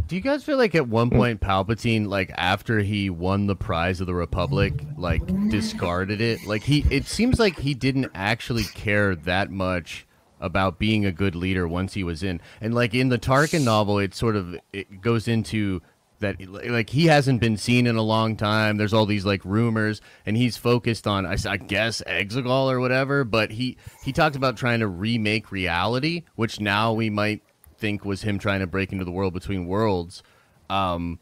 [0.08, 1.16] Do you guys feel like at one hmm.
[1.16, 6.46] point Palpatine, like after he won the prize of the Republic, like discarded it?
[6.46, 10.06] Like he, it seems like he didn't actually care that much
[10.40, 12.42] about being a good leader once he was in.
[12.60, 15.82] And like in the Tarkin novel, it sort of it goes into
[16.20, 18.78] that like he hasn't been seen in a long time.
[18.78, 23.24] There's all these like rumors, and he's focused on I guess Exegol or whatever.
[23.24, 27.44] But he he talked about trying to remake reality, which now we might
[27.82, 30.24] think was him trying to break into the world between worlds.
[30.70, 31.20] Um,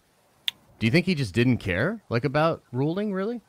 [0.78, 3.42] do you think he just didn't care like about ruling really?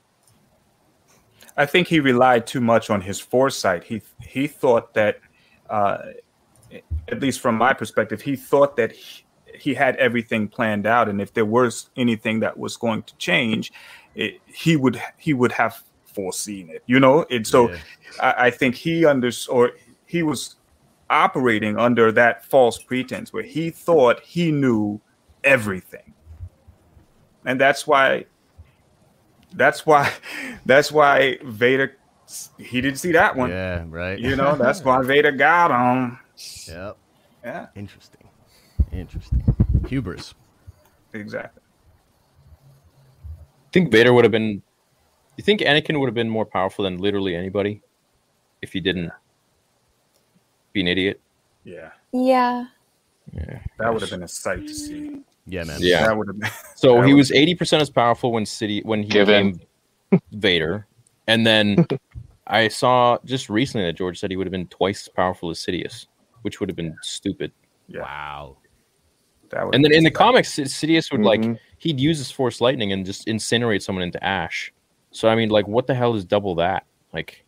[1.56, 3.84] I think he relied too much on his foresight.
[3.84, 5.18] He he thought that,
[5.68, 5.98] uh,
[7.08, 9.24] at least from my perspective, he thought that he,
[9.54, 13.72] he had everything planned out, and if there was anything that was going to change,
[14.14, 16.82] it, he would he would have foreseen it.
[16.86, 17.78] You know, and so Yeah.
[18.22, 19.72] I, I think he under or
[20.06, 20.56] he was
[21.10, 25.00] operating under that false pretense where he thought he knew
[25.44, 26.14] everything.
[27.44, 28.24] and that's why.
[29.54, 30.12] That's why.
[30.66, 31.96] That's why Vader.
[32.58, 33.50] He didn't see that one.
[33.50, 34.16] Yeah, right.
[34.18, 36.18] You know, that's why Vader got him.
[36.68, 36.96] Yep.
[37.42, 37.66] Yeah.
[37.74, 38.28] Interesting.
[38.92, 39.42] Interesting.
[39.88, 40.34] Hubris.
[41.12, 41.62] Exactly.
[43.34, 44.62] I think Vader would have been.
[45.36, 47.82] You think Anakin would have been more powerful than literally anybody
[48.62, 49.10] if he didn't
[50.72, 51.20] be an idiot?
[51.64, 51.90] Yeah.
[52.12, 52.66] Yeah.
[53.32, 53.60] Yeah.
[53.78, 55.20] That would have been a sight to see.
[55.46, 55.78] Yeah, man.
[55.80, 56.06] Yeah.
[56.06, 56.50] That would have been.
[56.74, 59.60] So that he was eighty percent as powerful when city when he Given.
[60.10, 60.86] became Vader,
[61.28, 61.86] and then
[62.46, 65.58] I saw just recently that George said he would have been twice as powerful as
[65.60, 66.06] Sidious,
[66.42, 67.52] which would have been stupid.
[67.88, 68.00] Yeah.
[68.02, 68.56] Wow.
[69.50, 71.58] That would And then in the comics, Sid- Sidious would like Mhm.
[71.78, 74.72] he'd use his Force lightning and just incinerate someone into ash.
[75.12, 76.86] So I mean, like, what the hell is double that?
[77.12, 77.44] Like,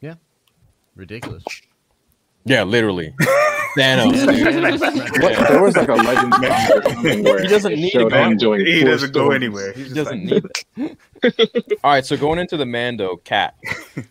[0.00, 0.14] yeah,
[0.94, 1.44] Ridiculous.
[2.46, 3.12] Yeah, literally,
[3.76, 4.24] Thanos.
[5.20, 6.32] What, there was like a legend
[6.94, 8.38] comic or He doesn't need to showed go him out.
[8.38, 9.72] doing He doesn't go anywhere.
[9.72, 10.44] He doesn't like,
[10.76, 10.96] need
[11.26, 11.78] it.
[11.84, 13.54] All right, so going into the Mando Kat,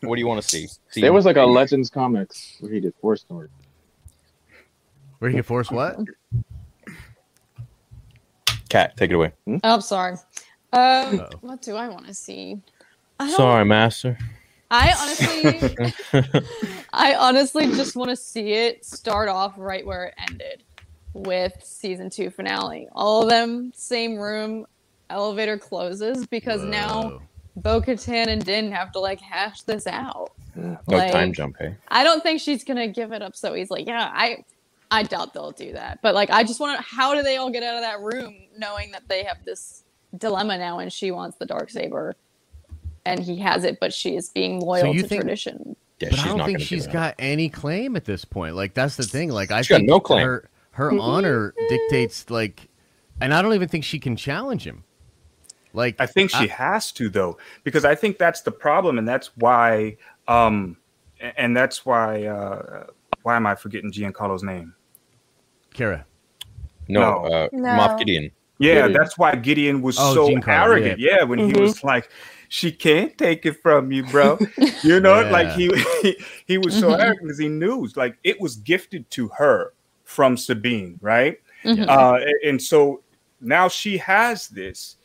[0.02, 0.68] what do you want to see?
[0.90, 3.50] see There was like a Legends comics where he did Force Storm.
[5.20, 5.98] Where he can force what?
[8.68, 8.98] Kat.
[8.98, 9.32] Take it away.
[9.48, 10.18] Oh, I'm sorry.
[10.74, 12.60] Um, what do I want to see?
[13.18, 14.18] I don't Sorry, master.
[14.72, 16.42] I honestly,
[16.94, 20.64] I honestly just want to see it start off right where it ended
[21.14, 22.88] with season two finale.
[22.94, 24.66] All of them, same room,
[25.10, 27.22] elevator closes because now Whoa.
[27.58, 30.32] Bo Katan and Din have to like hash this out.
[30.56, 31.76] No oh, Like- time jump, hey.
[31.90, 33.84] I don't think she's gonna give it up so easily.
[33.84, 34.44] Yeah, I
[34.92, 36.00] I doubt they'll do that.
[36.02, 38.36] But like I just want to how do they all get out of that room
[38.58, 39.84] knowing that they have this
[40.18, 42.16] dilemma now and she wants the dark saber
[43.06, 45.76] and he has it but she is being loyal you to think- tradition.
[46.00, 46.94] Yeah, But I don't think she's she's up.
[46.94, 48.54] got any claim at this point.
[48.56, 49.30] Like that's the thing.
[49.30, 50.26] Like I She's got think no claim.
[50.28, 52.68] her her honor dictates like,
[53.22, 54.84] and I don't even think she can challenge him.
[55.72, 59.38] Like I think she has to though, because I think that's the problem, and that's
[59.38, 59.96] why,
[60.28, 60.76] um,
[61.38, 62.88] and that's why, uh,
[63.24, 64.74] why am I forgetting Giancarlo's name?
[65.74, 66.06] Kara.
[66.90, 67.34] No, No.
[67.34, 67.70] Uh, No.
[67.70, 68.32] Moff Gideon.
[68.58, 68.94] Yeah, Gideon.
[68.94, 71.00] that's why Gideon was Oh, so Giancarlo, arrogant.
[71.00, 72.10] Yeah, when he was like,
[72.56, 74.40] "She can't take it from you, bro."
[74.82, 75.66] you know, like he
[76.02, 77.00] he, he was so Mhm.
[77.02, 79.74] arrogant because he knew, like, it was gifted to her
[80.06, 81.38] from Sabine, right?
[81.66, 81.86] Mhm.
[81.90, 82.18] Uh,
[82.48, 83.04] and so
[83.42, 84.96] now she has this.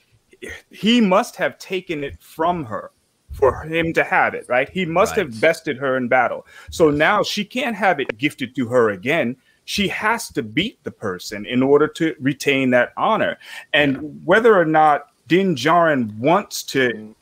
[0.70, 2.93] He must have taken it from her
[3.32, 4.68] for him to have it, right?
[4.68, 5.27] He must Right.
[5.27, 6.47] have bested her in battle.
[6.70, 9.36] So now she can't have it gifted to her again.
[9.64, 13.39] She has to beat the person in order to retain that honor.
[13.72, 17.14] And whether or not Din Djarin wants to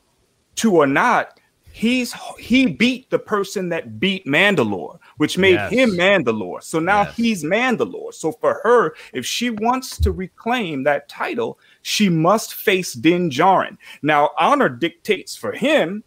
[0.59, 1.41] to or not,
[1.73, 5.73] he's he beat the person that beat Mandalore, which made Yes.
[5.73, 6.63] him Mandalore.
[6.63, 7.17] So now Yes.
[7.17, 8.13] he's Mandalore.
[8.15, 13.77] So for her, if she wants to reclaim that title, she must face Din Djarin.
[14.03, 16.03] Now, honor dictates for him.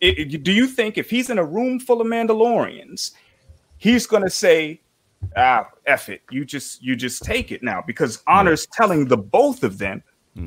[0.00, 3.12] it- it- do you think if he's in a room full of Mandalorians,
[3.78, 4.80] he's going to say,
[5.36, 9.62] "Ah, F it, you just you just take it now," because honor's telling the both
[9.62, 10.02] of them.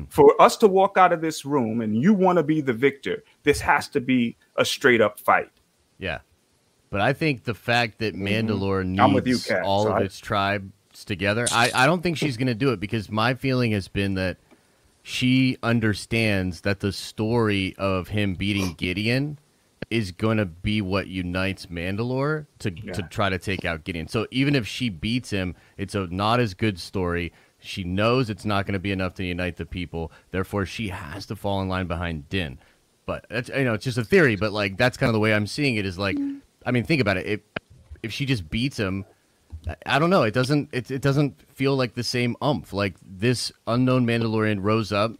[0.08, 3.22] For us to walk out of this room and you want to be the victor,
[3.44, 5.50] this has to be a straight up fight.
[5.98, 6.18] Yeah.
[6.90, 9.14] But I think the fact that Mandalore needs Mm-hmm.
[9.14, 12.36] With you, Kat, all so of I- its tribes together, I, I don't think she's
[12.36, 14.38] going to do it because my feeling has been that
[15.02, 19.38] she understands that the story of him beating Gideon
[19.88, 24.08] is going to be what unites Mandalore to, to try to take out Gideon.
[24.08, 27.32] So even if she beats him, it's a not as good story.
[27.66, 30.12] She knows it's not going to be enough to unite the people.
[30.30, 32.58] Therefore, she has to fall in line behind Din.
[33.04, 34.36] But that's you know, it's just a theory.
[34.36, 35.86] But like that's kind of the way I'm seeing it.
[35.86, 36.16] Is like,
[36.64, 37.26] I mean, think about it.
[37.26, 37.40] If
[38.02, 39.04] if she just beats him,
[39.86, 40.22] I- don't know.
[40.22, 40.70] It doesn't.
[40.72, 42.72] It it doesn't feel like the same umph.
[42.72, 45.12] Like this unknown Mandalorian rose up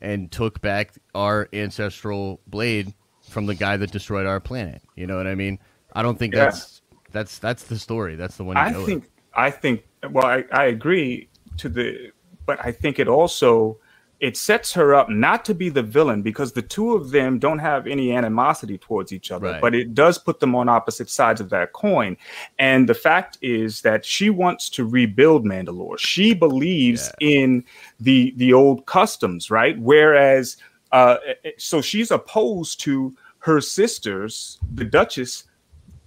[0.00, 2.92] and took back our ancestral blade
[3.28, 4.82] from the guy that destroyed our planet.
[4.96, 5.58] You know what I mean?
[5.94, 6.46] I don't think Yeah.
[6.46, 6.82] that's
[7.12, 8.16] that's that's the story.
[8.16, 8.56] That's the one.
[8.56, 8.86] You I with.
[8.86, 12.12] think I think well I, I agree to the
[12.46, 13.78] but I think it also
[14.20, 17.58] it sets her up not to be the villain because the two of them don't
[17.58, 19.60] have any animosity towards each other Right.
[19.60, 22.16] but it does put them on opposite sides of that coin.
[22.60, 25.98] And the fact is that she wants to rebuild Mandalore.
[25.98, 27.64] She believes in
[27.98, 29.76] the the old customs right?
[29.80, 30.56] Whereas
[30.92, 31.16] uh
[31.58, 35.44] so she's opposed to her sisters the duchess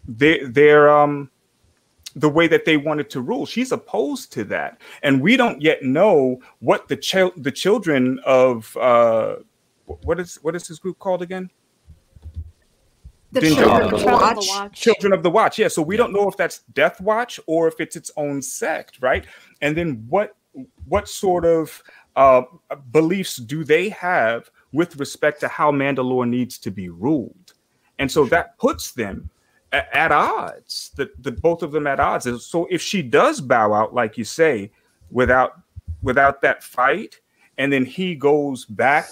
[0.07, 1.29] they they're um
[2.15, 3.45] the way that they wanted to rule.
[3.45, 8.75] She's opposed to that, and we don't yet know what the chil- the children of
[8.77, 9.35] uh,
[9.85, 11.49] what is what is this group called again?
[13.31, 14.35] The Din Children of Children of Watch.
[14.35, 14.81] the Watch.
[14.81, 15.59] Children of the Watch.
[15.59, 18.99] Yeah, so we don't know if that's Death Watch or if it's its own sect,
[19.01, 19.25] right?
[19.61, 20.37] And then what
[20.87, 21.83] what sort of
[22.15, 22.43] uh,
[22.91, 27.53] beliefs do they have with respect to how Mandalore needs to be ruled?
[27.99, 29.29] And so that puts them
[29.75, 32.25] at, at odds, the, the both of them at odds.
[32.25, 34.71] And so if she does bow out, like you say,
[35.11, 35.59] without
[36.01, 37.19] without that fight,
[37.57, 39.09] and then he goes back,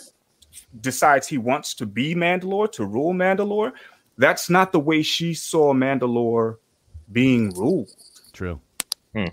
[0.80, 3.74] decides he wants to be Mandalore, to rule Mandalore,
[4.18, 6.58] that's not the way she saw Mandalore
[7.12, 7.90] being ruled.
[8.32, 8.60] True.
[9.14, 9.26] Hmm.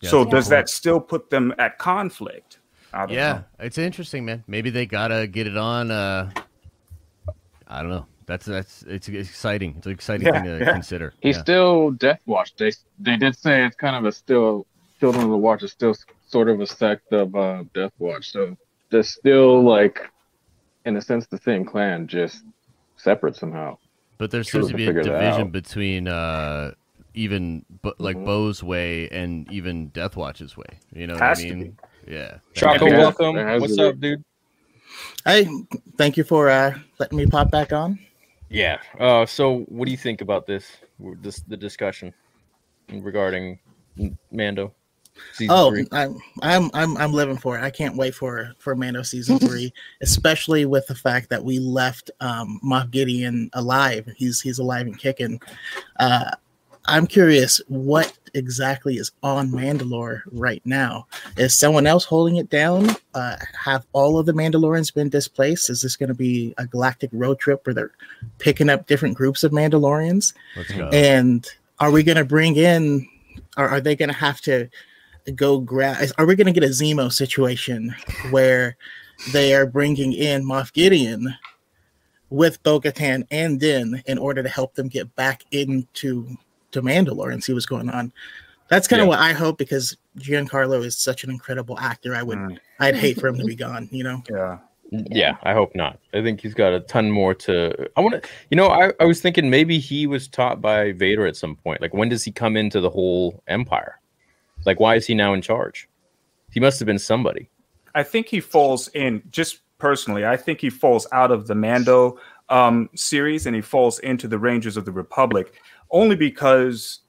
[0.00, 2.58] Yeah, so does good that still put them at conflict?
[3.08, 3.44] Yeah, know.
[3.60, 4.44] it's interesting, man.
[4.46, 5.90] Maybe they gotta get it on.
[5.90, 6.30] Uh,
[7.66, 8.06] I don't know.
[8.26, 9.74] That's that's it's exciting.
[9.78, 10.72] It's an exciting Yeah, thing to yeah.
[10.72, 11.14] consider.
[11.20, 11.42] He's yeah.
[11.42, 12.54] still Death Watch.
[12.56, 14.66] They they did say it's kind of a still
[15.00, 15.96] Children of the Watch is still
[16.28, 18.30] sort of a sect of uh, Death Watch.
[18.30, 18.56] So
[18.90, 20.00] they're still like,
[20.84, 22.44] in a sense, the same clan, just
[22.96, 23.78] separate somehow.
[24.18, 26.74] But there seems to to be a division between uh,
[27.14, 28.26] even but like Mhm.
[28.26, 30.78] Bo's way and even Death Watch's way.
[30.94, 31.78] You know Has what I mean?
[32.06, 32.38] Yeah.
[32.54, 33.34] Choco, welcome.
[33.60, 34.22] What's up, dude?
[35.24, 35.48] Hey,
[35.96, 37.98] thank you for uh, letting me pop back on.
[38.52, 38.78] Yeah.
[38.98, 40.76] Uh, so, what do you think about this?
[41.20, 42.12] This the discussion
[42.88, 43.58] regarding
[44.30, 44.74] Mando
[45.32, 45.86] season Oh, three.
[45.92, 47.62] I'm I'm I'm I'm living for it.
[47.62, 52.10] I can't wait for for Mando season three, especially with the fact that we left
[52.20, 54.08] um, Moff Gideon alive.
[54.16, 55.40] He's he's alive and kicking.
[55.98, 56.30] Uh,
[56.86, 61.06] I'm curious what exactly is on Mandalore right now.
[61.36, 62.90] Is someone else holding it down?
[63.14, 65.70] Uh, have all of the Mandalorians been displaced?
[65.70, 67.92] Is this going to be a galactic road trip where they're
[68.38, 70.34] picking up different groups of Mandalorians?
[70.56, 70.88] Let's go.
[70.88, 71.46] And
[71.78, 73.08] are we going to bring in,
[73.56, 74.68] or are they going to have to
[75.34, 76.08] go grab?
[76.18, 77.94] Are we going to get a Zemo situation
[78.30, 78.76] where
[79.32, 81.34] they are bringing in Moff Gideon
[82.30, 82.80] with Bo
[83.30, 86.36] and Din in order to help them get back into
[86.72, 88.12] to Mandalore and see what's going on?
[88.68, 89.10] That's kind of Yeah.
[89.10, 92.14] what I hope because Giancarlo is such an incredible actor.
[92.14, 92.58] I would, Mm.
[92.80, 93.88] I'd hate for him to be gone.
[93.92, 94.22] You know.
[94.30, 94.58] Yeah.
[94.90, 95.98] Yeah, I hope not.
[96.12, 97.88] I think he's got a ton more to.
[97.96, 101.26] I want to, you know, I, I was thinking maybe he was taught by Vader
[101.26, 101.80] at some point.
[101.80, 103.98] Like, when does he come into the whole empire?
[104.66, 105.88] Like, why is he now in charge?
[106.50, 107.48] He must have been somebody.
[107.94, 110.26] I think he falls in just personally.
[110.26, 112.18] I think he falls out of the Mando
[112.50, 115.54] um, series and he falls into the Rangers of the Republic
[115.92, 117.00] only because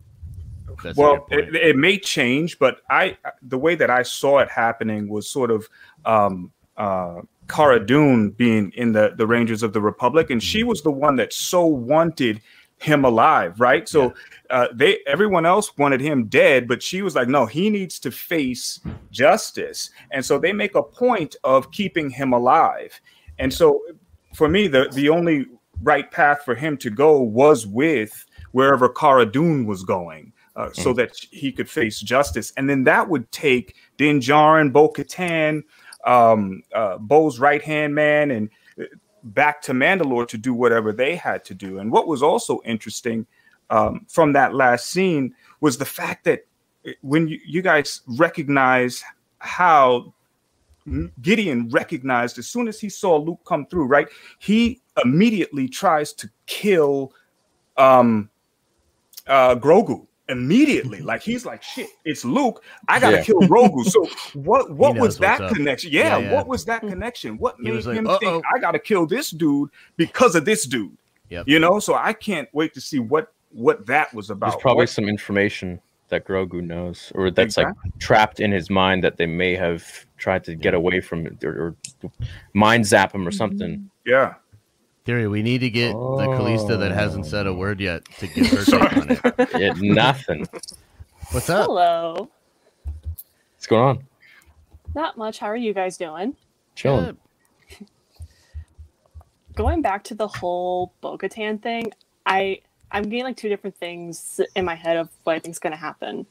[0.84, 5.08] That's well, it, it may change, but I the way that I saw it happening
[5.08, 5.68] was sort of
[6.06, 10.46] um, uh, Cara Dune being in the the Rangers of the Republic, and Mm-hmm.
[10.46, 12.42] she was the one that so wanted
[12.78, 13.88] him alive, right?
[13.88, 14.14] So
[14.50, 18.12] uh, they everyone else wanted him dead, but she was like, no, he needs to
[18.12, 18.82] face
[19.12, 23.00] justice, and so they make a point of keeping him alive,
[23.40, 23.82] and so
[24.34, 25.46] for me, the the only
[25.82, 30.94] right path for him to go was with wherever Cara Dune was going, uh, so
[30.94, 35.64] that he could face justice, and then that would take Din Djarin, Bo Katan,
[36.06, 38.50] um, uh, Bo's right hand man, and
[38.80, 38.84] uh,
[39.24, 41.80] back to Mandalore to do whatever they had to do.
[41.80, 43.26] And what was also interesting
[43.70, 46.46] um, from that last scene was the fact that
[46.88, 49.04] uh, when you, you guys recognize
[49.40, 50.14] how
[51.22, 54.08] Gideon recognized as soon as he saw Luke come through, right?
[54.40, 57.14] He immediately tries to kill
[57.78, 58.30] um
[59.28, 61.02] uh Grogu immediately.
[61.12, 62.64] Like he's like, shit, it's Luke.
[62.88, 63.24] I gotta Yeah.
[63.24, 63.84] kill Grogu.
[63.86, 64.08] So
[64.40, 65.54] what what was that up.
[65.54, 65.92] connection?
[65.92, 66.34] Yeah, Yeah, yeah.
[66.34, 67.38] what was that connection?
[67.38, 70.46] What He made was like, him "Uh-oh." think I gotta kill this dude because of
[70.46, 70.96] this dude?
[71.30, 71.48] Yep.
[71.48, 74.52] You know, so I can't wait to see what what that was about.
[74.52, 75.80] There's probably What- some information
[76.10, 77.68] that Grogu knows, or that's like
[78.00, 81.76] trapped in his mind that they may have tried to get away from or, or
[82.54, 83.90] mind zap him or something.
[84.06, 84.36] yeah.
[85.06, 87.56] Theory, we need to get the Kalista that hasn't said a oh.
[87.56, 89.50] word yet to get her take on it.
[89.60, 90.48] Yeah, nothing.
[91.32, 91.66] What's up?
[91.66, 92.30] Hello.
[93.56, 94.04] What's going on?
[94.96, 95.40] Not much.
[95.40, 96.36] How are you guys doing?
[96.76, 97.18] Chilling.
[99.56, 101.92] Going back to the whole Bo-Katan thing,
[102.26, 102.62] I
[102.92, 105.78] I'm getting like two different things in my head of what I think's going to
[105.78, 106.26] happen.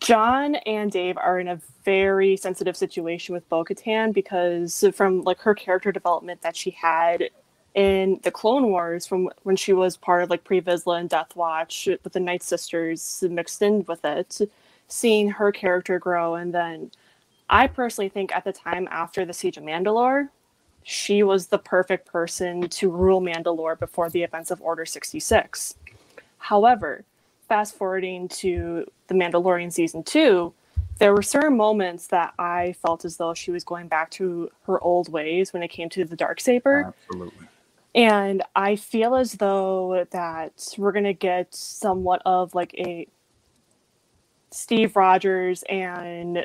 [0.00, 5.54] John and Dave are in a very sensitive situation with Bo-Katan because from like her
[5.54, 7.28] character development that she had
[7.74, 11.36] in the Clone Wars from when she was part of like Pre Vizsla and Death
[11.36, 14.40] Watch with the Night Sisters mixed in with it,
[14.88, 16.90] seeing her character grow and then
[17.50, 20.28] I personally think at the time after the Siege of Mandalore,
[20.84, 25.74] she was the perfect person to rule Mandalore before the events of Order 66.
[26.38, 27.04] However,
[27.48, 30.54] fast forwarding to the Mandalorian season two,
[30.98, 34.80] there were certain moments that I felt as though she was going back to her
[34.80, 36.94] old ways when it came to the dark saber.
[37.08, 37.46] Absolutely.
[37.94, 43.08] And I feel as though that we're gonna get somewhat of like a
[44.50, 46.44] Steve Rogers and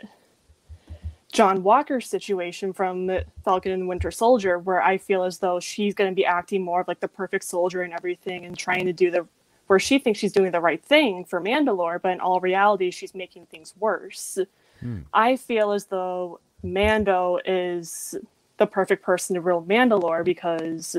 [1.36, 3.12] John Walker situation from
[3.44, 6.80] Falcon and Winter Soldier, where I feel as though she's going to be acting more
[6.80, 9.28] of like the perfect soldier and everything and trying to do the
[9.68, 13.16] where she thinks she's doing the right thing for Mandalore, but in all reality, she's
[13.16, 14.38] making things worse.
[14.80, 15.00] Hmm.
[15.14, 18.16] I feel as though Mando is
[18.58, 20.96] the perfect person to rule Mandalore because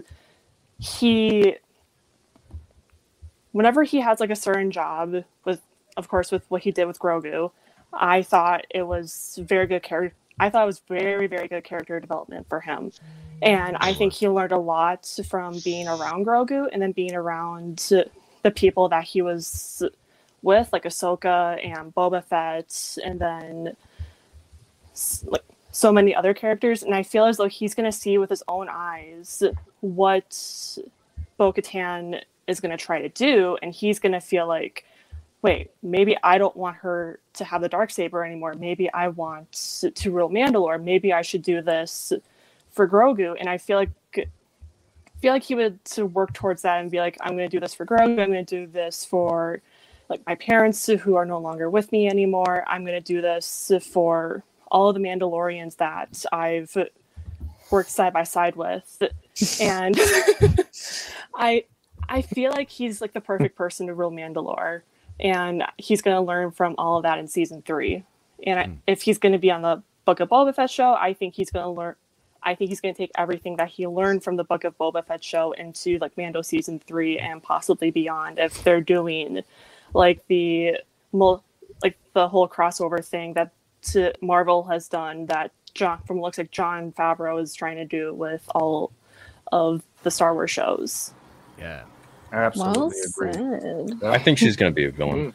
[0.78, 1.56] he,
[3.52, 5.60] whenever he has like a certain job, with
[5.96, 7.50] of course with what he did with Grogu,
[7.92, 10.16] I thought it was very good character.
[10.38, 12.92] I thought it was very very good character development for him,
[13.40, 17.78] and I think he learned a lot from being around Grogu and then being around
[18.42, 19.82] the people that he was
[20.42, 23.76] with, like Ahsoka and Boba Fett, and then
[25.24, 25.42] like
[25.76, 26.82] so many other characters.
[26.82, 29.42] And I feel as though he's going to see with his own eyes
[29.80, 30.78] what
[31.36, 34.86] Bo Katan is going to try to do, and he's going to feel like,
[35.42, 38.54] wait, maybe I don't want her to have the dark saber anymore.
[38.54, 40.82] Maybe I want to rule Mandalore.
[40.82, 42.12] Maybe I should do this
[42.70, 43.36] for Grogu.
[43.38, 43.90] And I feel like
[45.20, 47.60] feel like he would to work towards that and be like, I'm going to do
[47.60, 48.20] this for Grogu.
[48.20, 49.60] I'm going to do this for
[50.08, 52.64] like my parents who are no longer with me anymore.
[52.66, 56.76] I'm going to do this for all of the Mandalorians that I've
[57.70, 59.02] worked side by side with,
[59.60, 59.96] and
[61.34, 61.64] I
[62.08, 64.82] I feel like he's like the perfect person to rule Mandalore,
[65.18, 68.04] and he's going to learn from all of that in season three.
[68.44, 68.74] And I, hmm.
[68.86, 71.50] if he's going to be on the Book of Boba Fett show, I think he's
[71.50, 71.94] going to learn.
[72.42, 75.04] I think he's going to take everything that he learned from the Book of Boba
[75.04, 78.38] Fett show into like Mando season three and possibly beyond.
[78.38, 79.42] If they're doing
[79.94, 80.76] like the
[81.12, 81.42] mul-
[81.82, 83.50] like the whole crossover thing that
[83.92, 88.14] t- Marvel has done, that John from looks like Jon Favreau is trying to do
[88.14, 88.92] with all
[89.52, 91.12] of the Star Wars shows.
[91.58, 91.82] Yeah,
[92.32, 92.78] absolutely
[93.18, 93.90] well agree.
[94.00, 94.04] said.
[94.04, 95.32] I think she's gonna be a villain.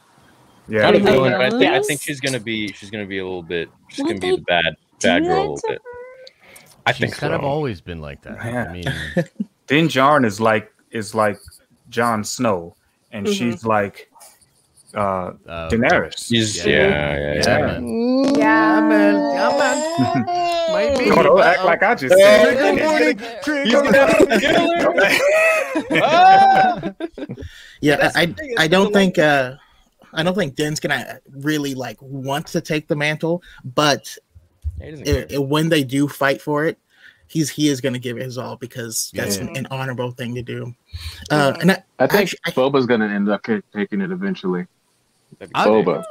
[0.68, 3.18] Yeah, Not a villain, but I think I think she's gonna be she's gonna be
[3.18, 5.82] a little bit she's Would gonna be the bad bad girl a little bit.
[6.86, 7.38] I she's think kind so.
[7.38, 8.38] of always been like that.
[8.44, 8.66] Yeah.
[8.70, 8.84] I mean,
[9.68, 11.38] Din Djarin is like is like
[11.90, 12.76] Jon Snow,
[13.12, 13.34] and Mhm.
[13.38, 14.11] she's like
[14.96, 16.30] uh, uh, Daenerys.
[16.32, 16.72] Yeah.
[16.72, 17.34] yeah, yeah, yeah.
[17.34, 17.60] yeah, Yeah.
[17.80, 17.84] man.
[18.36, 18.82] Yeah.
[18.82, 19.14] man.
[19.36, 19.50] Yeah,
[20.26, 20.72] man.
[20.72, 21.06] Might be.
[21.06, 22.44] Don't act like I just said.
[22.44, 22.84] Trigger it.
[22.86, 23.18] warning.
[23.44, 23.82] Trigger
[27.82, 29.56] Yeah, I, I, I don't think uh,
[30.14, 34.16] I don't think Din's gonna really like want to take the mantle, but
[34.80, 35.16] Yeah, he doesn't care.
[35.24, 36.78] it, it- when they do fight for it,
[37.28, 39.44] he's he is gonna give it his all because that's Yeah.
[39.46, 40.76] an, an honorable thing to do.
[41.32, 44.68] Uh, and I, I think actually, Boba's gonna end up ca- taking it eventually.
[45.40, 46.04] Boba.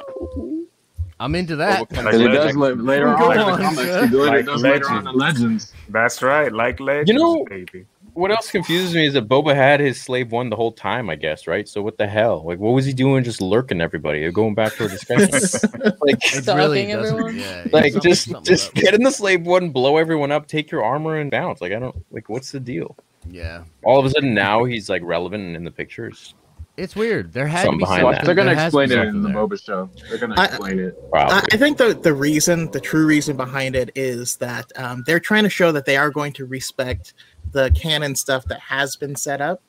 [1.18, 1.88] I'm into that.
[1.88, 2.34] Boba comes Like Because he back.
[2.46, 3.82] does la- later Go on in the on, comics.
[3.82, 4.06] sir.
[4.06, 5.40] Like he does later on in Legends.
[5.40, 5.72] Legends.
[5.90, 7.86] That's right, like legends, You know- baby.
[8.14, 11.14] What else confuses me is that Boba had his slave one the whole time, I
[11.14, 11.68] guess, right?
[11.68, 12.42] So what the hell?
[12.44, 13.22] Like, what was he doing?
[13.22, 15.30] Just lurking everybody, going back to our discussion.
[15.30, 17.38] like, It Stalking really everyone?
[17.38, 20.48] Yeah, like something- just something just about- get in the slave one, blow everyone up,
[20.48, 21.60] take your armor, and bounce.
[21.60, 22.28] Like, I don't like.
[22.28, 22.96] What's the deal?
[23.30, 26.34] Yeah, All of a sudden now he's like relevant and in the pictures.
[26.82, 27.32] It's weird.
[27.32, 28.12] There had Something to be behind something.
[28.16, 28.24] that.
[28.26, 29.46] They're gonna there has to be explain it in something the there.
[29.46, 29.90] Boba show.
[30.08, 30.94] They're gonna I- explain it.
[30.98, 31.48] I, Probably.
[31.52, 35.44] I think the the reason, the true reason behind it is that um, they're trying
[35.44, 37.14] to show that they are going to respect
[37.52, 39.62] the canon stuff that has been set up.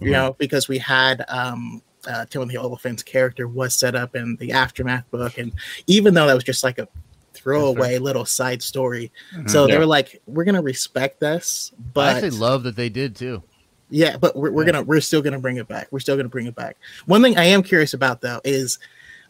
[0.00, 4.52] You know, because we had um, uh, Timothy Olyphant's character was set up in the
[4.52, 5.52] aftermath book, and
[5.86, 6.88] even though that was just like a
[7.34, 9.12] throwaway little side story,
[9.46, 13.14] so they were like, "We're gonna respect this," I but actually love that they did
[13.16, 13.42] too.
[13.90, 14.72] Yeah, but we're, we're Yeah.
[14.72, 15.88] gonna we're still gonna bring it back.
[15.90, 16.76] We're still gonna bring it back.
[17.06, 18.78] One thing I am curious about though is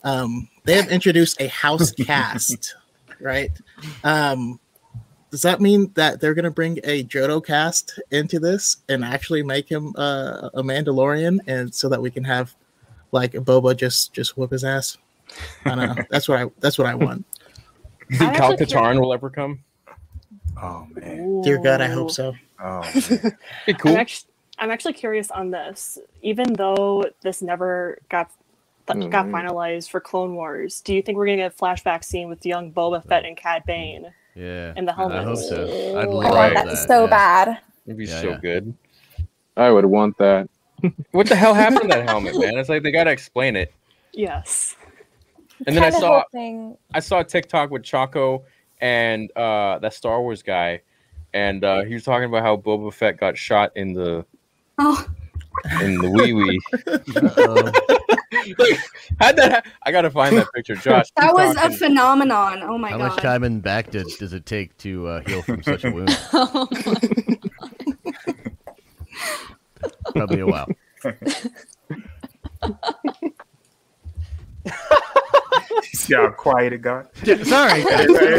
[0.05, 2.75] um, they have introduced a house cast,
[3.21, 3.51] right?
[4.05, 4.59] Um,
[5.31, 9.69] does that mean that they're gonna bring a Jodo Kast into this and actually make
[9.69, 12.55] him uh, a Mandalorian, and so that we can have
[13.13, 14.97] like Boba just just whip his ass?
[15.67, 16.05] I don't know.
[16.11, 17.25] That's what I that's what I want.
[18.09, 19.63] Do you think I'm Cal actually Katarn will ever come?
[20.61, 21.43] Oh man.
[21.43, 22.35] Dear God, I hope so.
[22.59, 22.83] Oh.
[23.67, 23.93] Be cool.
[23.93, 24.28] I'm actually,
[24.59, 25.99] I'm actually curious on this.
[26.23, 28.31] Even though this never got
[28.87, 29.31] got Mhm.
[29.31, 32.73] finalized for Clone Wars, do you think we're gonna get a flashback scene with young
[32.73, 34.13] Boba Fett and Cad Bane?
[34.35, 35.99] Yeah, And the I hope so.
[35.99, 36.33] I'd love Right.
[36.33, 36.67] want that.
[36.67, 37.11] that so yeah.
[37.11, 37.59] bad.
[37.87, 38.39] It'd be Yeah, so yeah.
[38.41, 38.75] good.
[39.59, 40.49] I would want that.
[41.11, 42.57] What the hell happened to that helmet, man?
[42.57, 43.75] It's like they gotta explain it.
[44.13, 44.77] Yes.
[45.67, 48.45] And then I Kinda saw hoping- I saw a TikTok with Chaco
[48.81, 50.81] and uh that Star Wars guy,
[51.35, 54.25] and uh he was talking about how Boba Fett got shot in the
[54.79, 55.05] Oh,
[55.81, 56.61] in the wee wee.
[58.59, 58.79] Like,
[59.21, 59.53] how'd that?
[59.53, 61.07] Ha- I gotta find that picture, Josh.
[61.17, 62.63] that keep was a phenomenon.
[62.63, 63.01] Oh my god!
[63.01, 63.15] How god.
[63.17, 66.17] much time in back does, does it take to uh, heal from such a wound?
[66.33, 67.39] Oh my-
[70.15, 70.67] Probably a while.
[76.09, 77.11] Yeah, quiet it, got?
[77.25, 77.83] Yeah, sorry.
[77.87, 78.39] I'm sorry.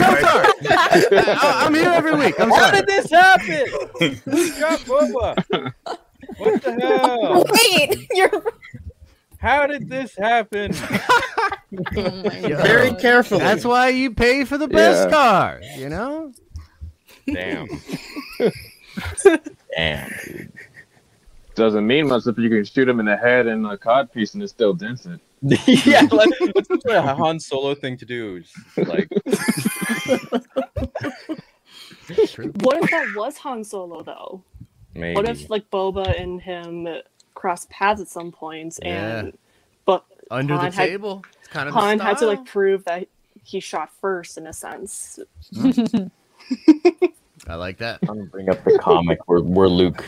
[0.70, 2.40] I- I'm here every week.
[2.40, 2.78] I'm How sorry.
[2.82, 3.66] did this happen?
[6.38, 6.53] Drop Boba.
[6.53, 7.45] What the hell?
[7.51, 8.43] Wait, you're
[9.38, 10.73] How did this happen?
[11.72, 12.22] Oh.
[12.31, 13.41] Very carefully.
[13.41, 15.11] That's why you pay for the best Yeah.
[15.11, 16.31] car, you know?
[17.31, 17.68] Damn.
[19.77, 20.10] Damn.
[20.26, 20.51] dude.
[21.53, 24.34] Doesn't mean much if you can shoot him in the head and a cod piece
[24.34, 25.19] and it still dents it.
[25.85, 28.38] yeah, like, that's what a Han Solo thing to do.
[28.38, 28.51] Is
[28.88, 29.07] like,
[32.64, 34.43] What if that was Han Solo though?
[34.94, 35.16] Maybe.
[35.16, 36.88] What if like Boba and him
[37.36, 39.20] cross paths at some points Yeah.
[39.20, 39.38] and
[39.86, 41.24] but Under the Han had- table.
[41.40, 43.07] It's kind of the Han had to like prove that
[43.44, 45.20] he shot first in a sense.
[47.48, 47.99] I like that.
[48.03, 50.06] I'm gonna bring up the comic where, where Luke,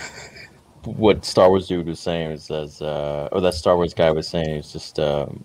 [0.86, 4.28] what Star Wars dude was saying is says, uh, or that Star Wars guy was
[4.28, 5.44] saying is just um,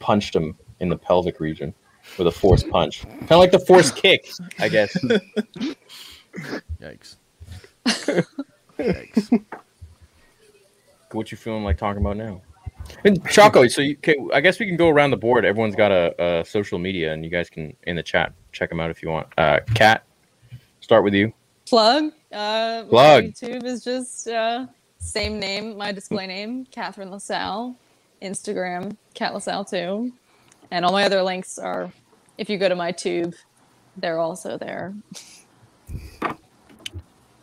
[0.00, 1.72] punched him in the pelvic region
[2.18, 4.28] with a force punch, kind of like the force kick,
[4.58, 4.92] I guess.
[6.82, 7.16] Yikes.
[7.86, 9.44] Yikes.
[11.12, 12.40] what you feeling like talking about now?
[13.04, 15.44] And Choco, so you, okay, I guess we can go around the board.
[15.44, 18.80] Everyone's got a, a social media, and you guys can in the chat check them
[18.80, 19.28] out if you want.
[19.38, 20.04] Uh, Kat,
[20.80, 21.32] start with you.
[21.66, 22.12] Plug.
[22.32, 23.24] Uh, Plug.
[23.24, 24.66] YouTube is just uh,
[24.98, 27.76] same name, my display name, Catherine LaSalle.
[28.22, 30.12] Instagram, Kat LaSalle too.
[30.70, 31.92] And all my other links are,
[32.38, 33.34] if you go to my tube,
[33.96, 34.94] they're also there.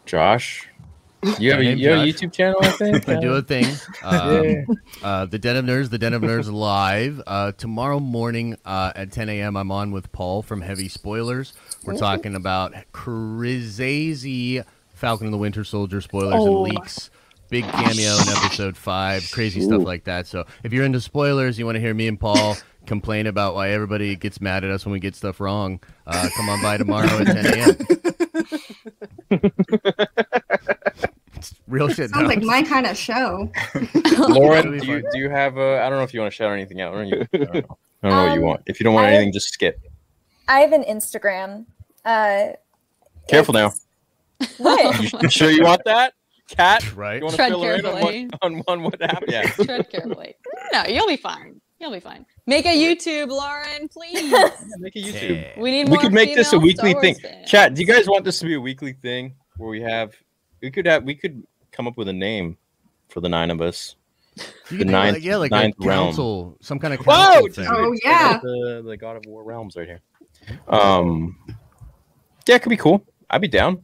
[0.10, 0.68] Josh,
[1.40, 3.08] you have a, you have a YouTube channel, I think.
[3.10, 3.66] I do a thing.
[4.04, 4.64] Um, Yeah.
[5.04, 9.12] uh, the Den of Nerds, the Den of Nerds live uh, tomorrow morning uh, at
[9.12, 9.56] 10 a.m.
[9.58, 11.54] I'm on with Paul from Heavy Spoilers.
[11.86, 14.64] We're talking about crazy
[14.94, 16.66] Falcon and the Winter Soldier spoilers Oh.
[16.66, 17.10] and leaks.
[17.50, 20.28] Big cameo in episode five, crazy stuff like that.
[20.28, 22.56] So if you're into spoilers, you want to hear me and Paul
[22.86, 26.48] complain about why everybody gets mad at us when we get stuff wrong, uh, come
[26.50, 28.50] on by tomorrow at 10 a.m.
[29.32, 29.50] It's
[31.68, 32.10] real shit.
[32.10, 33.50] Sounds like my kind of show.
[34.18, 35.82] Lauren, do you, do you have a?
[35.82, 36.94] I don't know if you want to shout anything out.
[36.94, 38.62] I don't, you, I don't know, I don't know what you Um, want.
[38.66, 39.80] If you don't want I- anything, just skip.
[40.48, 41.66] I have an Instagram.
[42.04, 42.48] Uh,
[43.28, 43.72] Careful now.
[44.58, 45.02] What?
[45.04, 46.14] You, you sure you want that,
[46.50, 46.96] Kat?
[46.96, 47.18] Right.
[47.18, 48.26] You want to Tread fill her in on carefully.
[48.26, 49.32] what, on, on what happened?
[49.32, 49.44] Yeah.
[49.52, 50.36] Tread carefully.
[50.74, 51.59] No, you'll be fine.
[51.80, 52.26] You'll be fine.
[52.46, 54.32] Make a YouTube, Lauren, please.
[54.80, 55.58] Make a YouTube.
[55.58, 57.14] We need We could make this a weekly thing.
[57.16, 57.50] Wars fans.
[57.50, 57.74] Chat.
[57.74, 60.14] Do you guys want this to be a weekly thing where we have?
[60.62, 61.04] We could have.
[61.06, 61.42] We could
[61.72, 62.58] come up with a name
[63.08, 63.96] for the nine of us.
[64.36, 66.08] You The could ninth- like, yeah, like ninth a realm.
[66.08, 67.14] council, some kind of Whoa!
[67.14, 67.68] council dude, thing.
[67.70, 68.40] Oh, yeah.
[68.44, 70.02] The, the God of War realms right here.
[70.68, 71.38] Um,
[72.46, 73.06] yeah, it could be cool.
[73.30, 73.84] I'd be down.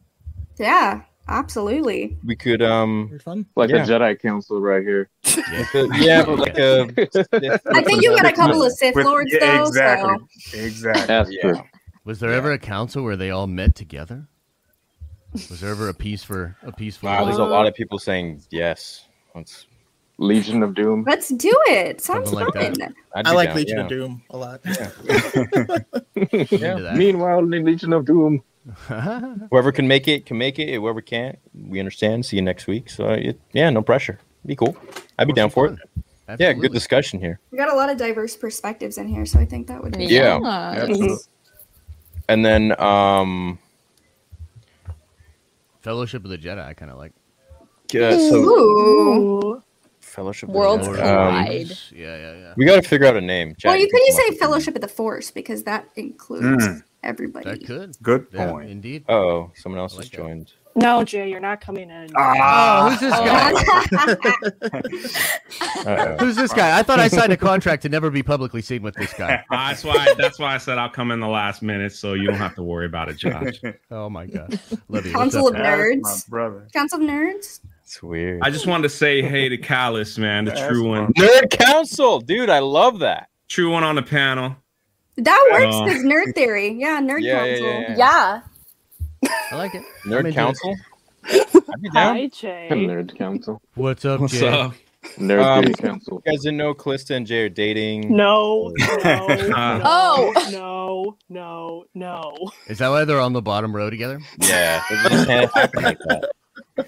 [0.58, 2.16] Yeah, absolutely.
[2.24, 3.46] We could um, fun.
[3.56, 3.84] Like Yeah.
[3.84, 5.08] a Jedi Council right here.
[5.36, 6.82] like a- yeah, but like a.
[7.72, 9.64] I think you got a couple of Sith With- Lords yeah, though.
[9.66, 10.16] exactly.
[10.38, 11.06] So Exactly.
[11.06, 11.40] That's Yeah.
[11.42, 11.62] true.
[12.04, 14.28] Was there ever a council where they all met together?
[15.32, 17.08] Was there ever a peace for a peaceful?
[17.08, 19.06] Wow, there's a lot of people saying yes.
[19.34, 19.66] Let's.
[20.18, 21.04] Legion of Doom.
[21.06, 22.00] let's do it.
[22.00, 22.72] Sounds Something like fun.
[22.78, 22.92] that.
[23.14, 23.82] I'd I be like down, Legion yeah.
[23.82, 24.60] of Doom a lot.
[26.32, 26.94] Into that.
[26.96, 28.42] Meanwhile, in Legion of Doom.
[29.50, 30.74] Whoever can make it can make it.
[30.74, 32.26] Whoever can't, we understand.
[32.26, 32.90] See you next week.
[32.90, 34.18] So it, yeah, no pressure.
[34.44, 34.76] Be cool.
[35.18, 35.78] I'd be down for it.
[36.40, 37.38] Yeah, good discussion here.
[37.52, 40.06] We got a lot of diverse perspectives in here, so I think that would be
[40.06, 40.86] Yeah.
[40.88, 41.28] Yes.
[42.28, 43.56] And then um,
[45.80, 46.58] Fellowship of the Jedi.
[46.66, 47.12] I kind of like.
[47.94, 49.62] uh, so Ooh.
[50.00, 50.48] Fellowship.
[50.48, 50.96] of the Worlds Jedi.
[50.96, 51.70] collide.
[51.70, 52.54] Um, Yeah, yeah, yeah.
[52.56, 53.54] we got to figure out a name.
[53.56, 56.82] Chat, Well, you could can you say Fellowship of the Force because that includes Mm.
[57.06, 57.50] Everybody.
[57.50, 57.96] That could.
[58.02, 58.70] Good Yeah, point.
[58.70, 59.04] indeed.
[59.08, 60.16] Oh, someone else I like has that.
[60.16, 60.52] joined.
[60.78, 62.10] No, Jay, you're not coming in.
[62.16, 66.16] Ah, Oh, who's this guy?
[66.20, 66.78] Who's this guy?
[66.78, 69.42] I thought I signed a contract to never be publicly seen with this guy.
[69.50, 70.12] That's why.
[70.18, 72.62] That's why I said I'll come in the last minute, so you don't have to
[72.62, 73.60] worry about it, Josh.
[73.90, 74.58] Oh my god.
[74.88, 75.12] Love you.
[75.12, 75.78] Council up, of man?
[75.78, 76.02] Nerds.
[76.02, 76.68] my brother.
[76.74, 77.60] Council of Nerds.
[77.84, 78.40] It's weird.
[78.42, 82.20] I just wanted to say hey to Callus, man, the That's true one, Nerd Council,
[82.20, 82.50] dude.
[82.50, 83.28] I love that.
[83.48, 84.56] true one on the panel.
[85.18, 86.72] That works because Nerd Theory.
[86.78, 87.66] Yeah, Nerd Yeah, yeah, Council.
[87.66, 88.40] yeah, Yeah.
[89.52, 89.82] I like it.
[90.04, 90.76] I'm Nerd Council.
[91.24, 92.16] I'd be down.
[92.16, 92.68] Hi, Jay.
[92.70, 93.60] Nerd Council.
[93.74, 94.48] What's up, What's Jay?
[94.48, 94.74] up?
[95.18, 96.22] Nerd Um, Theory Council.
[96.24, 98.14] You guys didn't know Callista and Jay are dating.
[98.14, 100.32] No, no, no, Oh.
[100.50, 102.50] no, no, no.
[102.66, 104.20] Is that why they're on the bottom row together?
[104.40, 105.96] Yeah, it just ha- happened
[106.76, 106.86] like.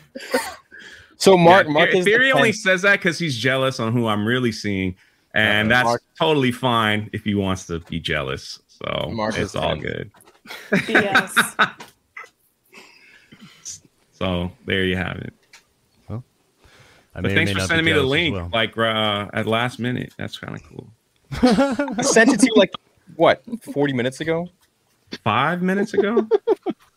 [1.16, 3.92] So Mark, Yeah, Mark Theory- is the Theory only says that because he's jealous on
[3.92, 4.94] who I'm really seeing,
[5.38, 8.60] and Uh, that's Mark- totally fine if he wants to be jealous.
[8.68, 9.82] So Mark it's all tenth.
[9.82, 10.10] good.
[10.88, 11.34] Yes.
[14.12, 15.32] So there you have it.
[16.10, 18.50] I But thanks for sending me the link, well.
[18.52, 20.12] like uh, at last minute.
[20.18, 20.88] That's kind of cool.
[21.98, 22.70] I sent it to you like
[23.16, 23.42] What?
[23.72, 24.48] Forty minutes ago?
[25.24, 26.26] Five minutes ago?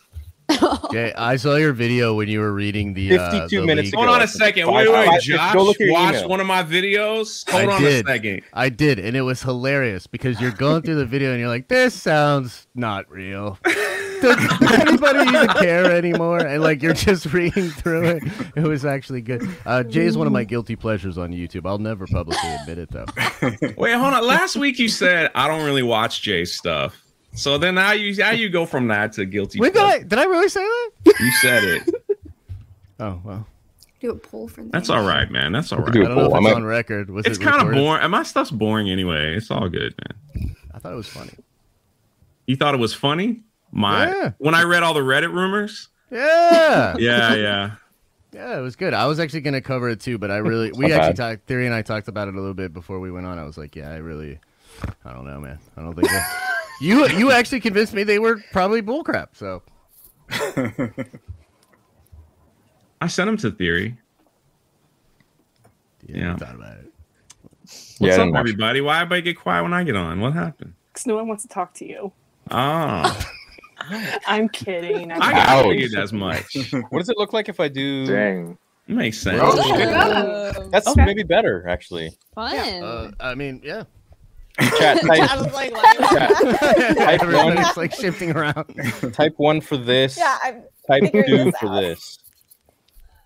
[0.86, 3.18] Okay, I saw your video when you were reading the.
[3.18, 4.04] uh, 52 the minutes league- ago.
[4.04, 4.66] Hold on a second.
[4.66, 5.54] Five- Wait, wait, five- Josh.
[5.54, 6.30] go look at your Watch email.
[6.30, 7.50] one of my videos.
[7.50, 8.06] Hold I on did.
[8.06, 8.42] a second.
[8.54, 11.68] I did, and it was hilarious because you're going through the video and you're like,
[11.70, 13.58] "This sounds not real."
[14.22, 14.38] Does
[14.74, 16.40] anybody even care anymore?
[16.46, 18.24] And like you're just reading through it.
[18.56, 19.42] It was actually good.
[19.66, 21.66] Uh, Jay is one of my guilty pleasures on YouTube.
[21.66, 23.06] I'll never publicly admit it though.
[23.78, 24.28] Wait, hold on.
[24.28, 27.02] Last week you said I don't really watch Jay's stuff.
[27.34, 29.60] So then now you now you go from that to guilty.
[29.60, 29.82] Wait, did.
[29.82, 30.62] I did I really say
[31.06, 31.14] that?
[31.20, 31.96] You said it.
[33.00, 33.48] Oh well.
[34.00, 34.72] Do a poll for that.
[34.72, 35.52] That's all right, man.
[35.52, 35.92] That's all right.
[35.92, 36.36] do I don't know if poll.
[36.36, 37.10] I it's might- on record.
[37.10, 38.04] Was It's it kind of boring.
[38.04, 39.36] and My stuff's boring anyway.
[39.36, 39.96] It's all good,
[40.36, 40.56] man.
[40.74, 41.32] I thought it was funny.
[42.46, 43.42] You thought it was funny?
[43.72, 44.32] My Yeah.
[44.38, 45.90] when I read all the Reddit rumors.
[46.12, 46.96] Yeah.
[47.00, 47.72] Yeah, yeah.
[48.34, 48.94] Yeah, it was good.
[48.94, 51.48] I was actually going to cover it too, but I really we not actually talked.
[51.48, 53.40] Theory and I talked about it a little bit before we went on.
[53.40, 54.40] I was like, yeah, I really,
[55.04, 55.58] I don't know, man.
[55.76, 56.48] I don't think that-
[56.82, 59.28] you you actually convinced me they were probably bullcrap.
[59.34, 59.62] So
[63.00, 63.98] I sent him to Theory.
[66.08, 66.36] Yeah.
[66.36, 66.92] thought about it.
[67.62, 68.40] What's Yeah, up, didn't watch it.
[68.50, 68.82] everybody?
[68.82, 70.20] Why everybody get quiet when I get on?
[70.20, 70.74] What happened?
[70.92, 72.12] Because no one wants to talk to you.
[72.50, 73.26] Oh,
[74.28, 75.12] I'm kidding.
[75.12, 75.46] I'm I kidding.
[75.46, 76.58] got figured as much.
[76.90, 78.06] What does it look like if I do?
[78.08, 78.58] Dang.
[78.88, 79.40] Makes sense.
[79.42, 81.06] Oh, That's Okay.
[81.06, 82.10] maybe better actually.
[82.36, 82.56] fun.
[82.84, 83.84] Uh, I mean, yeah.
[84.80, 87.30] Chat I type, was like, let chat, type one.
[87.30, 89.14] Everybody's like shifting around.
[89.14, 90.18] Type one for this.
[90.18, 91.82] Yeah, I'm Type two this for out.
[91.82, 92.20] this.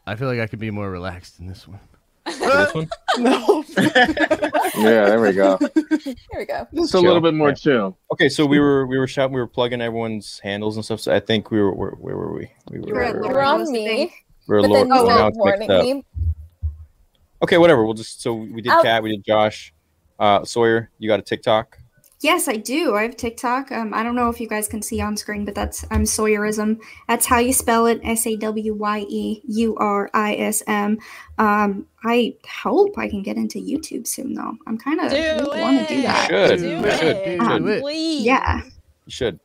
[0.07, 1.79] I feel like I could be more relaxed in this one.
[2.25, 2.89] This one.
[3.17, 3.63] No.
[3.77, 5.57] Yeah, there we go.
[6.03, 6.67] here we go.
[6.73, 7.97] Just a little bit more chill.
[8.11, 10.99] Okay, so we were we were shouting, we were plugging everyone's handles and stuff.
[11.01, 12.51] So I think we were where, where were we?
[12.71, 14.13] We You were at You were on me,
[14.47, 14.79] we were but lower.
[14.79, 16.03] then you oh, now started it's mixed warning me.
[17.43, 17.85] Okay, whatever.
[17.85, 18.77] We'll just so we did oh.
[18.77, 19.73] I'll- Kat, we did Josh,
[20.19, 20.89] uh, Sawyer.
[20.99, 21.77] You got a TikTok?
[22.21, 22.95] Yes, I do.
[22.95, 23.71] I have TikTok.
[23.71, 26.79] Um, I don't know if you guys can see on screen, but that's I'm Sawyerism.
[27.07, 27.99] That's how you spell it.
[28.03, 30.97] S A W Y E U R I S M.
[31.37, 34.53] Um, I hope I can get into YouTube soon, though.
[34.65, 35.17] I'm kind of Do
[35.59, 36.03] want to do it.
[36.03, 36.27] that.
[36.29, 36.59] Should.
[36.59, 36.99] Do You it.
[36.99, 37.31] should.
[37.33, 37.81] You Um, should.
[37.81, 38.23] Please.
[38.23, 38.71] Yeah, You
[39.11, 39.39] should.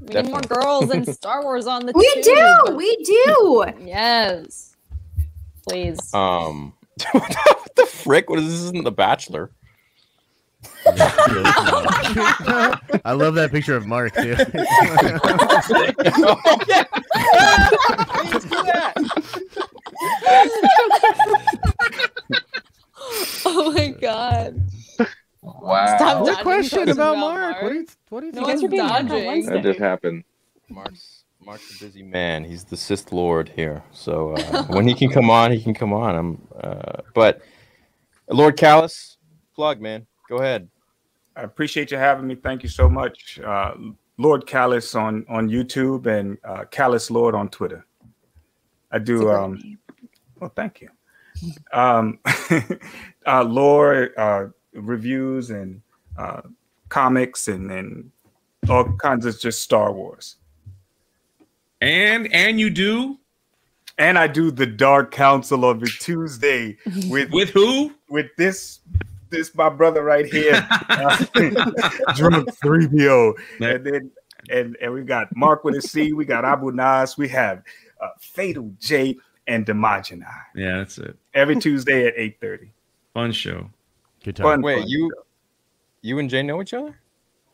[0.00, 2.24] We need more girls and Star Wars on the we tube.
[2.24, 2.76] do.
[2.76, 3.64] We do.
[3.84, 4.74] Yes.
[5.68, 6.12] Please.
[6.14, 6.72] Um,
[7.12, 7.36] what
[7.76, 8.30] the frick?
[8.30, 8.62] What is this?
[8.62, 9.50] Isn't The Bachelor?
[13.04, 14.34] I love that picture of Mark too.
[23.44, 24.60] oh my god.
[25.42, 25.96] Wow.
[25.96, 27.40] Stop what dodging question about about Mark?
[27.40, 27.62] Mark.
[27.62, 27.86] What are you?
[28.08, 28.32] What are you?
[28.32, 29.04] No You guys are being about?
[29.04, 29.46] Mark on dodging.
[29.46, 30.24] That just happened.
[30.68, 32.44] Mark's Mark's a busy man.
[32.44, 33.82] He's the Sith Lord here.
[33.92, 36.14] So uh, when he can come on, he can come on.
[36.14, 36.48] I'm.
[36.60, 37.42] Uh, but
[38.28, 39.18] Lord Callus,
[39.54, 40.06] plug man.
[40.32, 40.66] Go ahead.
[41.36, 42.36] I appreciate you having me.
[42.36, 43.74] Thank you so much, uh,
[44.16, 47.84] Lord Callus on on YouTube and uh, Callus Lord on Twitter.
[48.90, 49.30] I do.
[49.30, 49.78] Um,
[50.40, 50.88] well, thank you.
[51.74, 52.18] Um,
[53.26, 55.82] uh, lore uh, reviews and
[56.16, 56.40] uh,
[56.88, 58.10] comics and and
[58.70, 60.36] all kinds of just Star Wars.
[61.82, 63.18] And and you do
[63.98, 66.78] And I do the Dark Council every Tuesday
[67.10, 67.92] with with who?
[68.08, 68.80] with this
[69.32, 71.24] this my brother right here, uh,
[72.14, 74.10] drunk three PO, and then
[74.50, 77.62] and and we got Mark with a C, we got Abu Nas, we have
[78.00, 79.16] uh, Fatal J
[79.48, 81.16] and Demogeny Yeah, that's it.
[81.34, 82.70] every Tuesday at eight thirty.
[83.14, 83.68] Fun show.
[84.24, 84.44] Good time.
[84.44, 84.88] Fun, Wait, fun.
[84.88, 85.12] you
[86.02, 86.96] you and Jay know each other?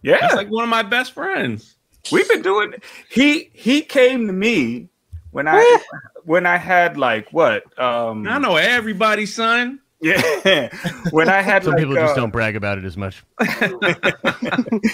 [0.03, 1.77] yeah, That's like one of my best friends.
[2.13, 2.75] we've been doing.
[3.11, 4.89] He he came to me
[5.31, 5.79] when I
[6.25, 9.81] when I had like what um I know everybody, son.
[10.01, 10.69] Yeah
[11.11, 13.23] when I had Some like people just uh, don't brag about it as much.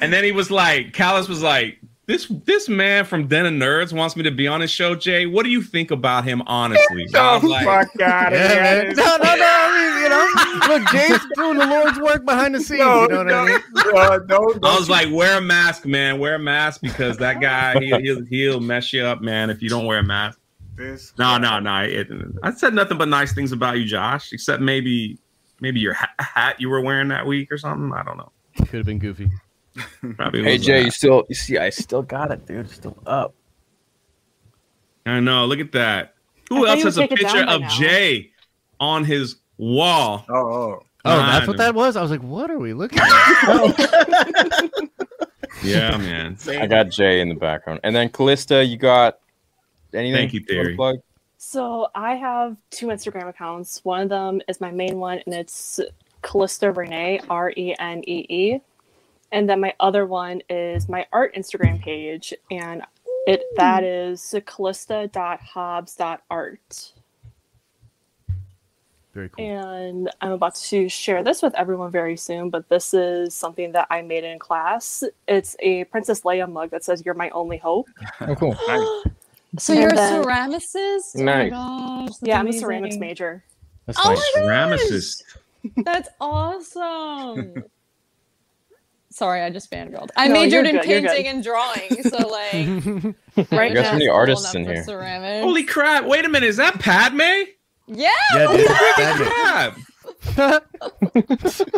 [0.00, 3.90] And then he was like, Callus was like, this this man from Den of Nerds
[3.92, 5.24] wants me to be on his show, Jay.
[5.24, 7.06] What do you think about him, honestly?
[7.14, 8.94] I Oh like, fuck out Yeah, man.
[8.94, 9.34] No, no, no.
[9.40, 10.28] I mean, you know,
[10.74, 12.80] look, Jay's doing the Lord's work behind the scenes.
[12.80, 13.58] No, you know what I mean?
[13.74, 16.18] no, uh, no, no, I was like, wear a mask, man.
[16.18, 19.48] Wear a mask because that guy he'll he'll, he'll mess you up, man.
[19.48, 20.38] If you don't wear a mask.
[20.76, 21.82] This No, no, no.
[21.82, 22.08] It,
[22.42, 24.32] I said nothing but nice things about you, Josh.
[24.32, 25.18] Except maybe
[25.60, 27.92] maybe your ha- hat you were wearing that week or something.
[27.92, 28.32] I don't know.
[28.58, 29.30] Could have been goofy.
[30.16, 30.84] Probably Hey Jay, that.
[30.84, 31.58] you still you see?
[31.58, 32.66] I still got it, dude.
[32.66, 33.34] It's still up.
[35.06, 35.46] I know.
[35.46, 36.14] Look at that.
[36.48, 37.68] Who thought else has a picture of now.
[37.68, 38.30] Jay
[38.80, 40.24] on his wall?
[40.28, 40.82] Oh, oh.
[41.06, 41.96] Oh, that's what that was.
[41.96, 44.70] I was like, what are we looking at?
[45.62, 46.36] Yeah, man.
[46.48, 49.18] I got Jay in the background, and then Callista, you got
[49.94, 50.16] anything?
[50.16, 50.76] Thank you, wanna Theory.
[50.76, 50.96] Plug?
[51.38, 53.84] So I have two Instagram accounts.
[53.84, 55.80] One of them is my main one, and it's
[56.22, 58.60] Callista Renee, R E N E E.
[59.32, 62.82] And then my other one is my art Instagram page, and
[63.26, 63.86] it that hmm.
[63.86, 66.92] is callista.hobbs.art.
[69.14, 69.44] Very cool.
[69.44, 73.86] And I'm about to share this with everyone very soon, but this is something that
[73.88, 75.04] I made in class.
[75.28, 77.88] It's a Princess Leia mug that says, You're my only hope.
[78.20, 78.56] Oh, cool.
[79.58, 81.16] So And you're then- a ceramicist?
[81.16, 81.52] Oh nice.
[81.54, 83.44] Oh gosh, that's Yeah, I'm a ceramics major.
[83.86, 84.18] That's Oh nice.
[84.34, 84.80] my gosh!
[84.80, 85.22] Ramesses.
[85.84, 87.64] That's awesome.
[89.10, 90.08] Sorry, I just fangirled.
[90.16, 92.52] I No, majored in good, painting and drawing, so like
[93.52, 94.82] Right You got so many artists in here.
[94.82, 95.44] ceramics.
[95.44, 96.04] Holy crap!
[96.06, 97.20] Wait a minute, is that Padme?
[97.86, 98.10] yeah.
[98.34, 98.66] Yeah, dude.
[98.66, 99.78] Crap!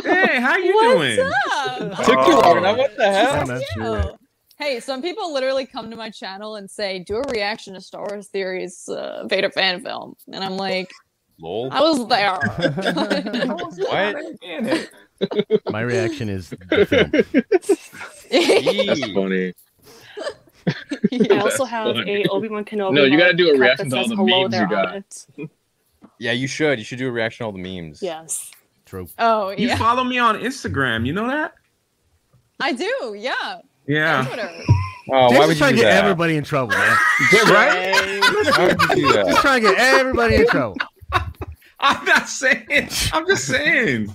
[0.04, 1.18] hey, how you doing?
[1.18, 2.04] What's up?
[2.06, 2.56] Took you long oh.
[2.58, 2.78] enough.
[2.78, 4.18] What the hell?
[4.58, 4.64] Yeah, that's true.
[4.64, 4.72] Yo.
[4.74, 8.06] Hey, some people literally come to my channel and say, "Do a reaction to Star
[8.08, 10.92] Wars Theory's uh, Vader fan film," and I'm like,
[11.40, 11.68] Lol.
[11.72, 12.38] "I was there."
[15.18, 15.72] What?
[15.72, 17.10] My reaction is the film.
[18.86, 19.54] That's funny.
[21.30, 22.24] I also have funny.
[22.24, 22.94] a Obi Wan Kenobi.
[22.94, 24.16] No, you gotta do a reaction that to all the
[24.50, 24.96] memes you got.
[24.96, 25.26] it.
[26.18, 26.78] Yeah, you should.
[26.78, 28.02] You should do a reaction to all the memes.
[28.02, 28.50] Yes.
[28.84, 29.08] True.
[29.18, 31.54] oh You follow me on Instagram, you know that?
[32.60, 33.14] I do.
[33.18, 33.60] Yeah.
[33.86, 34.24] Yeah.
[34.24, 34.50] Twitter.
[35.08, 36.04] Oh, uh, They're why just would trying to get that?
[36.04, 36.96] everybody in trouble, man.
[37.46, 38.20] right?
[38.56, 39.38] Why would you do Just that?
[39.40, 40.76] trying to get everybody in trouble.
[41.80, 42.88] I'm not saying.
[43.12, 44.12] I'm just saying.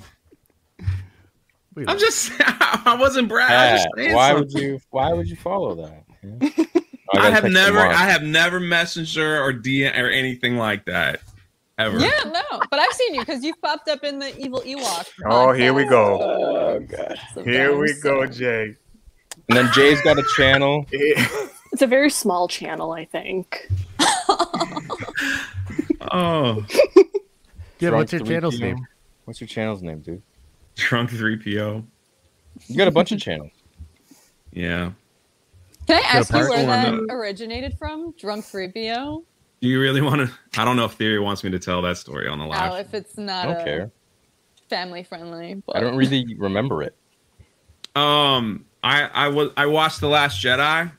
[1.88, 2.31] I'm just.
[2.39, 3.56] I wasn't bragging.
[3.56, 4.80] I was Pat, why would you?
[4.89, 6.03] Why would you follow that?
[6.23, 6.49] Yeah.
[7.14, 7.80] Oh, I gotta have never.
[7.80, 11.22] I have never messenger or DM or anything like that.
[11.77, 11.98] Ever.
[11.99, 15.07] Yeah, no, but I've seen you because you've popped up in the Evil Ewok.
[15.26, 16.22] Oh, here we go.
[16.22, 17.18] Oh god.
[17.43, 18.76] Here we go, Jay.
[19.49, 20.85] And then Jay's got a channel.
[21.73, 23.69] It's a very small channel, I think.
[26.13, 26.65] Oh,
[27.80, 28.85] Yeah, what's your 3 channel's name?
[29.26, 30.22] What's your channel's name, dude?
[30.76, 31.85] drunk three PO.
[32.68, 33.51] You got a bunch of channels.
[34.51, 34.91] Yeah.
[35.88, 38.13] Can I ask you where that originated from?
[38.18, 39.23] Drunk 3PO?
[39.61, 40.59] Do you really want to?
[40.59, 42.72] I don't know if Theory wants me to tell that story on the live.
[42.72, 43.91] Oh, if it's not I don't care.
[44.69, 45.61] family friendly.
[45.65, 46.95] But I don't really remember it.
[47.95, 50.91] Um, I I was I watched the Last Jedi,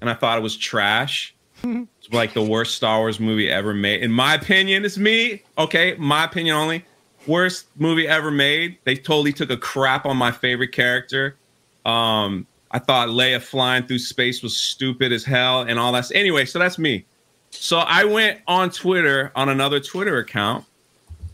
[0.00, 1.34] and I thought it was trash.
[1.62, 4.84] it's like the worst Star Wars movie ever made, in my opinion.
[4.84, 6.84] It's me, okay, my opinion only.
[7.26, 8.78] Worst movie ever made.
[8.84, 11.36] They totally took a crap on my favorite character.
[11.84, 16.10] Um, I thought Leia flying through space was stupid as hell, and all that.
[16.14, 17.04] Anyway, so that's me.
[17.50, 20.64] So I went on Twitter on another Twitter account,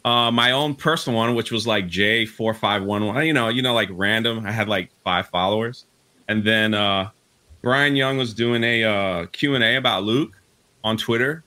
[0.04, 3.26] uh, my own personal one, which was like J four five one one.
[3.26, 4.46] You know, you know, like random.
[4.46, 5.86] I had like five followers,
[6.28, 7.10] and then uh,
[7.62, 10.36] Bryan Young was doing a uh, Q and A about Luke
[10.82, 11.44] on Twitter,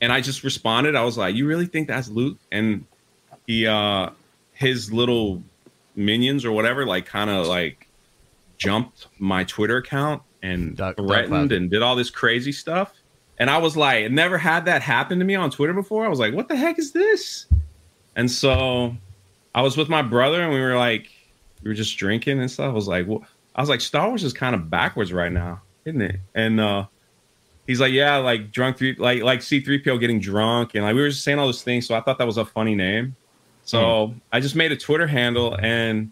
[0.00, 0.94] and I just responded.
[0.96, 2.86] I was like, "You really think that's Luke?" And
[3.46, 4.10] he, uh,
[4.52, 5.42] his little
[5.94, 7.86] minions or whatever, like kind of like
[8.58, 11.52] jumped my Twitter account and Doc threatened Cloud.
[11.52, 12.92] and did all this crazy stuff.
[13.38, 16.04] And I was like, never had that happen to me on Twitter before.
[16.04, 17.46] I was like, what the heck is this?
[18.14, 18.94] And so
[19.54, 21.10] I was with my brother and we were like,
[21.62, 22.70] we were just drinking and stuff.
[22.70, 23.24] I was like, well,
[23.54, 26.16] I was like, Star Wars is kind of backwards right now, isn't it?
[26.34, 26.86] And uh
[27.66, 31.08] he's like, yeah, like drunk three like like C3PO getting drunk and like we were
[31.08, 31.86] just saying all those things.
[31.86, 33.16] So I thought that was a funny name.
[33.64, 36.10] So I just made a Twitter handle and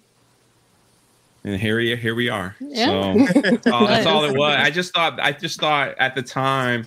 [1.42, 2.54] and here we here we are.
[2.60, 2.86] Yeah.
[2.86, 4.56] So that's all, that's all it was.
[4.56, 6.86] I just thought I just thought at the time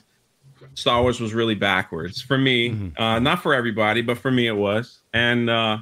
[0.75, 2.69] Star Wars was really backwards for me.
[2.69, 2.99] Mhm.
[2.99, 4.99] Uh, not for everybody, but for me it was.
[5.13, 5.79] And uh,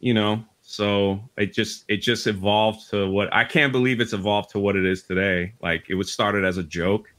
[0.00, 4.50] you know, so it just it just evolved to what I can't believe it's evolved
[4.50, 5.52] to what it is today.
[5.60, 7.12] Like it was started as a joke,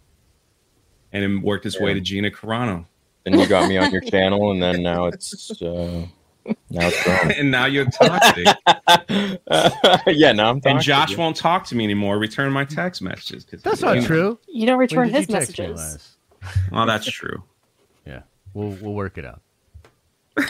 [1.11, 2.86] and it worked its way to Gina Carano,
[3.26, 6.06] Then you got me on your channel, and then now it's uh,
[6.45, 7.32] now it's gone.
[7.38, 8.48] and now you're toxic.
[10.07, 10.78] yeah, now I'm talking.
[10.78, 12.18] and Josh won't talk to me anymore.
[12.19, 13.44] Return my text messages.
[13.44, 14.40] 'cause That's not know- true.
[14.48, 15.78] You don't return his messages.
[15.78, 16.07] last?
[16.72, 17.44] Oh, that's true.
[18.07, 18.22] Yeah,
[18.53, 19.41] we'll we'll work it out.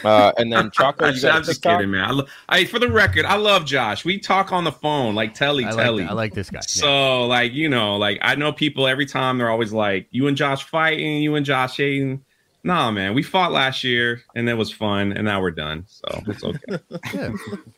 [0.04, 1.80] Uh, and then Choco, you Actually, got I'm just TikTok?
[1.80, 2.04] kidding, man.
[2.04, 4.06] I, lo- I, for the record, I love Josh.
[4.06, 6.04] We talk on the phone like telly, I telly.
[6.04, 6.58] like, I like this guy.
[6.58, 6.62] Yeah.
[6.62, 10.38] So, like, you know, like I know people every time they're always like, "You and
[10.38, 12.24] Josh fighting, you and Josh hating."
[12.64, 15.86] Nah, man, we fought last year and it was fun, and now we're done.
[15.88, 16.60] So it's okay.
[17.14, 17.32] Yeah,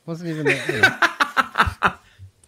[0.05, 0.67] wasn't even that.
[0.67, 1.93] You know.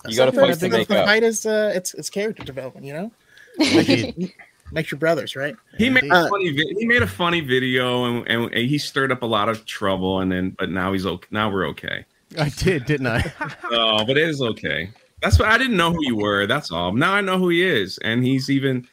[0.08, 1.06] You got to Sometimes fight to the make up.
[1.06, 3.12] fight is uh, it's it's character development, you know.
[3.60, 4.34] Indeed.
[4.72, 5.56] Makes your brothers, right?
[5.78, 6.18] he made Indeed.
[6.18, 6.52] a funny.
[6.52, 9.66] Vi- he made a funny video, and, and, and he stirred up a lot of
[9.66, 10.20] trouble.
[10.22, 11.28] And then, but now he's okay.
[11.32, 12.06] Now we're okay.
[12.40, 13.32] I did, didn't I?
[13.72, 14.90] Oh, but it is okay.
[15.22, 16.46] That's what I didn't know who you were.
[16.48, 16.92] That's all.
[16.94, 18.88] Now I know who he is, and he's even.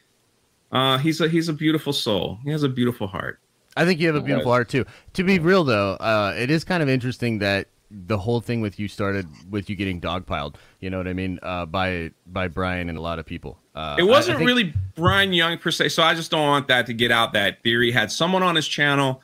[0.71, 2.39] Uh, he's a he's a beautiful soul.
[2.45, 3.41] He has a beautiful heart.
[3.77, 4.85] I think you have a beautiful heart too.
[5.15, 8.79] To be real though, uh, it is kind of interesting that the whole thing with
[8.81, 10.55] you started with you getting dogpiled.
[10.81, 11.39] You know what I mean?
[11.43, 13.59] Uh, by by Bryan and a lot of people.
[13.75, 16.47] Uh, it I- I wasn't think- really Bryan Young per se, so I just don't
[16.47, 17.91] want that to get out that theory.
[17.93, 19.23] Had someone on his channel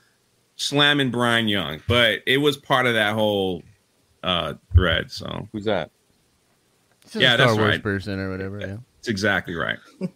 [0.56, 3.62] slamming Bryan Young, but it was part of that whole
[4.22, 5.10] uh, thread.
[5.10, 5.90] So who's that?
[7.04, 7.82] He's yeah, Star that's Wars right.
[7.82, 8.60] person or whatever.
[8.60, 8.76] Yeah.
[8.96, 9.78] That's exactly right.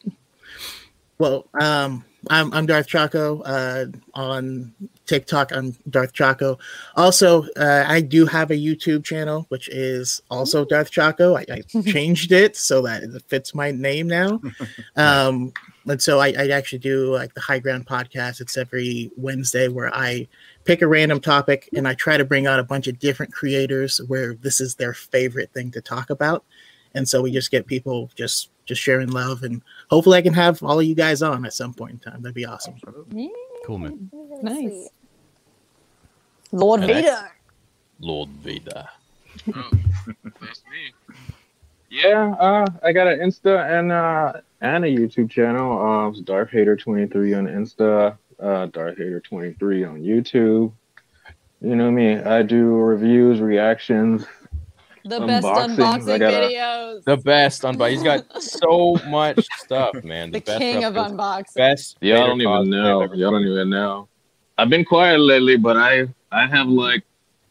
[1.18, 3.40] Well, um, I'm I'm Darth Chaco.
[3.42, 4.72] Uh, on
[5.06, 6.58] TikTok, I'm Darth Chaco.
[6.96, 11.36] Also, uh, I do have a YouTube channel, which is also Darth Chaco.
[11.36, 14.40] I, I changed it so that it fits my name now.
[14.96, 15.52] Um,
[15.88, 18.40] and so I, I actually do like the High Ground podcast.
[18.40, 20.28] It's every Wednesday where I
[20.64, 24.00] pick a random topic and I try to bring out a bunch of different creators
[24.06, 26.44] where this is their favorite thing to talk about.
[26.94, 30.62] And so we just get people just just sharing love and hopefully I can have
[30.62, 32.22] all of you guys on at some point in time.
[32.22, 32.74] That'd be awesome.
[33.66, 34.10] Cool man.
[34.42, 34.88] Nice.
[36.52, 37.30] Lord And I- Vader.
[38.00, 38.84] Lord Vader.
[39.46, 40.92] That's me.
[41.90, 45.78] Yeah, uh, I got an Insta and uh, and a YouTube channel.
[45.78, 50.72] Uh, it's Darth Hater 23 on Insta, uh, Darth Hater 23 on YouTube.
[51.60, 52.16] You know me.
[52.16, 54.24] I do reviews, reactions.
[55.04, 57.04] The best Unboxings, unboxing I gotta- videos.
[57.04, 57.90] The best unbox.
[57.90, 60.30] He's got so much stuff, man.
[60.30, 61.12] The best king of replicas.
[61.18, 61.54] unboxing.
[61.56, 61.96] Best.
[62.00, 63.02] Yeah, I don't even know.
[63.02, 64.08] I've Y'all don't even know.
[64.58, 67.02] I've been quiet lately, but I I have like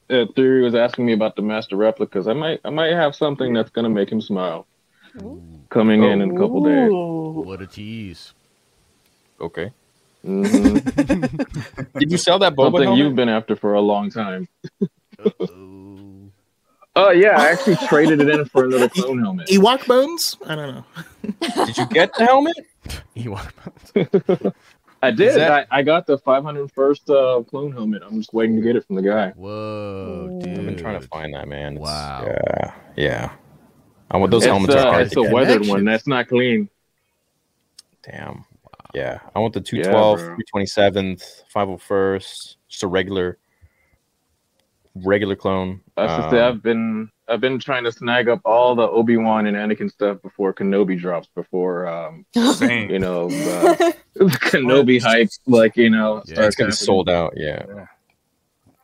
[0.10, 2.28] uh, Theory was asking me about the master replicas.
[2.28, 4.65] I might I might have something that's gonna make him smile.
[5.69, 6.90] Coming in in a couple days.
[7.45, 8.34] What a tease.
[9.41, 9.72] Okay.
[10.26, 11.94] Mhm.
[11.99, 12.98] Did you sell that Boba Something helmet?
[13.03, 14.48] you've been after for a long time.
[16.96, 19.48] Oh yeah, I actually traded it in for another clone helmet.
[19.48, 20.36] Ewok bones?
[20.46, 20.86] I don't know.
[21.66, 22.56] Did you get the helmet?
[23.16, 23.52] Ewok
[23.94, 24.54] bones.
[25.04, 25.36] I did.
[25.36, 27.10] that- I, I got the 501st
[27.40, 28.04] uh, clone helmet.
[28.06, 29.30] I'm just waiting to get it from the guy.
[29.32, 30.60] Whoa, dude.
[30.60, 31.78] I've been trying to find that man.
[31.78, 32.24] It's- Wow.
[32.26, 32.74] Yeah.
[32.98, 33.32] Yeah.
[34.12, 35.86] I want those it's, helmets uh, are hard it's to a weathered one.
[35.86, 36.70] That's not clean.
[38.04, 38.46] Damn.
[38.94, 39.20] Yeah.
[39.34, 40.38] I want the Yeah, 212, bro.
[40.54, 43.38] 327th, 501st, just a regular
[44.96, 45.82] regular clone.
[45.98, 48.88] I have to say, Um, I've been I've been trying to snag up all the
[48.88, 51.28] Obi Wan and Anakin stuff before Kenobi drops.
[51.34, 56.86] Before um, you know, uh, Kenobi hype, like you know, Yeah, starts it's getting happening.
[56.86, 57.34] sold out.
[57.38, 57.64] Yeah.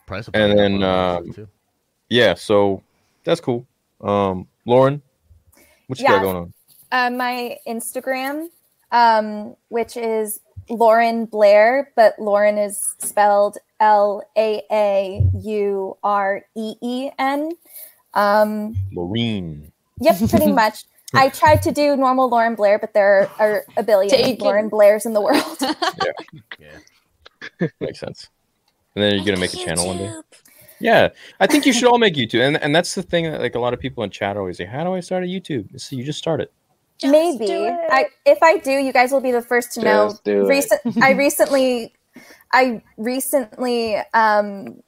[0.05, 1.47] Price And then, go um.
[2.09, 2.33] Yeah.
[2.35, 2.81] So
[3.25, 3.65] that's cool.
[3.99, 5.01] Um, Lauren,
[5.87, 6.11] what you Yeah.
[6.13, 6.53] got going on?
[6.93, 8.47] uh, my Instagram,
[8.93, 16.75] um, which is Lauren Blair, but Lauren is spelled L A A U R E
[16.81, 17.51] E N.
[18.13, 19.71] Um, Laureen.
[19.99, 20.85] yep, pretty much.
[21.13, 24.43] I tried to do normal Lauren Blair, but there are a billion Taken.
[24.43, 25.57] Lauren Blairs in the world.
[26.59, 27.67] Yeah.
[27.79, 28.27] Makes sense.
[28.95, 30.13] And then you're gonna make a channel one day.
[30.79, 33.55] Yeah, I think you should all make YouTube, and and that's the thing that like
[33.55, 35.95] a lot of people in chat always say, "How do I start a YouTube?" So
[35.95, 36.51] you just start it.
[37.03, 40.07] Maybe I if I do, you guys will be the first to know.
[40.09, 40.47] Just do it.
[40.47, 41.93] Recent, I recently,
[42.51, 44.81] I recently um,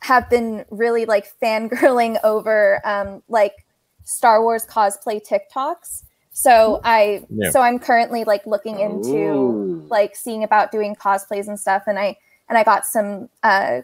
[0.00, 3.64] have been really like fangirling over um, like
[4.04, 6.02] Star Wars cosplay TikToks.
[6.32, 7.50] So I, Yeah.
[7.50, 9.86] so I'm currently like looking into Ooh.
[9.88, 12.16] like seeing about doing cosplays and stuff, and I
[12.48, 13.82] and I got some uh,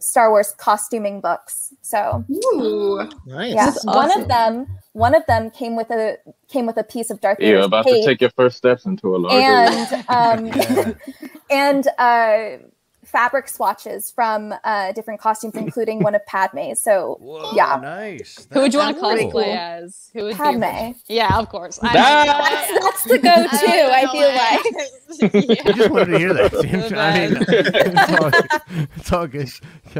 [0.00, 1.72] Star Wars costuming books.
[1.82, 3.08] So Ooh.
[3.24, 3.54] Nice.
[3.54, 6.16] yeah, That's one of them, one of them came with a
[6.48, 9.14] came with a piece of Darth You're about cape to take your first steps into
[9.14, 10.04] a larger.
[10.08, 10.52] and
[10.88, 10.96] um,
[11.50, 12.58] and uh,
[13.04, 16.82] fabric swatches from uh, different costumes, including one of Padme's.
[16.82, 18.46] So yeah, nice.
[18.52, 19.54] Who would you want to That's pretty cosplay cool.
[19.54, 20.10] as?
[20.14, 20.60] Who would Padme.
[20.60, 20.94] be?
[21.14, 21.78] Yeah, of course.
[21.82, 22.26] I That-
[22.70, 23.92] That's, that's the go-to.
[23.92, 25.66] I, feel like.
[25.66, 26.52] I just wanted to hear that.
[26.52, 26.94] Tim.
[26.98, 29.50] I mean, it's all, it's all good.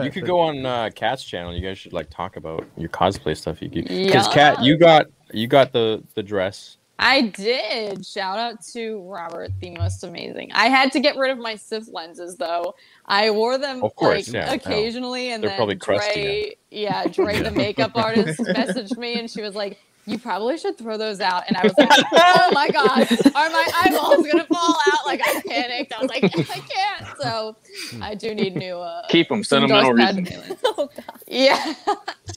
[0.05, 1.55] You could go on uh, Kat's channel.
[1.55, 3.61] You guys should like talk about your cosplay stuff.
[3.63, 4.33] You could, because Yeah.
[4.33, 6.77] Kat, you got you got the the dress.
[7.03, 8.05] I did.
[8.05, 10.51] Shout out to Robert, the most amazing.
[10.53, 12.75] I had to get rid of my Sith lenses though.
[13.07, 17.07] I wore them Of course, like yeah, occasionally, and They're then probably crusty Dre, yeah,
[17.07, 21.21] Dre, the makeup artist, messaged me, and she was like, "You probably should throw those
[21.23, 25.23] out." And I was like, "Oh my god, are my eyeballs gonna fall out?" Like
[25.25, 25.95] I panicked.
[25.95, 27.57] I was like, "I can't." So
[28.03, 28.77] I do need new.
[28.77, 30.29] Uh, Keep 'em, some sentimental reasons.
[30.29, 30.83] Padme.
[31.27, 31.75] Yeah.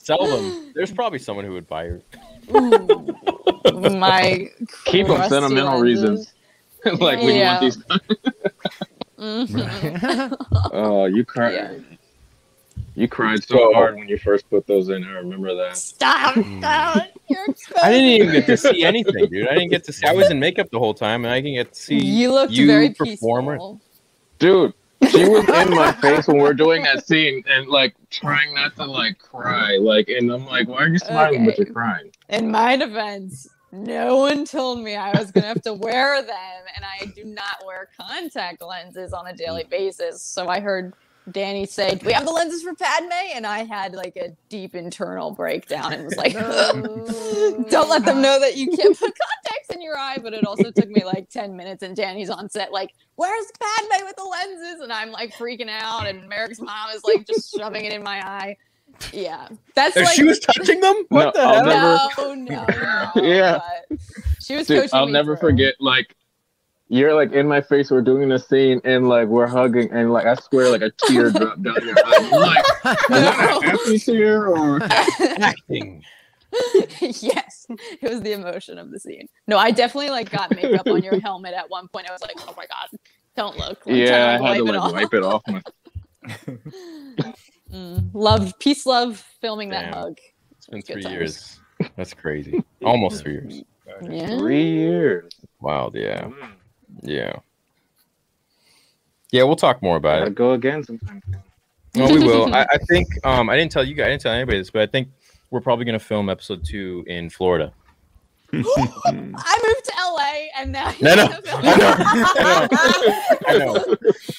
[0.02, 0.72] Sell them.
[0.74, 2.02] There's probably someone who would buy your.
[2.54, 4.50] My
[4.86, 5.82] Keep them sentimental lenses.
[5.82, 6.34] reasons.
[7.00, 7.62] like when Yeah.
[7.62, 8.34] you want these.
[9.20, 10.36] Mhm.
[10.74, 11.54] Oh, you cried.
[11.54, 11.72] Yeah.
[12.96, 15.04] You cried so So- hard when you first put those in.
[15.04, 15.78] I remember that.
[15.78, 16.34] Stop!
[16.60, 17.08] Stop!
[17.30, 17.46] You're
[17.82, 19.48] I didn't even get to see anything, dude.
[19.48, 20.06] I didn't get to see.
[20.06, 22.54] I was in makeup the whole time, and I didn't get to see You looked
[22.54, 23.52] you very perform it.
[23.54, 23.82] peaceful.
[24.40, 24.74] Dude,
[25.10, 28.76] She was in my face when we are doing that scene and like trying not
[28.76, 29.78] to like cry.
[29.80, 32.12] Like, and I'm like, why are you smiling but you're crying?
[32.30, 36.86] In my defense, no one told me I was gonna have to wear them, and
[36.86, 39.70] I do not wear contact lenses on a daily mm.
[39.70, 40.22] basis.
[40.22, 40.94] So I heard
[41.32, 44.76] Danny say, "Do we have the lenses for Padme?" And I had like a deep
[44.76, 46.34] internal breakdown and was like,
[47.70, 50.70] "Don't let them know that you can't put contacts in your eye." But it also
[50.70, 54.82] took me like ten minutes, and Danny's on set like, "Where's Padme with the lenses?"
[54.82, 58.20] And I'm like freaking out, and Merrick's mom is like just shoving it in my
[58.20, 58.58] eye.
[59.12, 61.06] Yeah, that's If like she was touching them?
[61.10, 62.36] What No, the hell?
[62.36, 62.66] never- no, no,
[63.16, 63.22] no.
[63.24, 63.60] Yeah.
[64.40, 65.50] She was Dude, coaching I'll me never through.
[65.50, 66.16] forget like
[66.90, 70.26] you're like in my face, we're doing the scene and like we're hugging and like
[70.28, 72.30] I swear like a tear dropped down your eye.
[72.32, 76.04] I'm like, is that a happy tear or acting?
[77.00, 79.28] yes, it was the emotion of the scene.
[79.48, 82.08] No, I definitely like got makeup on your helmet at one point.
[82.08, 83.00] I was like, oh my god,
[83.36, 83.82] don't look.
[83.88, 84.94] I'm Yeah, I had to wipe it like off.
[84.94, 87.34] wipe it off my
[87.74, 90.18] Mm, love, peace, love, filming that hug.
[90.58, 91.60] It's been three years.
[91.96, 92.64] That's crazy.
[92.86, 93.64] Almost three years.
[94.04, 94.38] Yeah.
[94.38, 95.34] three years.
[95.60, 96.30] Wild, yeah.
[97.02, 97.40] Yeah.
[99.32, 100.36] Yeah, we'll talk more about Gotta it.
[100.36, 101.22] go again sometime.
[101.96, 102.54] No, we will.
[102.54, 104.84] I, I think um I didn't tell you guys, I didn't tell anybody this, but
[104.84, 105.10] I think
[105.50, 107.74] we're probably gonna film episode two in Florida.
[108.54, 113.84] I moved to LA and now No, no, I I know.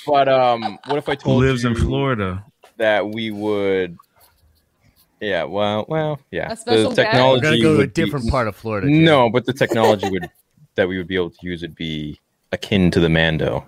[0.07, 2.45] But um what if I Who told lives in Florida?
[2.79, 3.97] That we would
[5.21, 6.53] yeah, well, well, yeah.
[6.53, 8.89] A special the technology We're gonna go to a would be- different part of Florida.
[8.89, 9.05] Jim.
[9.05, 10.29] No, but the technology would
[10.75, 12.21] that we would be able to use would be
[12.53, 13.65] akin to the Mando.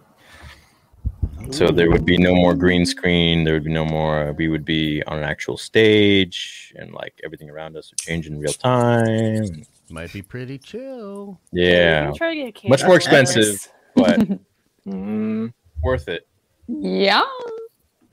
[1.50, 3.44] So there would be no more green screen.
[3.44, 4.32] There would be no more.
[4.36, 8.38] We would be on an actual stage, and like everything around us would change in
[8.38, 9.64] real time.
[9.88, 11.40] Might be pretty chill.
[11.52, 14.18] Yeah, Try to get a much more expensive, but
[14.86, 15.52] Mm,
[15.82, 16.26] worth it.
[16.68, 17.22] yeah.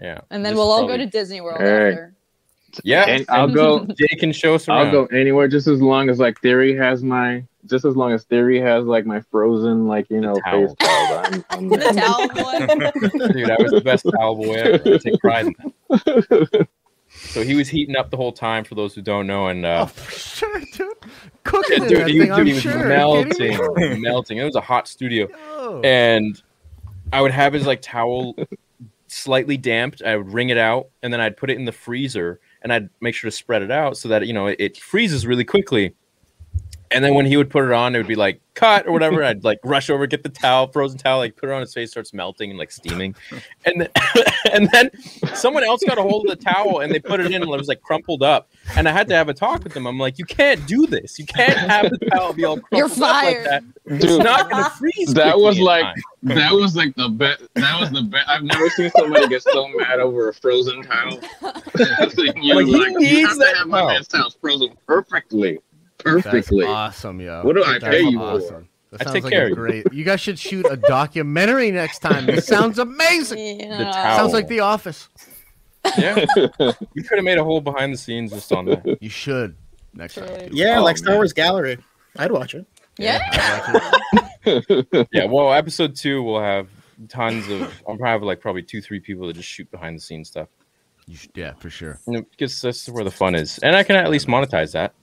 [0.03, 1.89] Yeah, And then Just we'll all probably- go to Disney World Hey.
[1.89, 2.13] after.
[2.83, 3.85] Yeah, And I'll go.
[3.85, 4.87] Jay can show us around.
[4.87, 7.43] I'll go anywhere just as long as like Theory has my.
[7.67, 10.67] Just as long as Theory has like my frozen like you know towel.
[10.67, 11.17] face towel.
[11.25, 12.27] I'm, I'm The towel
[13.19, 13.31] boy.
[13.33, 14.95] Dude, I was the best towel boy ever.
[14.95, 15.55] I take pride in
[15.89, 16.67] that.
[17.11, 18.63] So he was heating up the whole time.
[18.63, 20.87] For those who don't know, and uh, Oh, for sure, dude.
[21.43, 22.87] Cooking Yeah, dude, he, dude, he was sure.
[22.87, 24.37] Melting, melting.
[24.39, 25.79] It was a hot studio, Yo.
[25.83, 26.41] and
[27.13, 28.35] I would have his like towel
[29.13, 30.01] slightly damped.
[30.01, 32.89] I would wring it out, and then I'd put it in the freezer, and I'd
[33.01, 35.93] make sure to spread it out so that you know it, it freezes really quickly.
[36.93, 39.23] And then when he would put it on, it would be like cut or whatever.
[39.23, 41.89] I'd like rush over, get the towel, frozen towel, like put it on his face,
[41.91, 43.15] starts melting and like steaming.
[43.65, 43.89] And then
[44.53, 44.91] and then
[45.33, 47.57] someone else got a hold of the towel and they put it in and it
[47.57, 48.49] was like crumpled up.
[48.75, 49.87] And I had to have a talk with them.
[49.87, 51.17] I'm like, you can't do this.
[51.17, 53.45] You can't have the towel be all crumpled You're up like fired.
[53.47, 53.63] that.
[53.85, 55.13] It's Dude, not gonna freeze.
[55.15, 55.95] that was like time.
[56.23, 57.41] that was like the best.
[57.55, 58.29] That was the best.
[58.29, 61.19] I've never seen somebody get so mad over a frozen towel.
[61.41, 63.87] you Like, he like, you needs have to that have my towel.
[63.89, 65.59] man's towels frozen perfectly,
[66.03, 66.65] That's perfectly.
[66.65, 67.41] awesome, yo.
[67.43, 68.23] What do I That's pay you for?
[68.25, 68.69] awesome.
[68.91, 69.91] That I sounds take like care a great.
[69.91, 72.25] You guys should shoot a documentary next time.
[72.27, 73.57] This sounds amazing.
[73.57, 73.91] The Yeah.
[73.91, 74.17] towel.
[74.17, 75.09] Sounds like The Office.
[75.97, 78.97] Yeah, you could have made a whole behind the scenes just on that.
[79.01, 79.55] You should
[79.93, 80.27] next time.
[80.27, 80.49] Truly.
[80.53, 81.17] Yeah, Oh, like Star man.
[81.17, 81.77] Wars Gallery.
[82.17, 82.65] I'd watch it.
[82.97, 83.19] Yeah.
[85.11, 86.67] Yeah, well, episode two will have
[87.09, 87.61] tons of.
[87.87, 90.47] I'll probably have like probably two, three people that just shoot behind the scenes stuff.
[91.07, 91.99] You should, yeah, for sure.
[92.07, 94.93] You know, because that's where the fun is, and I can at least monetize that.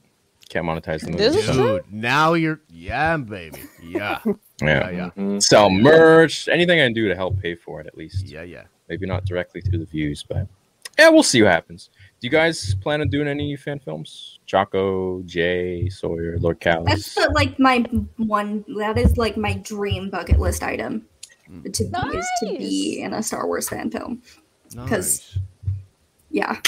[0.50, 1.38] Can't monetize the This movie.
[1.38, 3.62] is so- Dude, now you're yeah, baby.
[3.82, 4.18] Yeah.
[4.62, 4.90] Yeah.
[4.90, 5.38] Yeah, Mm-hmm.
[5.38, 8.26] Sell merch, anything I can do to help pay for it at least.
[8.26, 8.42] yeah.
[8.42, 10.46] Yeah, Maybe not directly through the views, but
[10.98, 11.88] yeah, we'll see what happens.
[12.20, 14.38] Do you guys plan on doing any fan films?
[14.44, 17.78] Jocko, Jay, Sawyer, Lord That's the, like my
[18.18, 18.66] one.
[18.76, 21.06] That is like my dream bucket list item.
[21.72, 24.20] To be is to be in a Star Wars fan film.
[24.74, 25.38] Because
[26.30, 26.60] yeah,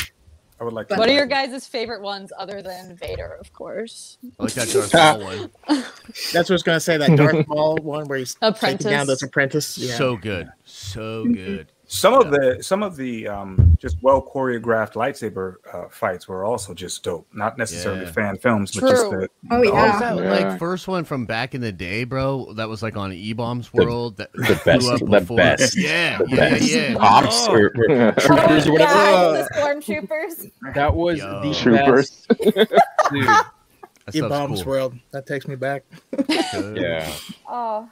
[0.63, 0.95] I would like to.
[0.95, 4.17] What are your guys' favorite ones other than Vader, of course?
[4.39, 5.51] I like that Darth Maul one.
[6.33, 6.97] That's what I was gonna say.
[6.99, 8.85] That Darth Maul one where he's Apprentice.
[8.85, 9.77] taking down those apprentice.
[9.77, 9.97] Yeah.
[9.97, 11.33] So good, so mm-hmm.
[11.33, 11.73] good.
[11.95, 16.73] Some of the some of the um, just well choreographed lightsaber uh, fights were also
[16.73, 17.27] just dope.
[17.35, 18.13] Not necessarily Yeah.
[18.13, 19.21] fan films, but just True.
[19.21, 19.91] the Oh, the yeah.
[19.93, 20.49] What that Yeah.
[20.49, 22.55] like first one from back in the day, bro?
[22.55, 24.17] That was like on E Bombs World.
[24.17, 25.37] That the best- blew up the before.
[25.37, 26.95] best- Yeah, the yeah, best yeah.
[26.95, 27.53] Cops Oh.
[27.53, 28.95] or, or troopers or whatever.
[28.95, 30.51] Yeah, the stormtroopers.
[30.75, 31.43] That was Yo.
[31.43, 32.27] the Troopers.
[32.27, 32.73] best.
[33.13, 33.29] Dude,
[34.15, 34.73] E Bombs cool.
[34.73, 34.95] World.
[35.11, 35.85] That takes me back.
[36.55, 37.13] Yeah.
[37.47, 37.89] Oh,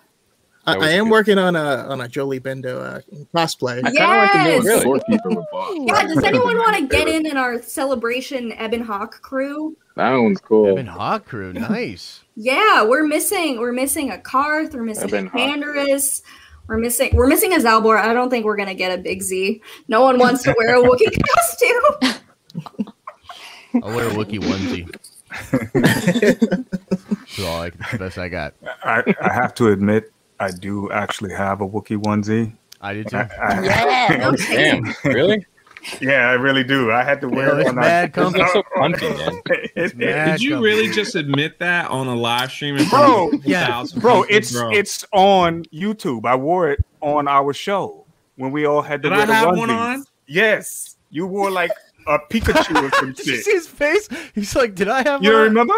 [0.78, 1.10] I, I am good.
[1.12, 3.00] working on a on a Jolee Bindo uh,
[3.34, 3.78] cosplay.
[3.84, 4.80] I kind of like the new Yes!
[4.80, 5.74] storekeeper with Bob.
[5.86, 6.02] yeah.
[6.06, 9.76] Does anyone want to get in in our celebration Ebon Hawk crew?
[9.96, 10.72] That one's cool.
[10.72, 12.22] Ebon Hawk crew, nice.
[12.36, 15.40] Yeah, we're missing we're missing a Carth, we're missing a Ebon Hawk.
[15.40, 16.22] Pandorus,
[16.68, 17.98] We're missing we're missing a Zaalbar.
[18.00, 19.60] I don't think we're gonna get a big Z.
[19.88, 22.20] No one wants to wear a Wookiee costume.
[23.82, 24.88] I'll wear a Wookiee onesie.
[27.30, 28.54] That's all I, the best I got.
[28.82, 32.52] I, I have to admit, I do actually have a Wookiee onesie.
[32.80, 33.16] I do too.
[33.16, 34.94] I, Oh, damn.
[35.04, 35.46] Really?
[35.98, 36.92] Yeah, I really do.
[36.92, 37.78] I had to wear it's one.
[37.78, 38.38] on- mad comfy.
[38.40, 39.40] That's so comfy, man.
[39.74, 40.62] It- mad Did you comfy.
[40.64, 42.76] really just admit that on a live stream?
[42.76, 43.82] in Bro, yeah.
[43.96, 44.72] Bro, it's Bro.
[44.72, 46.26] it's on YouTube.
[46.26, 48.04] I wore it on our show
[48.36, 49.56] when we all had to Did wear I the have onesies.
[49.58, 50.04] one on?
[50.26, 51.70] Yes, you wore like
[52.06, 53.44] a Pikachu or some Did you shit.
[53.46, 54.06] see his face?
[54.34, 55.74] He's like, "Did I have You one?" don't remember?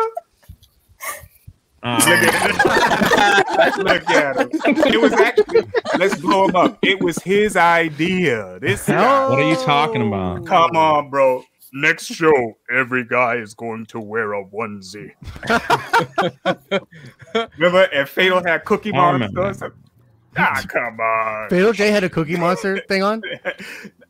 [1.85, 2.57] Um, Look at him.
[3.85, 4.51] Look at him.
[4.87, 5.63] It was actually
[5.99, 6.79] let's blow him up.
[6.83, 8.59] It was his idea.
[8.61, 9.29] This guy.
[9.29, 10.47] what are you talking about?
[10.47, 11.43] Come on, bro.
[11.75, 15.13] Next show, every guy is going to wear a onesie.
[17.57, 19.75] Remember, and Fatal had Cookie I remember Monster.
[20.37, 21.49] Ah, come on.
[21.49, 23.23] Fatal J had a Cookie Monster thing on.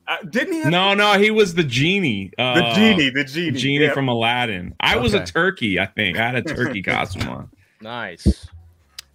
[0.09, 0.61] Uh, didn't he?
[0.63, 2.33] Have No, no, he was the genie.
[2.37, 3.11] Uh, the genie?
[3.11, 3.59] The genie.
[3.59, 3.95] Genie yeah.
[3.95, 4.75] from Aladdin.
[4.81, 6.19] I was a turkey, I think.
[6.19, 7.49] I had a turkey costume on.
[7.83, 8.47] Nice.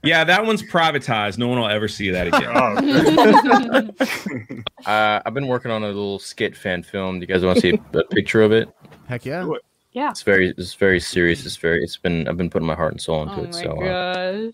[0.03, 1.37] Yeah, that one's privatized.
[1.37, 2.51] No one will ever see that again.
[2.53, 2.75] Oh,
[4.89, 7.19] Uh, I've been working on a little skit fan film.
[7.19, 8.69] Do you guys want to see a picture of it?
[9.09, 9.45] Heck yeah.
[9.91, 10.11] Yeah.
[10.11, 11.45] It's very, it's very serious.
[11.45, 13.53] It's very, it's been, I've been putting my heart and soul into Oh it.
[13.53, 13.61] my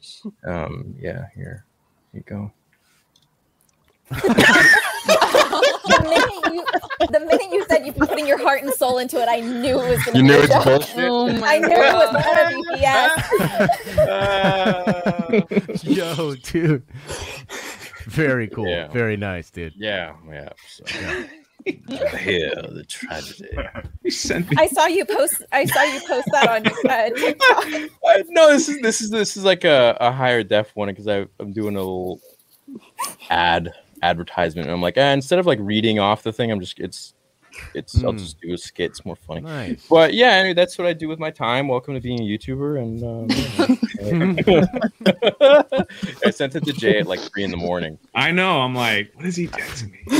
[0.02, 1.66] So, uh, um, yeah, here,
[2.14, 2.52] here you go.
[5.84, 6.66] the minute you
[7.08, 9.80] the minute you said you'd be putting your heart and soul into it, I knew
[9.82, 10.64] it was gonna You be knew a it's joke.
[10.66, 10.98] bullshit.
[11.00, 12.64] Oh my I knew it was gonna be
[15.84, 15.84] BS.
[15.84, 16.84] Yo, dude.
[18.06, 18.68] Very cool.
[18.68, 18.88] Yeah.
[18.90, 19.74] Very nice, dude.
[19.76, 20.50] Yeah, yeah.
[20.68, 20.84] So,
[22.18, 23.50] here, the tragedy.
[24.10, 24.58] Sent me.
[24.60, 25.42] I saw you post.
[25.52, 27.66] I saw you post that on uh, TikTok.
[28.30, 31.54] No, this is this is this is like a, a higher def one because I'm
[31.54, 32.20] doing a little
[33.30, 33.74] ad
[34.04, 34.68] advertisement.
[34.68, 37.14] And I'm like, eh, instead of like reading off the thing, I'm just it's
[37.76, 38.18] it's I'll Hmm.
[38.18, 38.90] just do a skit.
[38.92, 39.42] It's more funny.
[39.42, 39.86] Nice.
[39.88, 41.68] But yeah, anyway, that's what I do with my time.
[41.68, 42.82] Welcome to being a YouTuber.
[42.82, 43.28] And um,
[46.26, 47.98] I sent it to Jay at like three in the morning.
[48.16, 48.62] I know.
[48.62, 50.00] I'm like, what is he texting me?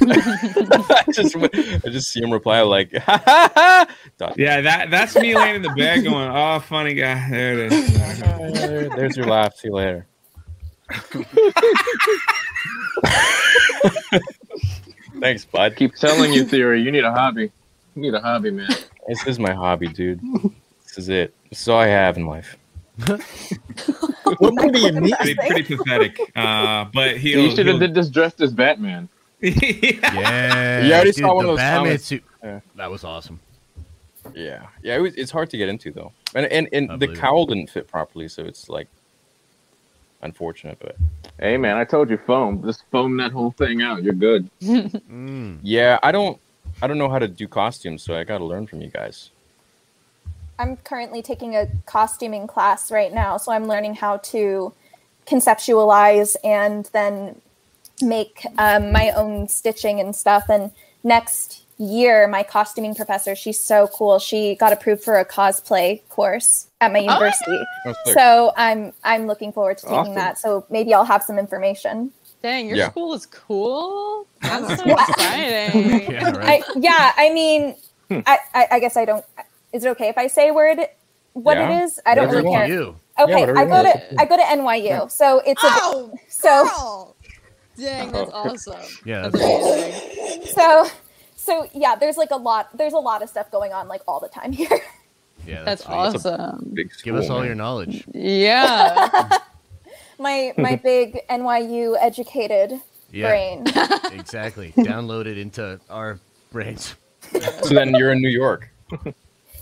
[0.02, 3.86] I just I just see him reply like, ha, ha, ha.
[4.36, 7.28] Yeah, that that's me laying in the bed going, oh, funny guy.
[7.30, 7.92] There it is.
[8.60, 9.54] There- there's your laugh.
[9.56, 10.06] See you later.
[15.20, 15.76] Thanks, bud.
[15.76, 16.82] Keep telling you, theory.
[16.82, 17.50] You need a hobby.
[17.94, 18.68] You need a hobby, man.
[19.08, 20.20] This is my hobby, dude.
[20.84, 21.34] This is it.
[21.50, 22.56] This is all I have in life.
[24.38, 25.14] What movie you need?
[25.16, 26.18] Pretty, pretty pathetic.
[26.36, 27.40] Uh, but he'll.
[27.44, 29.08] you should have he'll- did this dressed as Batman.
[29.42, 30.82] Yeah.
[30.84, 32.04] You already dude, saw one of those Batman comments.
[32.04, 32.22] suit.
[32.42, 32.60] Yeah.
[32.76, 33.40] That was awesome.
[34.34, 34.96] Yeah, yeah.
[34.96, 37.20] It was, it's hard to get into though, and and, and the believe it.
[37.20, 38.86] cowl didn't fit properly, so it's like
[40.22, 40.78] unfortunate.
[40.80, 40.96] But
[41.38, 42.62] Hey, man, I told you foam.
[42.62, 44.02] Just foam that whole thing out.
[44.02, 44.48] You're good.
[44.60, 45.58] Mm.
[45.62, 46.38] yeah, I don't
[46.82, 49.30] I don't know how to do costumes, so I got to learn from you guys.
[50.58, 54.72] I'm currently taking a costuming class right now, so I'm learning how to
[55.26, 57.40] conceptualize and then
[58.02, 60.48] make um, my own stitching and stuff.
[60.48, 60.70] And
[61.02, 64.18] next year, my costuming professor, she's so cool.
[64.18, 67.58] She got approved for a cosplay course at my oh, university.
[67.86, 68.14] Oh, sick.
[68.14, 70.14] so I'm I'm looking forward to taking Awesome.
[70.14, 70.38] that.
[70.38, 72.12] So maybe I'll have some information.
[72.42, 72.90] Dang, your Yeah.
[72.90, 74.26] school is cool.
[74.42, 75.02] That's so Yeah.
[75.08, 76.10] exciting.
[76.12, 76.64] Yeah, right.
[76.66, 77.76] I, yeah, I mean,
[78.08, 78.20] hmm.
[78.26, 79.24] I, I, I guess I don't.
[79.72, 80.78] Is it okay if I say word
[81.34, 81.70] what Yeah.
[81.70, 82.00] it is?
[82.04, 82.66] I don't Whatever really care.
[82.68, 82.96] You.
[83.18, 83.86] Okay, whatever I go want.
[83.88, 87.16] to I go to NYU, so it's a Oh, so girl.
[87.78, 88.50] Dang, that's Oh.
[88.50, 88.80] awesome.
[89.04, 89.64] Yeah, That's that's
[90.34, 90.54] amazing.
[90.54, 90.86] so
[91.40, 91.96] so yeah.
[91.96, 92.76] There's like a lot.
[92.76, 94.80] There's a lot of stuff going on like all the time here.
[95.46, 95.94] Yeah, That's sweet.
[95.94, 96.70] awesome.
[96.74, 97.46] Big Give us all man.
[97.46, 98.04] your knowledge.
[98.12, 99.38] Yeah.
[100.18, 102.78] My my big NYU educated
[103.10, 103.64] Yeah, brain.
[104.12, 104.72] exactly.
[104.76, 106.20] Download it into our
[106.52, 106.94] brains.
[107.62, 108.68] So then you're in New York.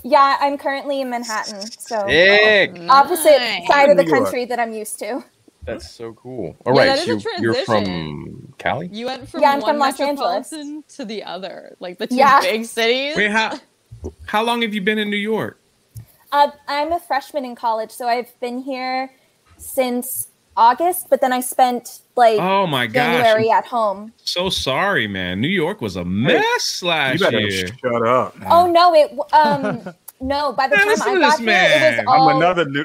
[0.03, 2.77] Yeah, I'm currently in Manhattan, so Sick.
[2.89, 3.67] Oh, opposite Nice.
[3.69, 4.25] side of the New York.
[4.25, 5.25] country that I'm used to.
[5.69, 6.57] That's so cool.
[6.67, 8.55] All Yeah, right, that is a so you, you're from.
[8.59, 8.89] Cali.
[8.93, 10.51] You went from Yeah, I'm one from Los Angeles.
[10.53, 12.41] metropolitan to the other, like the two Yeah.
[12.41, 13.17] big cities.
[13.17, 13.59] Wait, how
[14.27, 15.61] how long have you been in New York?
[16.33, 19.11] Uh, I'm a freshman in college, so I've been here
[19.59, 22.95] since August, but then I spent like Oh my gosh.
[22.95, 24.13] January at home.
[24.25, 25.41] So sorry, man.
[25.41, 27.69] New York was a mess You last better year.
[27.83, 28.37] shut up.
[28.39, 28.49] man.
[28.51, 29.83] Oh no, it w- um
[30.21, 30.53] no.
[30.53, 31.83] By the Man, time I to got here, man.
[31.83, 32.85] it was all I'm another new.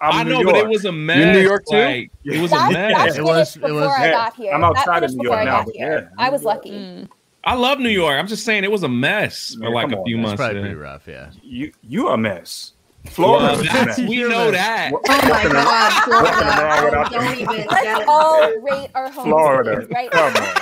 [0.00, 0.54] I'm I know, York.
[0.54, 1.18] but it was a mess.
[1.18, 1.76] You're New York, too?
[1.78, 3.16] Like, it was a That, that mess.
[3.18, 4.52] It was- finished it was- I got here.
[4.52, 6.10] I'm outside of New York now, got but here.
[6.18, 6.24] yeah.
[6.24, 6.70] I was lucky.
[6.70, 7.08] Mm.
[7.44, 8.18] I love New York.
[8.18, 10.24] I'm just saying it was a mess for like a few man.
[10.24, 10.40] It's months.
[10.40, 11.06] probably pretty rough.
[11.06, 11.30] Yeah.
[11.42, 12.72] You you a mess.
[13.10, 13.46] Florida.
[13.56, 14.90] Well, that's- we know that.
[14.94, 19.86] Oh my God, Walking around Don't even Let's all rate our homes Florida.
[19.90, 20.54] right now.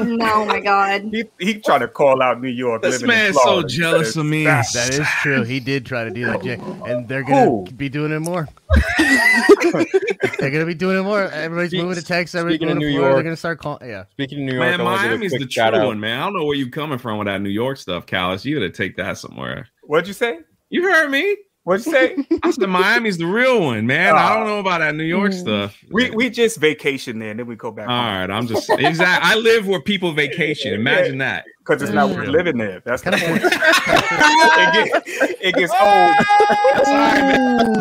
[0.00, 0.16] On.
[0.16, 1.02] No, oh my God.
[1.12, 2.82] He he trying to call out New York.
[2.82, 4.46] This man's so jealous of me.
[4.46, 5.42] is- That is true.
[5.44, 7.64] He did try to do that, Jay, and they're gonna Who?
[7.76, 8.48] be doing it more.
[10.38, 11.22] they're gonna be doing it more.
[11.30, 12.34] Everybody's moving to Texas.
[12.34, 13.14] Everybody's Speaking of moving to New Florida.
[13.16, 13.88] They're gonna start calling.
[13.88, 14.04] Yeah.
[14.12, 15.86] Speaking of New York, Man, I wanna give a Miami's the shout true out.
[15.88, 16.20] one, man.
[16.20, 18.44] I don't know where you coming from with that New York stuff, Callus.
[18.44, 19.68] You gotta take that somewhere.
[19.82, 20.40] What'd you say?
[20.70, 21.36] You heard me.
[21.66, 22.16] What'd you say?
[22.44, 24.14] I said Miami's the real one, man.
[24.14, 24.36] I Oh.
[24.38, 25.40] don't know about that New York mm.
[25.40, 25.76] stuff.
[25.90, 27.88] we we just vacation there, and then we go back.
[27.88, 29.28] All right, I'm just exactly.
[29.28, 30.74] I live where people vacation.
[30.74, 31.44] Imagine that.
[31.58, 32.82] because it's not worth living there.
[32.84, 33.42] That's the point.
[33.42, 36.14] it, gets, it gets old.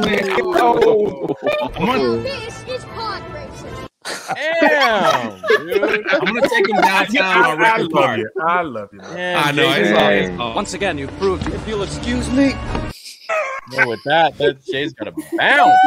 [0.08, 1.38] It gets old.
[1.78, 3.88] I'm This is pod racing.
[4.34, 5.44] Damn.
[5.46, 8.30] I'm gonna take him downtown on I, I love you.
[8.44, 8.98] I love you.
[9.00, 9.16] man.
[9.16, 9.70] Damn, I know.
[9.74, 12.54] It's, like- it's, oh, Once again, you've proved if you'll excuse me.
[13.76, 15.80] Well, with that, that Jay's got a bounce.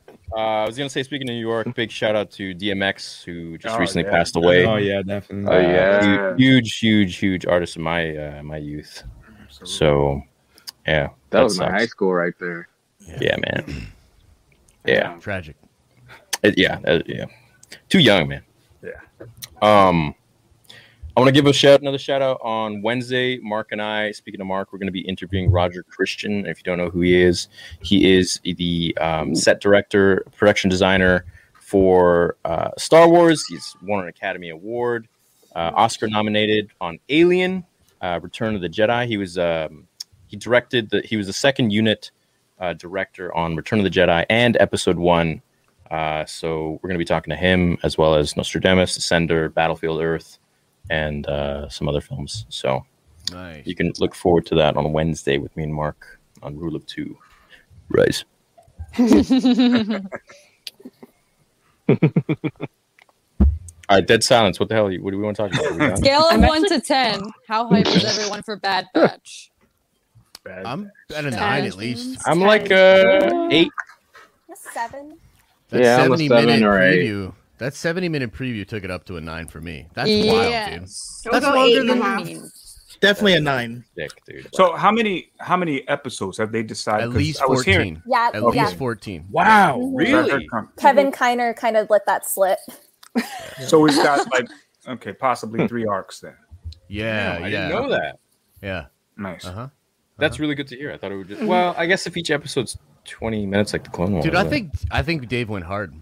[0.36, 3.56] Uh, I was gonna say, speaking of New York, big shout out to DMX who
[3.56, 4.10] just Oh, recently yeah.
[4.14, 4.66] passed away.
[4.66, 5.50] oh yeah, definitely.
[5.50, 6.36] Oh, Uh, yeah.
[6.36, 9.02] huge, huge, huge artist in my uh, my youth.
[9.64, 10.20] So,
[10.86, 12.68] yeah, That was my high school right there.
[13.20, 13.86] Yeah, man.
[14.86, 15.56] Yeah, Tragic.
[16.42, 17.24] It- yeah, uh, yeah.
[17.88, 18.42] Too young, man.
[18.82, 19.00] Yeah.
[19.62, 20.14] Um,
[21.18, 23.38] I want to give a shout another shout out on Wednesday.
[23.38, 26.46] Mark and I, speaking of Mark, we're going to be interviewing Roger Christian.
[26.46, 27.48] If you don't know who he is,
[27.82, 31.24] he is the um, set director, production designer
[31.60, 33.44] for uh, Star Wars.
[33.48, 35.08] He's won an Academy Award,
[35.56, 37.64] uh, Oscar nominated on Alien,
[38.00, 39.08] uh, Return of the Jedi.
[39.08, 39.88] He was um,
[40.28, 42.12] he directed the he was the second unit
[42.60, 45.42] uh, director on Return of the Jedi and Episode One.
[45.90, 50.00] Uh, so we're going to be talking to him as well as Nostradamus, Ascender, Battlefield
[50.00, 50.38] Earth,
[50.90, 52.46] and uh, some other films.
[52.48, 52.84] So
[53.32, 53.66] Nice.
[53.66, 56.86] you can look forward to that on Wednesday with me and Mark on Rule of
[56.86, 57.16] Two.
[57.90, 58.24] Rise.
[63.90, 64.60] All right, dead silence.
[64.60, 64.86] What the hell?
[64.86, 65.66] Are you, what do we want to talk about?
[65.66, 65.96] Are we done?
[65.96, 67.22] Scale of one actually- to ten.
[67.46, 69.50] How hype is everyone for Bad Batch?
[70.44, 70.66] Bad.
[70.66, 71.38] I'm at a Ten.
[71.40, 72.20] nine at least.
[72.26, 73.70] I'm like uh, eight.
[74.74, 75.16] Seven.
[75.70, 77.08] That Yeah, I'm a 70 seven minute or eight.
[77.10, 77.32] preview.
[77.58, 79.86] That 70 minute preview took it up to a nine for me.
[79.94, 80.30] That's wild, dude.
[80.52, 81.22] yes.
[81.26, 82.28] I'll That's longer eight and a than- half.
[83.00, 83.84] Definitely a nine.
[83.96, 84.48] Sick, dude.
[84.54, 87.04] So how many how many episodes have they decided?
[87.04, 87.72] At 'Cause least I was 14.
[87.72, 88.64] hearing- Yeah, At yeah.
[88.64, 89.24] least 14.
[89.30, 90.48] wow, really?
[90.78, 92.58] Kevin Kiner kind of let that slip.
[93.66, 94.48] So we've got like
[94.88, 96.34] okay, possibly three arcs then.
[96.88, 97.68] Yeah, Damn, I yeah.
[97.68, 98.18] didn't know that.
[98.62, 98.84] Yeah.
[99.16, 99.44] Nice.
[99.44, 99.68] Uh huh.
[100.16, 100.90] That's really good to hear.
[100.92, 101.42] I thought it would just.
[101.42, 104.24] Well, I guess if each episode's 20 minutes, like the Clone Wars.
[104.24, 105.94] Dude, I then- think I think Dave went hard.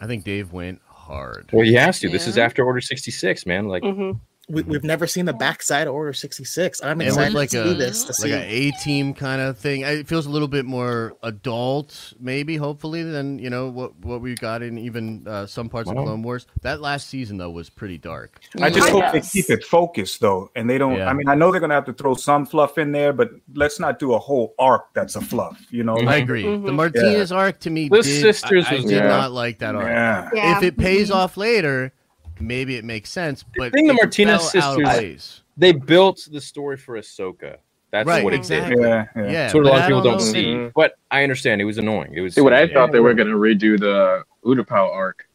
[0.00, 1.50] I think Dave went hard.
[1.52, 2.08] Well, he has to.
[2.08, 3.68] This is after Order 66, man.
[3.68, 4.12] Like, hmm
[4.50, 6.82] We, we've never seen the backside of Order 66.
[6.82, 8.02] I'm excited like to a see this.
[8.04, 8.32] To like see.
[8.32, 9.82] an A team kind of thing.
[9.82, 14.34] It feels a little bit more adult, maybe, hopefully, than you know what what we
[14.34, 15.98] got in even uh, some parts Wow.
[15.98, 16.46] of Clone Wars.
[16.62, 18.40] That last season though was pretty dark.
[18.60, 20.96] I just I hope they keep it focused though, and they don't.
[20.96, 21.08] Yeah.
[21.08, 23.78] I mean, I know they're gonna have to throw some fluff in there, but let's
[23.80, 25.60] not do a whole arc that's a fluff.
[25.70, 26.44] You know, I like, agree.
[26.44, 26.64] Mhm.
[26.66, 29.08] The Martez arc to me, The did, sisters I, I was- did Yeah.
[29.08, 29.86] not like that arc.
[29.86, 30.28] yeah.
[30.34, 30.56] Yeah.
[30.56, 31.92] If it pays off later,
[32.40, 33.44] maybe it makes sense.
[33.56, 35.40] But thing the Martez fell out of sisters- place.
[35.56, 37.56] they built the story for Ahsoka.
[37.90, 38.76] That's Right, what it exactly.
[38.76, 38.84] did.
[38.84, 39.22] Yeah, yeah.
[39.22, 40.44] Yeah, That's what a lot of I people don't, know- see.
[40.54, 40.72] Mhm.
[40.74, 41.60] But I understand.
[41.60, 42.12] It was annoying.
[42.14, 42.34] It was.
[42.34, 42.74] See what I yeah.
[42.74, 45.26] thought they were gonna redo the Utapau arc.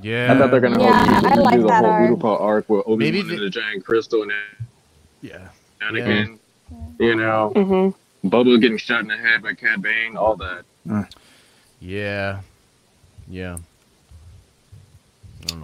[0.00, 2.10] Yeah, I thought they're gonna Yeah, redo, I like do the whole arc.
[2.10, 4.32] Utapau arc with Obi Maybe Wan the- and the giant crystal and
[5.20, 5.48] yeah.
[5.82, 6.38] Anakin.
[6.98, 10.64] You know, hmm Bubba getting shot in the head by Cad Bane, all that.
[11.80, 12.40] Yeah.
[13.28, 13.58] Yeah.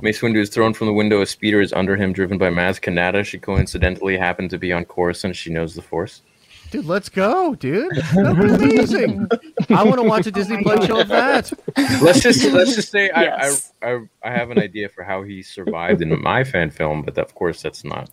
[0.03, 1.21] Mace Windu is thrown from the window.
[1.21, 3.25] A speeder is under him, driven by Maz Kanata.
[3.25, 5.37] She coincidentally happened to be on Coruscant.
[5.37, 6.23] She knows the Force.
[6.71, 7.97] Dude, let's go, dude.
[8.15, 9.27] That'd amazing.
[9.71, 11.51] I want to watch a Disney Plus show of that.
[12.03, 13.73] Let's just let's just say Yes.
[13.81, 17.03] I, I I I have an idea for how he survived in my fan film,
[17.03, 18.11] but of course that's not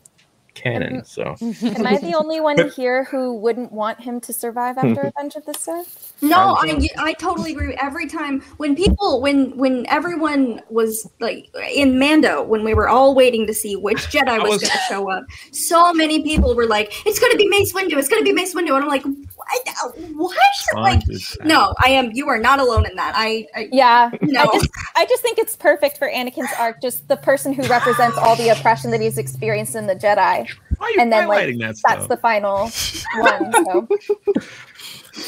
[0.56, 1.02] canon.
[1.02, 1.62] Mm-hmm.
[1.62, 5.36] So Am I the only one here who wouldn't want him to survive after Revenge
[5.36, 6.14] of the Sith?
[6.22, 7.78] No, I'm I, I totally agree.
[7.80, 13.14] Every time when people when when everyone was like in Mando, when we were all
[13.14, 16.68] waiting to see which Jedi was, was- going to show up, so many people were
[16.68, 17.98] like, "It's going to be Mace Windu.
[17.98, 19.04] It's going to be Mace Windu," and I'm like,
[19.36, 19.70] "What?
[20.16, 20.38] What?
[20.76, 21.02] Like,
[21.44, 22.12] no, I am.
[22.14, 23.14] You are not alone in that.
[23.16, 24.42] I, I Yeah, no.
[24.42, 28.18] I just I just think it's perfect for Anakin's arc, just the person who represents
[28.18, 30.45] all the oppression that he's experienced in the Jedi,
[30.78, 32.70] Why are you and then like highlighting that that's the final
[33.16, 33.54] one.
[33.54, 33.88] So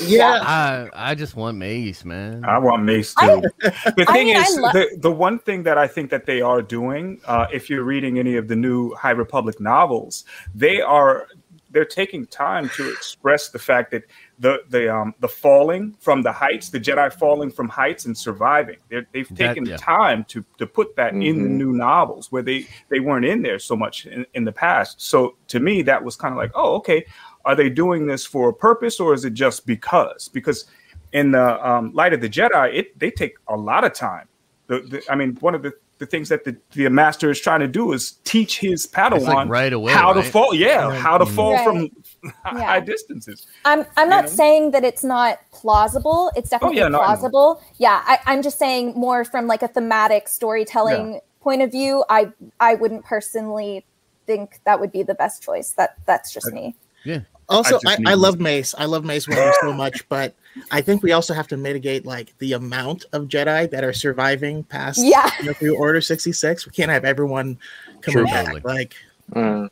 [0.06, 0.40] yeah.
[0.42, 2.44] I I just want Mace, man.
[2.46, 3.42] I want Mace too.
[3.64, 6.26] I- the I thing mean, is, lo- the, the one thing that I think that
[6.26, 10.82] they are doing, uh, if you're reading any of the new High Republic novels, they
[10.82, 11.28] are
[11.70, 14.04] they're taking time to express the fact that
[14.40, 18.78] the the um the falling from the heights, the Jedi falling from heights and surviving.
[18.90, 19.78] They're, they've That- taken yeah.
[19.78, 23.60] time to to put that in the new novels where they they weren't in there
[23.60, 25.02] so much in, in the past.
[25.02, 27.06] So to me, that was kind of like, oh, okay,
[27.46, 30.28] are they doing this for a purpose or is it just because?
[30.28, 30.66] Because
[31.14, 34.28] in the um, Light of the Jedi, it they take a lot of time.
[34.68, 37.62] The, the, I mean, one of the, the things that the, the master is trying
[37.62, 40.54] to do is teach his Padawan right away, how to fall.
[40.54, 41.00] Yeah, Right.
[41.00, 41.64] how to fall Right.
[41.66, 41.90] from
[42.46, 42.64] Yeah.
[42.66, 43.48] high distances.
[43.66, 44.30] I'm I'm not know?
[44.30, 46.32] saying that it's not plausible.
[46.36, 47.62] It's definitely Oh, yeah, no, I plausible.
[47.78, 52.04] Yeah, I, I'm just saying more from like a thematic storytelling point of view.
[52.10, 53.86] I I wouldn't personally
[54.26, 55.72] think that would be the best choice.
[55.72, 56.76] That that's just me.
[57.04, 57.20] Yeah.
[57.50, 58.76] Also, just I, I, love Mace.
[58.78, 60.36] I love Mace Windu so much, but
[60.70, 64.64] I think we also have to mitigate like the amount of Jedi that are surviving
[64.66, 65.30] past Yeah.
[65.40, 66.66] you know, through Order sixty six.
[66.66, 67.58] We can't have everyone
[68.02, 68.26] coming True.
[68.26, 68.64] back.
[68.66, 68.96] Like
[69.34, 69.70] Uh,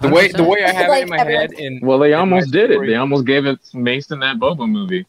[0.00, 2.18] The way the way I have it in my everyone- head, in well, they in
[2.18, 2.80] almost did it.
[2.86, 5.06] They almost gave it Mason that Boba movie.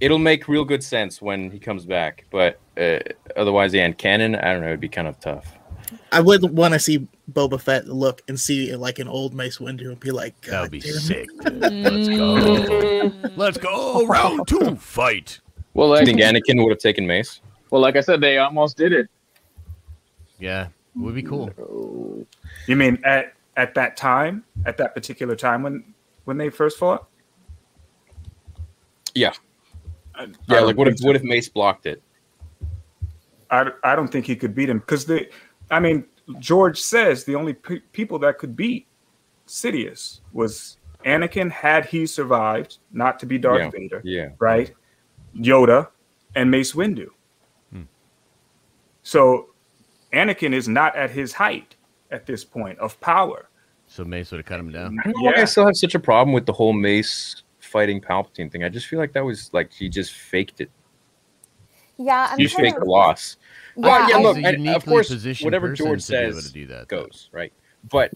[0.00, 2.98] It'll make real good sense when he comes back, but uh,
[3.36, 4.66] otherwise, yeah, in canon, I don't know.
[4.68, 5.54] It'd be kind of tough.
[6.10, 9.88] I would want to see Boba Fett look and see like an old Mace Windu
[9.90, 11.28] and be like, "That'd be damn sick.
[11.44, 11.60] dude.
[11.62, 13.12] Let's go.
[13.36, 14.06] Let's go.
[14.06, 15.38] Round two, fight.
[15.74, 17.40] Well, Do like, you think Anakin would have taken Mace?
[17.70, 19.08] well, like I said, they almost did it.
[20.40, 20.64] Yeah,
[20.96, 21.50] it would be cool.
[22.66, 25.94] You mean at at that time, at that particular time when
[26.24, 27.08] when they first fought?
[29.14, 29.32] Yeah,
[30.14, 30.32] I, I yeah.
[30.48, 31.06] don't Like, what if so.
[31.06, 32.02] what if Mace blocked it?
[33.50, 35.28] I, I don't think he could beat him because the
[35.70, 36.04] I mean
[36.40, 38.86] George says the only pe- people that could beat
[39.46, 44.28] Sidious was Anakin had he survived not to be Darth Yeah, Vader, yeah.
[44.38, 44.72] right?
[45.36, 45.88] Yoda
[46.34, 47.08] and Mace Windu.
[47.70, 47.82] Hmm.
[49.02, 49.50] So
[50.12, 51.73] Anakin is not at his height
[52.14, 53.48] at this point of power.
[53.86, 54.96] So Mace would have cut him down.
[55.00, 58.00] I don't know why I still have such a problem with the whole Mace fighting
[58.00, 58.64] Palpatine thing.
[58.64, 60.70] I just feel like that was like he just faked it.
[61.98, 63.36] Yeah, I'm He trying faked to- the loss.
[63.76, 65.10] Yeah, well, yeah, I- look, He's a and of course,
[65.42, 67.04] whatever George to be able says to do that, though.
[67.04, 67.52] goes right.
[67.90, 68.12] But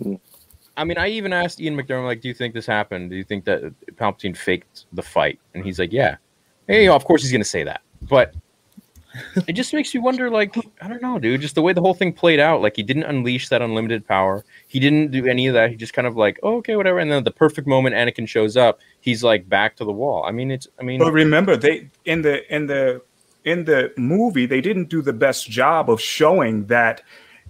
[0.77, 3.11] I mean, I even asked Ian McDiarmid, like, "Do you think this happened?
[3.11, 3.63] Do you think that
[3.97, 6.17] Palpatine faked the fight?" And he's like, "Yeah."
[6.67, 8.35] Hey, of course he's gonna say that, but
[9.47, 10.31] it just makes you wonder.
[10.31, 11.41] Like, I don't know, dude.
[11.41, 12.61] Just the way the whole thing played out.
[12.61, 14.45] Like, he didn't unleash that unlimited power.
[14.67, 15.71] He didn't do any of that.
[15.71, 16.99] He just kind of like, oh, okay, whatever.
[16.99, 20.25] And then the perfect moment Anakin shows up, he's like back to the wall.
[20.25, 20.69] I mean, it's.
[20.79, 23.03] I mean, But remember, they in the in the
[23.45, 27.03] in the movie they didn't do the best job of showing that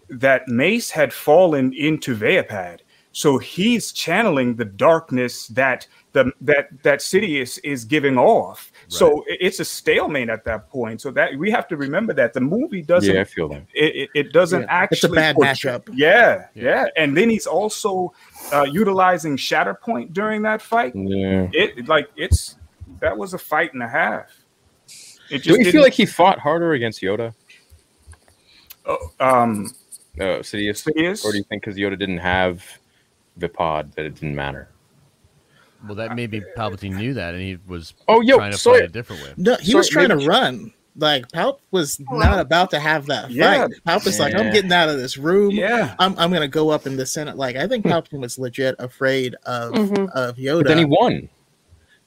[0.08, 2.80] that Mace had fallen into Vaapad.
[3.12, 8.70] So he's channeling the darkness that the that that Sidious is giving off.
[8.88, 11.00] So it's a stalemate at that point.
[11.00, 13.12] So that we have to remember that the movie doesn't.
[13.14, 13.64] yeah, I feel that.
[13.74, 14.96] It, it, it doesn't Yeah, actually.
[14.96, 15.88] it's a bad portray- matchup.
[15.92, 18.12] Yeah, yeah, and then he's also
[18.52, 20.92] uh, utilizing Shatterpoint during that fight.
[20.94, 21.48] Yeah.
[21.52, 22.56] It like it's
[23.00, 24.26] that was a fight and a half.
[25.30, 27.34] It Do you feel like he fought harder against Yoda?
[28.86, 29.66] Oh, um,
[30.18, 31.24] uh, Sidious, Sidious?
[31.24, 32.64] or do you think because Yoda didn't have
[33.38, 34.68] Vaapad that it didn't matter?
[35.86, 38.82] Well, that maybe Palpatine knew that, and he was Oh, yo, trying to so- fight
[38.82, 39.32] a different way.
[39.36, 40.72] No, he So was trying maybe- to run.
[41.00, 43.68] Like Palp was not about to have that Yeah.
[43.68, 43.70] fight.
[43.86, 45.52] Palp was like, I'm getting out of this room.
[45.52, 45.94] Yeah.
[46.00, 47.36] I'm, I'm gonna go up in the Senate.
[47.36, 50.10] Like I think Palpatine was legit afraid of Mhm.
[50.10, 50.62] of Yoda.
[50.64, 51.28] But then he won.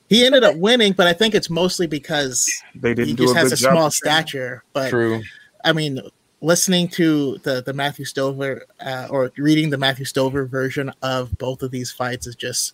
[0.09, 3.39] He ended up winning, but I think it's mostly because they didn't do just a
[3.39, 3.71] has good a job.
[3.71, 4.17] small of training.
[4.27, 4.63] stature.
[4.73, 5.21] But True.
[5.63, 6.01] I mean,
[6.41, 11.61] listening to the the Matthew Stover uh, or reading the Matthew Stover version of both
[11.63, 12.73] of these fights is just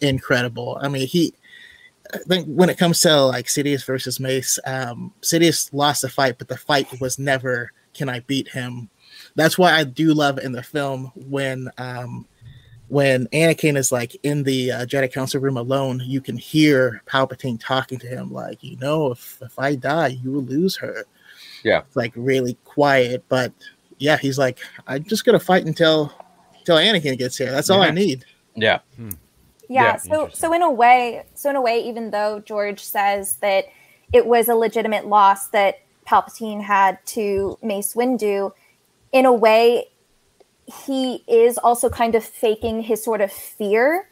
[0.00, 0.78] incredible.
[0.80, 1.34] I mean, he.
[2.14, 6.38] I think when it comes to like Sidious versus Mace, um, Sidious lost the fight,
[6.38, 8.88] but the fight was never "Can I beat him?"
[9.34, 12.26] That's why I do love in the film when um,
[12.88, 17.60] when Anakin is like in the uh, Jedi Council room alone, you can hear Palpatine
[17.60, 21.04] talking to him, like, you know, if if I die, you will lose her.
[21.62, 21.80] Yeah.
[21.80, 23.52] It's like really quiet, but
[23.98, 26.12] yeah, he's like, I'm just gonna fight until
[26.58, 27.50] until Anakin gets here.
[27.50, 28.24] That's all I need.
[28.54, 28.80] Yeah.
[28.96, 29.10] Hmm.
[29.68, 33.36] Yeah, Yeah, so so in a way, so in a way, even though George says
[33.36, 33.66] that
[34.12, 38.52] it was a legitimate loss that Palpatine had to Mace Windu,
[39.12, 39.88] in a way,
[40.86, 44.07] he is also kind of faking his sort of fear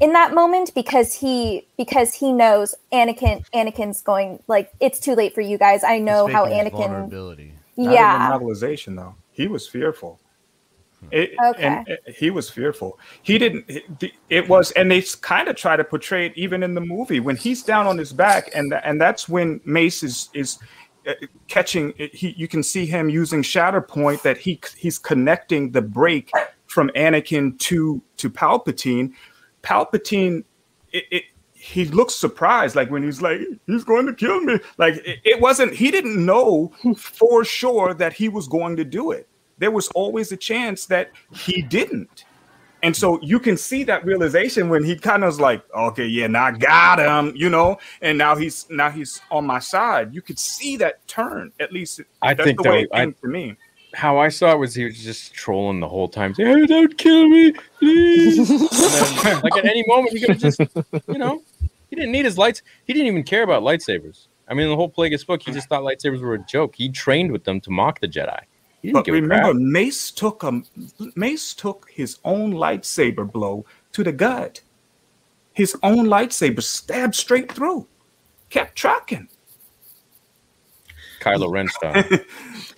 [0.00, 5.34] in that moment because he because he knows Anakin Anakin's going like it's too late
[5.34, 5.82] for you guys.
[5.84, 7.52] I know how faking his Anakin vulnerability.
[7.76, 8.34] Yeah.
[8.34, 9.14] in the novelization though.
[9.32, 10.20] He was fearful.
[11.12, 11.62] It, Okay.
[11.62, 12.98] and it- he was fearful.
[13.22, 13.66] He didn't.
[13.68, 17.20] It, it was, and they kind of try to portray it even in the movie
[17.20, 20.58] when he's down on his back, and and that's when Mace is is
[21.06, 21.12] uh,
[21.48, 21.92] catching.
[21.98, 26.30] He you can see him using Shatterpoint that he he's connecting the break
[26.66, 29.12] from Anakin to to Palpatine.
[29.66, 30.44] Palpatine,
[30.92, 31.22] it, it
[31.52, 34.60] he looks surprised, like when he's like, he's going to kill me.
[34.78, 35.74] Like it, it wasn't.
[35.74, 39.26] He didn't know for sure that he was going to do it.
[39.58, 42.24] There was always a chance that he didn't.
[42.82, 46.26] And so you can see that realization when he kind of was like, okay, yeah,
[46.28, 50.14] now I got him, you know, and now he's now he's on my side.
[50.14, 51.52] You could see that turn.
[51.58, 53.56] At least I that's think the way that it I- to me.
[53.96, 56.34] How I saw it was he was just trolling the whole time.
[56.34, 58.46] saying, Hey, don't kill me, please.
[59.22, 60.60] Then, like at any moment, he could have just,
[61.08, 61.42] you know,
[61.88, 62.60] he didn't need his lights.
[62.84, 64.26] He didn't even care about lightsabers.
[64.48, 66.74] I mean, the whole Plagueis book, he just thought lightsabers were a joke.
[66.76, 68.38] He trained with them to mock the Jedi.
[68.92, 69.54] But remember.
[69.54, 70.62] Mace took a
[71.14, 74.60] Mace took his own lightsaber blow to the gut.
[75.54, 77.86] His own lightsaber stabbed straight through.
[78.50, 79.28] Kept trucking.
[81.26, 82.04] Kylo Ren style.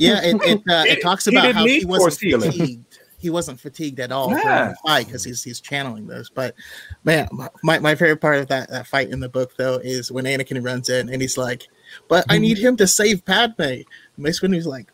[0.00, 2.84] Yeah, it it, uh, He- it talks about didn't how he wasn't fatigued.
[3.20, 4.68] He wasn't fatigued at all Yeah.
[4.68, 6.30] the fight because he's he's channeling those.
[6.30, 6.54] But
[7.02, 7.26] man,
[7.64, 10.64] my, my favorite part of that, that fight in the book though is when Anakin
[10.64, 11.66] runs in and he's like,
[12.06, 13.84] "But I need him to save Padme." And
[14.18, 14.92] Mace Windu's like,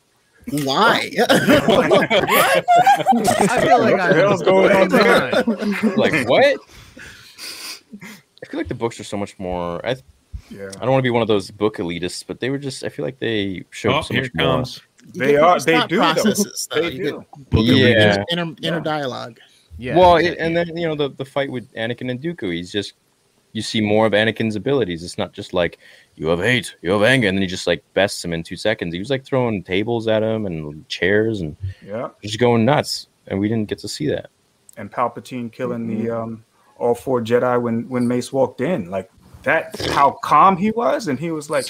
[0.50, 2.62] "Why?" I
[3.60, 5.30] feel like What the hell's going on there?
[5.96, 6.56] like what?
[8.42, 9.84] I feel like the books are so much more.
[9.86, 9.96] I,
[10.50, 10.68] Yeah.
[10.76, 12.84] I don't want to be one of those book elitists, but they were just.
[12.84, 14.82] I feel like they showed Oh, so here much it comes.
[15.14, 15.58] They are.
[15.60, 15.96] They do.
[15.96, 16.12] Though.
[16.12, 16.80] processes, though.
[16.82, 17.24] They You do.
[17.50, 17.62] get- more.
[17.64, 18.24] Yeah.
[18.30, 19.38] inner inner dialogue.
[19.78, 19.96] Yeah.
[19.98, 22.52] well, it, and then you know the the fight with Anakin and Dooku.
[22.52, 22.94] He's just
[23.52, 25.02] you see more of Anakin's abilities.
[25.02, 25.78] It's not just like
[26.16, 28.56] you have hate, you have anger, and then he just like bests him in two
[28.56, 28.92] seconds.
[28.92, 32.10] He was like throwing tables at him and chairs and Yeah.
[32.22, 34.28] just going nuts, and we didn't get to see that.
[34.76, 36.44] And Palpatine killing the um
[36.78, 38.90] all four Jedi when when Mace walked in.
[38.90, 39.10] Like
[39.44, 41.66] that's how calm he was, and he was like,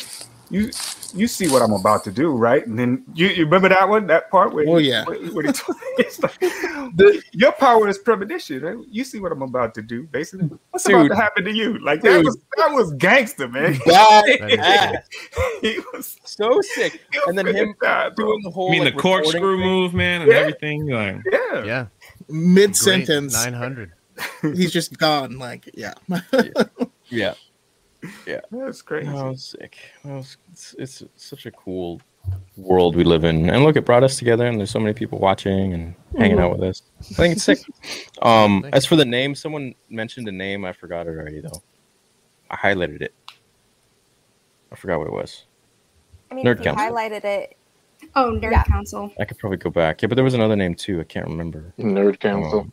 [0.50, 0.70] "You
[1.16, 4.06] you see what I'm about to do, right?" And then you, you remember that one,
[4.08, 5.04] that part where Oh, yeah.
[5.04, 8.62] where, where he told- it's like, the, your power is premonition.
[8.62, 8.76] Right?
[8.90, 10.50] You see what I'm about to do, basically.
[10.70, 11.78] What's about to happen to you?
[11.78, 13.74] Like that was that was gangster, man.
[13.74, 15.02] Badass.
[15.60, 17.74] he was So sick, and then him
[18.16, 18.68] doing the whole.
[18.68, 20.38] I mean, like, the corkscrew recording move, man, and Yeah.
[20.38, 20.86] everything.
[20.88, 21.64] Like, yeah.
[21.64, 21.86] yeah.
[22.28, 23.92] Mid sentence, Nine hundred.
[24.42, 25.38] he's just gone.
[25.38, 25.94] Like, yeah.
[26.08, 26.52] Yeah,
[27.08, 27.34] yeah.
[28.26, 29.08] Yeah, that's crazy.
[29.08, 29.76] That was sick.
[30.04, 32.00] That was, it's, it's such a cool
[32.56, 33.48] world we live in.
[33.50, 36.52] And look, it brought us together, and there's so many people watching and hanging out
[36.58, 36.82] with us.
[37.00, 37.58] I think it's sick.
[38.22, 40.64] Um, as for the name, someone mentioned a name.
[40.64, 41.62] I forgot it already, though.
[42.50, 43.12] I highlighted it.
[44.72, 45.44] I forgot what it was.
[46.30, 46.86] I mean, Nerd if you Council.
[46.86, 47.56] highlighted it.
[48.16, 49.12] Oh, Nerd Council.
[49.20, 50.00] I could probably go back.
[50.00, 51.00] Yeah, but there was another name too.
[51.00, 51.74] I can't remember.
[51.78, 52.60] Nerd Council.
[52.60, 52.72] Um,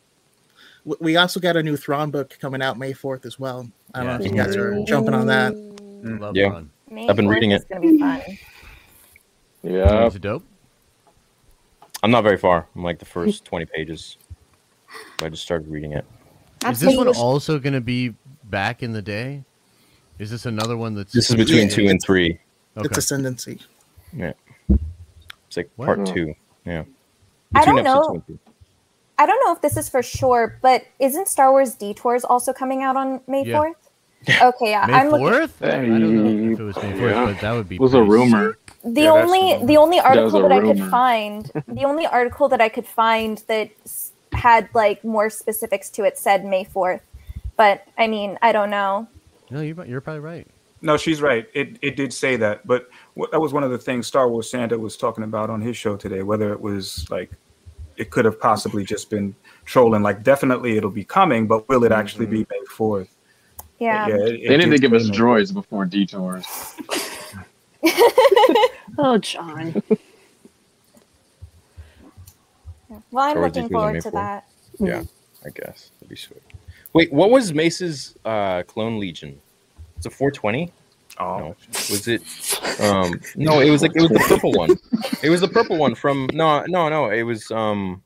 [0.84, 3.70] We also got a new Thrawn book coming out May 4th as well.
[3.94, 5.54] I don't know if you guys are jumping on that.
[5.54, 6.48] Love Yeah.
[6.48, 6.70] Ron.
[7.08, 7.68] I've been 4th reading is it.
[7.68, 8.20] gonna be fun.
[9.62, 10.06] Yeah.
[10.06, 10.44] Is it dope?
[12.02, 12.66] I'm not very far.
[12.74, 14.16] I'm like the first 20 pages.
[15.22, 16.04] I just started reading it.
[16.68, 19.42] Is this one also going to be back in the day?
[20.18, 21.12] Is this another one that's?
[21.12, 22.38] This is between two and three.
[22.76, 22.86] Okay.
[22.86, 23.58] It's Ascendancy.
[24.12, 24.32] Yeah.
[24.68, 25.86] It's like What?
[25.86, 26.34] part two.
[26.64, 26.84] Yeah.
[27.54, 28.02] I don't know.
[28.08, 28.38] two and three.
[29.18, 32.82] I don't know if this is for sure, but isn't Star Wars Detours also coming
[32.82, 33.58] out on May Yeah.
[33.58, 33.74] 4th?
[34.40, 34.86] Okay, yeah.
[34.86, 35.26] May I'm looking.
[35.28, 35.62] fourth?
[35.62, 36.00] I don't
[36.46, 37.24] know if it was May fourth, Yeah.
[37.26, 37.74] but that would be.
[37.76, 38.58] It was a pretty rumor.
[38.84, 42.48] The Yeah, only the the only article a that I could find, the only article
[42.48, 43.70] that I could find that
[44.32, 47.00] had like more specifics to it said May 4th.
[47.56, 49.08] But I mean, I don't know.
[49.50, 50.46] No, you're, you're probably right.
[50.80, 51.48] No, she's right.
[51.54, 52.88] It it did say that, but
[53.32, 55.96] that was one of the things Star Wars Santa was talking about on his show
[55.96, 56.22] today.
[56.22, 57.30] Whether it was like,
[57.96, 60.02] it could have possibly just been trolling.
[60.02, 63.14] Like, definitely it'll be coming, but will it actually be May fourth?
[63.78, 64.08] Yeah.
[64.08, 66.46] Yeah, it- it They need to give us say May droids before detours.
[68.98, 69.82] Oh, John.
[73.10, 74.46] Well, I'm Star looking forward to that.
[74.78, 75.02] Yeah,
[75.46, 75.90] I guess.
[75.94, 76.42] That'd be sweet.
[76.92, 79.40] Wait, what was Mace's uh, Clone Legion?
[79.96, 80.70] It's a 420?
[81.18, 81.56] Oh, No.
[81.72, 82.22] Was it?
[82.80, 84.70] Um, no, it was like it was the purple one.
[85.22, 87.10] It was the purple one from no, no, no.
[87.10, 88.02] It was um,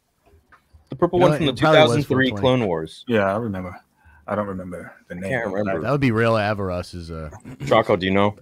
[0.89, 2.41] the purple No, one from the it probably was 2003 420.
[2.41, 3.05] Clone Wars.
[3.09, 3.79] yeah, I remember.
[4.27, 5.31] I don't remember the name.
[5.31, 5.83] can't remember.
[5.83, 7.11] That would be Rael Averross's.
[7.11, 7.31] Uh,
[7.67, 8.37] Choco, do you know?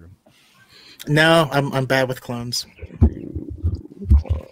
[1.07, 2.65] No, I'm I'm bad with clones.
[4.19, 4.45] Clone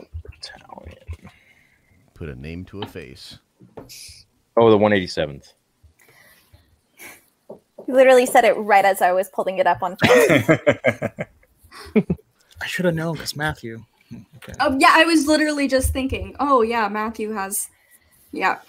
[2.23, 3.39] put a name to a face.
[4.55, 5.53] Oh, the 187th.
[7.93, 10.45] You literally said it right as I was pulling it up on film.
[12.59, 13.83] I should have known because Matthew.
[14.37, 14.53] Okay.
[14.59, 16.35] Oh yeah, I was literally just thinking.
[16.39, 17.69] Oh yeah, Matthew has.
[18.31, 18.61] Yeah.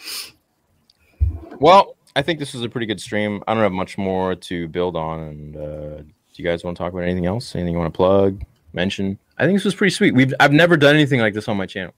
[1.59, 3.43] Well, I think this was a pretty good stream.
[3.49, 5.21] I don't have much more to build on.
[5.21, 7.55] And uh, do you guys want to talk about anything else?
[7.55, 8.45] Anything you want to plug,
[8.75, 9.19] mention?
[9.39, 10.15] I think this was pretty sweet.
[10.15, 11.95] We've I've never done anything like this on my channel.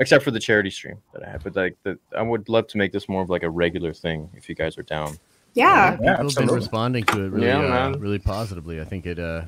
[0.00, 1.44] except for the charity stream that I had.
[1.44, 4.28] But like, the, I would love to make this more of like a regular thing
[4.34, 5.16] if you guys are down.
[5.54, 5.96] Yeah.
[5.96, 8.80] People have been responding to it really, Yeah, uh, really positively.
[8.80, 9.18] I think it.
[9.18, 9.42] Uh,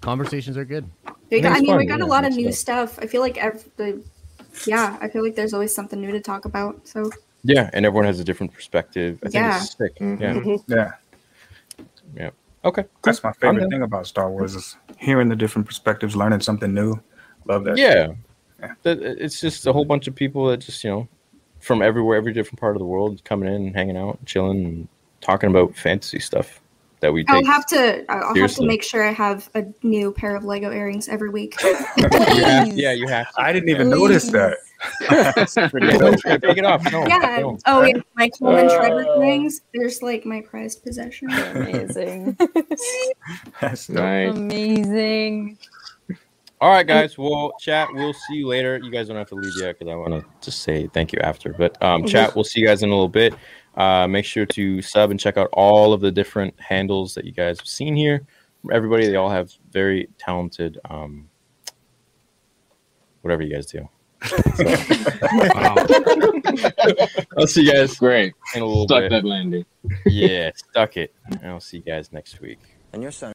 [0.00, 0.88] conversations are good.
[1.30, 2.52] We got, I it's mean, we fun, got a lot of new fun.
[2.52, 2.98] stuff.
[3.00, 4.02] I feel like every,
[4.66, 6.86] yeah, I feel like there's always something new to talk about.
[6.86, 7.10] So
[7.44, 9.18] Yeah, and everyone has a different perspective.
[9.22, 9.56] I think Yeah.
[9.58, 9.96] it's sick.
[9.98, 10.20] Mhm.
[10.68, 10.74] Yeah.
[10.76, 10.92] Yeah.
[12.16, 12.30] Yeah.
[12.64, 12.84] Okay.
[13.02, 17.00] That's my favorite thing about Star Wars is hearing the different perspectives, learning something new.
[17.46, 17.76] Love that.
[17.76, 18.12] Yeah.
[18.82, 21.08] That- It's just a whole bunch of people that just, you know,
[21.60, 24.88] from everywhere, every different part of the world coming in and hanging out, chilling, and
[25.22, 26.60] talking about fantasy stuff
[27.00, 27.46] that we do I'll take.
[27.46, 31.08] have to, I'll have to make sure I have a new pair of Lego earrings
[31.08, 31.56] every week.
[31.96, 33.40] You have- yeah, you have to.
[33.40, 34.58] I didn't even notice that.
[36.42, 36.90] Take it off.
[36.90, 37.40] No, yeah.
[37.40, 37.62] don't.
[37.66, 38.00] Oh, yeah.
[38.16, 39.60] My Coleman Uh, Trebor rings.
[39.72, 41.30] There's like my prized possession.
[41.30, 42.36] Amazing.
[43.60, 44.34] That's Nice.
[44.34, 45.58] Amazing.
[46.60, 47.18] All right, guys.
[47.18, 47.88] Well, chat.
[47.92, 48.78] We'll see you later.
[48.82, 51.18] You guys don't have to leave yet because I want to just say thank you
[51.20, 51.52] after.
[51.52, 52.34] But um, chat.
[52.34, 53.34] We'll see you guys in a little bit.
[53.76, 57.32] Uh, make sure to sub and check out all of the different handles that you
[57.32, 58.24] guys have seen here.
[58.70, 60.78] Everybody, they all have very talented.
[60.90, 61.28] Um,
[63.22, 63.88] whatever you guys do.
[64.24, 64.64] So-
[67.38, 67.96] I'll see you guys.
[67.96, 68.34] Great.
[68.54, 69.10] In a little Stuck bit.
[69.10, 69.64] that landing.
[70.06, 71.14] Yeah, stuck it.
[71.26, 72.58] And I'll see you guys next week.
[72.92, 73.30] And your son.